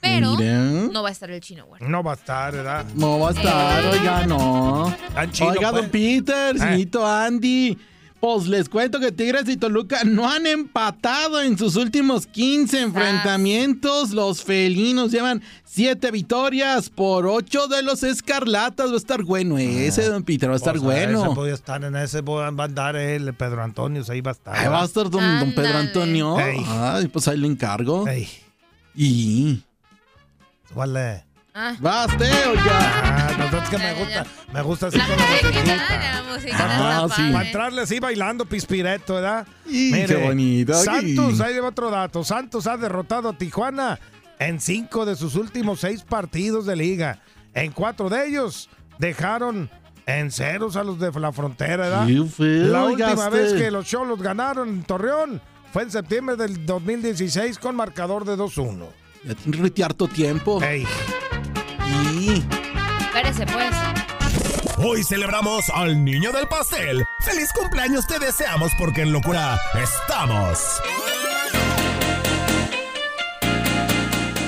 Pero 0.00 0.36
Mira. 0.36 0.58
no 0.92 1.02
va 1.02 1.08
a 1.08 1.12
estar 1.12 1.28
el 1.30 1.40
chino 1.40 1.64
Huerta. 1.64 1.86
No 1.88 2.02
va 2.04 2.12
a 2.12 2.14
estar, 2.14 2.52
¿verdad? 2.54 2.84
No 2.94 3.18
va 3.18 3.30
a 3.30 3.32
estar, 3.32 3.84
Eh. 3.84 3.88
oiga, 3.88 4.26
no. 4.26 4.94
Chino, 5.32 5.50
oiga, 5.50 5.70
pues. 5.70 5.82
don 5.82 5.90
Peter, 5.90 6.54
Eh. 6.56 6.58
señorito 6.58 7.04
Andy. 7.06 7.76
Pues 8.20 8.48
les 8.48 8.68
cuento 8.68 8.98
que 8.98 9.12
Tigres 9.12 9.48
y 9.48 9.56
Toluca 9.56 10.02
no 10.02 10.28
han 10.28 10.44
empatado 10.46 11.40
en 11.40 11.56
sus 11.56 11.76
últimos 11.76 12.26
15 12.26 12.80
enfrentamientos. 12.80 14.10
Los 14.10 14.42
felinos 14.42 15.12
llevan 15.12 15.40
7 15.64 16.10
victorias 16.10 16.90
por 16.90 17.28
8 17.28 17.68
de 17.68 17.82
los 17.84 18.02
escarlatas. 18.02 18.90
Va 18.90 18.94
a 18.94 18.96
estar 18.96 19.22
bueno 19.22 19.56
ese, 19.58 20.06
don 20.06 20.24
Peter, 20.24 20.48
va 20.48 20.54
a 20.54 20.56
estar 20.56 20.72
Pues, 20.72 20.82
bueno. 20.82 21.26
Ese 21.26 21.34
voy 21.34 21.50
a 21.50 21.54
estar 21.54 21.84
en 21.84 21.94
ese, 21.94 22.22
voy 22.22 22.42
a 22.42 22.48
andar 22.48 22.96
el 22.96 23.32
Pedro 23.34 23.62
Antonio, 23.62 24.02
ahí 24.08 24.20
va 24.20 24.32
a 24.32 24.34
estar. 24.34 24.56
Ahí 24.56 24.66
va 24.66 24.82
a 24.82 24.84
estar 24.84 25.08
don, 25.08 25.38
don 25.38 25.54
Pedro 25.54 25.78
Antonio. 25.78 26.36
Ay, 26.38 27.06
pues 27.06 27.28
ahí 27.28 27.38
le 27.38 27.46
encargo. 27.46 28.08
Ey. 28.08 28.28
Y. 28.96 29.62
Vale. 30.74 31.27
Ah. 31.60 31.74
Baste, 31.80 32.24
oiga. 32.24 32.62
Ah, 32.70 33.50
no, 33.50 33.58
es 33.58 33.68
que 33.68 33.78
me 33.78 33.94
gusta, 33.94 34.26
me 34.52 34.62
gusta 34.62 34.86
así 34.86 34.98
con 35.00 35.08
la 35.08 35.26
musiquita. 35.42 35.76
Ah, 36.54 37.08
sí. 37.16 37.32
Para 37.32 37.46
entrarle 37.46 37.82
así 37.82 37.98
bailando 37.98 38.44
pispireto, 38.46 39.14
¿verdad? 39.14 39.44
Y 39.66 39.92
qué 40.04 40.16
bonito. 40.16 40.74
Santos, 40.74 41.40
ahí 41.40 41.54
le 41.54 41.60
va 41.60 41.70
otro 41.70 41.90
dato. 41.90 42.22
Santos 42.22 42.68
ha 42.68 42.76
derrotado 42.76 43.30
a 43.30 43.32
Tijuana 43.32 43.98
en 44.38 44.60
cinco 44.60 45.04
de 45.04 45.16
sus 45.16 45.34
últimos 45.34 45.80
seis 45.80 46.04
partidos 46.04 46.64
de 46.64 46.76
liga. 46.76 47.18
En 47.54 47.72
cuatro 47.72 48.08
de 48.08 48.28
ellos 48.28 48.68
dejaron 49.00 49.68
en 50.06 50.30
ceros 50.30 50.76
a 50.76 50.84
los 50.84 51.00
de 51.00 51.10
la 51.10 51.32
frontera, 51.32 51.88
¿verdad? 51.88 52.06
La 52.06 52.84
última 52.84 53.14
usted. 53.14 53.30
vez 53.32 53.52
que 53.54 53.72
los 53.72 53.84
Cholos 53.84 54.22
ganaron 54.22 54.68
en 54.68 54.84
Torreón 54.84 55.42
fue 55.72 55.82
en 55.82 55.90
septiembre 55.90 56.36
del 56.36 56.64
2016 56.64 57.58
con 57.58 57.74
marcador 57.74 58.24
de 58.24 58.36
2-1. 58.36 58.86
Ya 59.24 59.34
tiene 59.34 59.72
harto 59.84 60.06
tiempo. 60.06 60.62
Ey. 60.62 60.86
Y. 61.88 62.44
Espérese, 63.00 63.46
pues. 63.46 63.74
Hoy 64.78 65.02
celebramos 65.02 65.68
al 65.70 66.04
niño 66.04 66.30
del 66.30 66.46
pastel. 66.46 67.04
¡Feliz 67.20 67.52
cumpleaños 67.52 68.06
te 68.06 68.18
deseamos 68.18 68.70
porque 68.78 69.02
en 69.02 69.12
locura 69.12 69.58
estamos! 69.74 70.80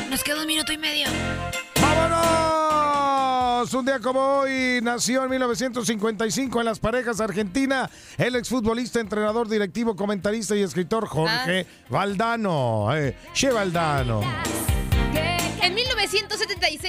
Nos 0.09 0.23
queda 0.23 0.41
un 0.41 0.47
minuto 0.47 0.73
y 0.73 0.79
medio. 0.79 1.09
¡Vámonos! 1.81 3.75
Un 3.75 3.85
día 3.85 3.99
como 3.99 4.21
hoy 4.21 4.81
nació 4.83 5.25
en 5.25 5.31
1955 5.31 6.61
en 6.61 6.65
las 6.65 6.79
parejas 6.79 7.21
Argentina 7.21 7.91
el 8.17 8.37
exfutbolista, 8.37 9.01
entrenador, 9.01 9.49
directivo, 9.49 9.97
comentarista 9.97 10.55
y 10.55 10.63
escritor 10.63 11.07
Jorge 11.09 11.67
Valdano. 11.89 12.95
Eh, 12.97 13.17
Che 13.35 13.51
Valdano. 13.51 14.21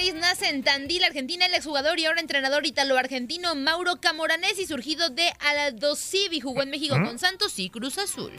En 0.02 0.08
1976 0.08 0.14
nace 0.20 0.48
en 0.48 0.64
Tandil, 0.64 1.04
Argentina, 1.04 1.46
el 1.46 1.54
exjugador 1.54 1.96
y 1.96 2.06
ahora 2.06 2.20
entrenador 2.20 2.66
italo-argentino 2.66 3.54
Mauro 3.54 4.00
Camoranesi, 4.00 4.66
surgido 4.66 5.10
de 5.10 5.30
Aldo 5.38 5.94
Civi. 5.94 6.40
Jugó 6.40 6.62
en 6.62 6.70
México 6.70 6.98
¿Mm? 6.98 7.04
con 7.04 7.18
Santos 7.20 7.56
y 7.60 7.70
Cruz 7.70 7.98
Azul. 7.98 8.32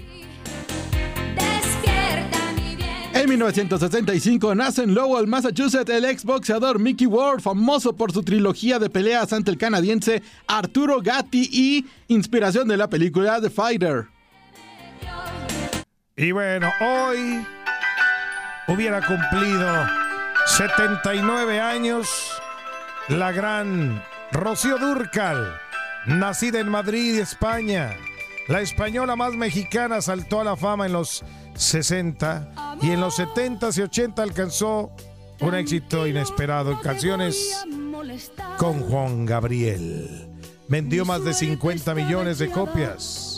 En 3.14 3.30
1965 3.30 4.56
nace 4.56 4.84
en 4.84 4.94
Lowell, 4.94 5.28
Massachusetts, 5.28 5.90
el 5.90 6.04
exboxeador 6.04 6.80
Mickey 6.80 7.08
Ward, 7.08 7.40
famoso 7.40 7.96
por 7.96 8.12
su 8.12 8.24
trilogía 8.24 8.78
de 8.78 8.90
peleas 8.90 9.32
ante 9.32 9.50
el 9.50 9.58
canadiense 9.58 10.22
Arturo 10.48 11.02
Gatti 11.02 11.48
y 11.50 11.86
inspiración 12.10 12.68
de 12.68 12.76
la 12.76 12.90
película 12.90 13.40
The 13.40 13.50
Fighter. 13.50 14.08
Y 16.18 16.32
bueno, 16.34 16.70
hoy 16.82 17.46
hubiera 18.68 19.00
cumplido 19.06 20.03
79 20.46 21.60
años 21.60 22.32
la 23.08 23.32
gran 23.32 24.04
Rocío 24.32 24.78
Durcal, 24.78 25.58
nacida 26.06 26.60
en 26.60 26.70
Madrid, 26.70 27.18
España. 27.20 27.96
La 28.48 28.62
española 28.62 29.16
más 29.16 29.34
mexicana 29.34 30.02
saltó 30.02 30.42
a 30.42 30.44
la 30.44 30.58
fama 30.58 30.86
en 30.86 30.94
los 30.94 31.24
60 31.56 32.78
y 32.82 32.92
en 32.92 33.00
los 33.00 33.16
70 33.16 33.70
y 33.76 33.82
80 33.82 34.22
alcanzó 34.22 34.92
un 35.40 35.56
éxito 35.56 36.06
inesperado 36.06 36.72
en 36.72 36.78
canciones 36.80 37.66
con 38.58 38.82
Juan 38.82 39.26
Gabriel. 39.26 40.30
Vendió 40.68 41.06
más 41.06 41.24
de 41.24 41.34
50 41.34 41.96
millones 41.96 42.38
de 42.38 42.50
copias. 42.50 43.33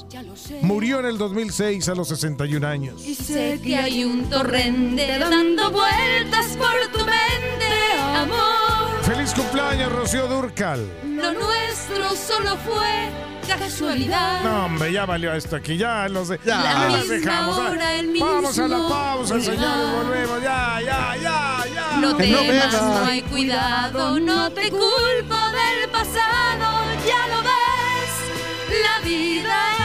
Murió 0.61 0.99
en 0.99 1.05
el 1.07 1.17
2006 1.17 1.89
a 1.89 1.95
los 1.95 2.07
61 2.09 2.67
años. 2.67 3.01
Y 3.05 3.15
sé 3.15 3.59
que 3.63 3.75
hay 3.77 4.03
un 4.03 4.29
torrente 4.29 5.17
dando 5.19 5.71
vueltas 5.71 6.45
por 6.57 6.91
tu 6.91 6.99
mente, 6.99 7.93
amor. 8.15 9.01
¡Feliz 9.03 9.33
cumpleaños, 9.33 9.91
Rocío 9.91 10.27
Durcal! 10.27 10.87
Lo 11.03 11.33
nuestro 11.33 12.09
solo 12.15 12.57
fue 12.57 13.09
casualidad. 13.47 14.41
No, 14.43 14.65
hombre, 14.65 14.91
ya 14.91 15.05
valió 15.05 15.33
esto 15.33 15.55
aquí, 15.55 15.77
ya 15.77 16.07
los, 16.09 16.27
de- 16.29 16.39
La 16.45 16.63
ya 16.63 16.87
misma 16.97 17.13
dejamos. 17.13 17.57
hora, 17.57 17.93
el 17.95 18.19
Vamos 18.19 18.57
a 18.59 18.67
la 18.67 18.75
mismo 18.77 18.89
pausa, 18.89 19.39
señores, 19.39 19.91
volvemos, 19.95 20.41
ya, 20.41 20.81
ya, 20.83 21.15
ya, 21.21 21.63
ya. 21.73 21.97
No 21.97 22.11
no 22.11 22.17
temas, 22.17 22.41
beba. 22.47 22.67
no 22.99 23.05
hay 23.05 23.21
cuidado, 23.21 24.19
no 24.19 24.51
te 24.51 24.69
culpo 24.71 25.35
del 25.51 25.89
pasado, 25.91 26.85
ya 27.07 27.27
lo 27.35 27.43
ves, 27.43 28.81
la 28.83 28.99
vida 29.07 29.57
es 29.79 29.84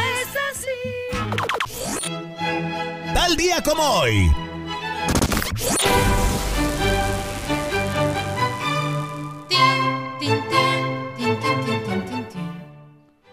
Tal 3.31 3.37
día 3.37 3.63
como 3.63 3.83
hoy. 3.85 4.33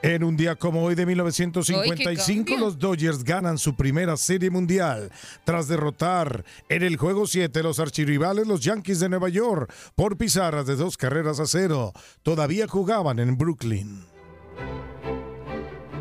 En 0.03 0.23
un 0.23 0.37
día 0.37 0.55
como 0.55 0.83
hoy 0.83 0.93
de 0.93 1.01
Ay, 1.01 1.07
1955, 1.07 2.45
qué 2.45 2.51
cambio. 2.51 2.65
los 2.67 2.77
Dodgers 2.77 3.23
ganan 3.23 3.57
su 3.57 3.75
primera 3.75 4.17
serie 4.17 4.51
mundial 4.51 5.11
tras 5.43 5.67
derrotar 5.67 6.45
en 6.69 6.83
el 6.83 6.97
juego 6.97 7.25
7 7.25 7.63
los 7.63 7.79
archirrivales 7.79 8.45
los 8.45 8.61
Yankees 8.61 8.99
de 8.99 9.09
Nueva 9.09 9.29
York 9.29 9.73
por 9.95 10.15
pizarras 10.15 10.67
de 10.67 10.75
dos 10.75 10.95
carreras 10.95 11.39
a 11.39 11.47
cero. 11.47 11.91
Todavía 12.21 12.67
jugaban 12.67 13.17
en 13.17 13.35
Brooklyn. 13.35 14.16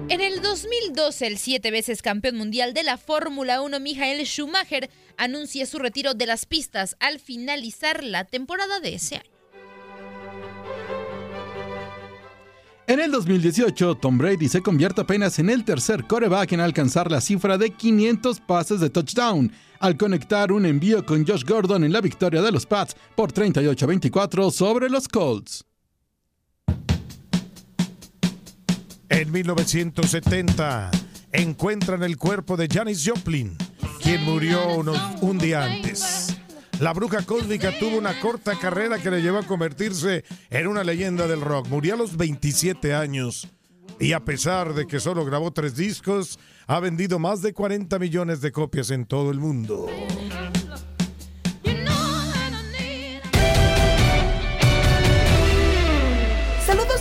En 0.08 0.20
el 0.20 0.40
2012, 0.40 1.26
el 1.26 1.36
siete 1.36 1.72
veces 1.72 2.00
campeón 2.00 2.36
mundial 2.36 2.72
de 2.74 2.84
la 2.84 2.96
Fórmula 2.96 3.60
1, 3.60 3.80
Michael 3.80 4.24
Schumacher, 4.24 4.88
anuncia 5.16 5.66
su 5.66 5.80
retiro 5.80 6.14
de 6.14 6.26
las 6.26 6.46
pistas 6.46 6.96
al 7.00 7.18
finalizar 7.18 8.04
la 8.04 8.24
temporada 8.24 8.78
de 8.78 8.94
ese 8.94 9.16
año. 9.16 9.30
En 12.86 13.00
el 13.00 13.10
2018, 13.10 13.96
Tom 13.96 14.16
Brady 14.16 14.48
se 14.48 14.62
convierte 14.62 15.00
apenas 15.00 15.40
en 15.40 15.50
el 15.50 15.64
tercer 15.64 16.04
coreback 16.06 16.52
en 16.52 16.60
alcanzar 16.60 17.10
la 17.10 17.20
cifra 17.20 17.58
de 17.58 17.70
500 17.70 18.38
pases 18.38 18.78
de 18.78 18.90
touchdown, 18.90 19.50
al 19.80 19.96
conectar 19.96 20.52
un 20.52 20.66
envío 20.66 21.04
con 21.04 21.26
Josh 21.26 21.42
Gordon 21.42 21.82
en 21.82 21.92
la 21.92 22.00
victoria 22.00 22.42
de 22.42 22.52
los 22.52 22.64
Pats 22.64 22.94
por 23.16 23.32
38-24 23.32 24.52
sobre 24.52 24.88
los 24.88 25.08
Colts. 25.08 25.65
En 29.16 29.32
1970 29.32 30.90
encuentran 31.32 32.02
el 32.02 32.18
cuerpo 32.18 32.58
de 32.58 32.68
Janis 32.70 33.02
Joplin 33.02 33.56
quien 34.02 34.22
murió 34.22 34.74
unos, 34.74 35.00
un 35.22 35.38
día 35.38 35.64
antes. 35.64 36.36
La 36.80 36.92
bruja 36.92 37.22
cósmica 37.22 37.72
tuvo 37.78 37.96
una 37.96 38.20
corta 38.20 38.58
carrera 38.58 38.98
que 38.98 39.10
le 39.10 39.22
llevó 39.22 39.38
a 39.38 39.46
convertirse 39.46 40.22
en 40.50 40.66
una 40.66 40.84
leyenda 40.84 41.26
del 41.26 41.40
rock. 41.40 41.66
Murió 41.68 41.94
a 41.94 41.96
los 41.96 42.18
27 42.18 42.92
años 42.92 43.48
y 43.98 44.12
a 44.12 44.22
pesar 44.22 44.74
de 44.74 44.86
que 44.86 45.00
solo 45.00 45.24
grabó 45.24 45.50
tres 45.50 45.76
discos, 45.76 46.38
ha 46.66 46.78
vendido 46.78 47.18
más 47.18 47.40
de 47.40 47.54
40 47.54 47.98
millones 47.98 48.42
de 48.42 48.52
copias 48.52 48.90
en 48.90 49.06
todo 49.06 49.30
el 49.30 49.38
mundo. 49.38 49.86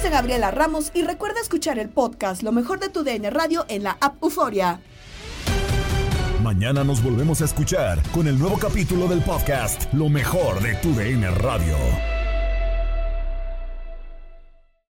Gabriela 0.09 0.51
Ramos 0.51 0.91
y 0.93 1.01
recuerda 1.01 1.39
escuchar 1.41 1.79
el 1.79 1.89
podcast 1.89 2.43
Lo 2.43 2.51
mejor 2.51 2.79
de 2.79 2.89
tu 2.89 3.03
DN 3.03 3.29
Radio 3.29 3.65
en 3.67 3.83
la 3.83 3.97
app 3.99 4.21
Euforia. 4.23 4.79
Mañana 6.43 6.83
nos 6.83 7.01
volvemos 7.01 7.41
a 7.41 7.45
escuchar 7.45 8.01
con 8.11 8.27
el 8.27 8.37
nuevo 8.37 8.57
capítulo 8.57 9.07
del 9.07 9.21
podcast 9.21 9.91
Lo 9.93 10.09
mejor 10.09 10.61
de 10.61 10.75
tu 10.75 10.93
DN 10.93 11.29
Radio. 11.31 12.14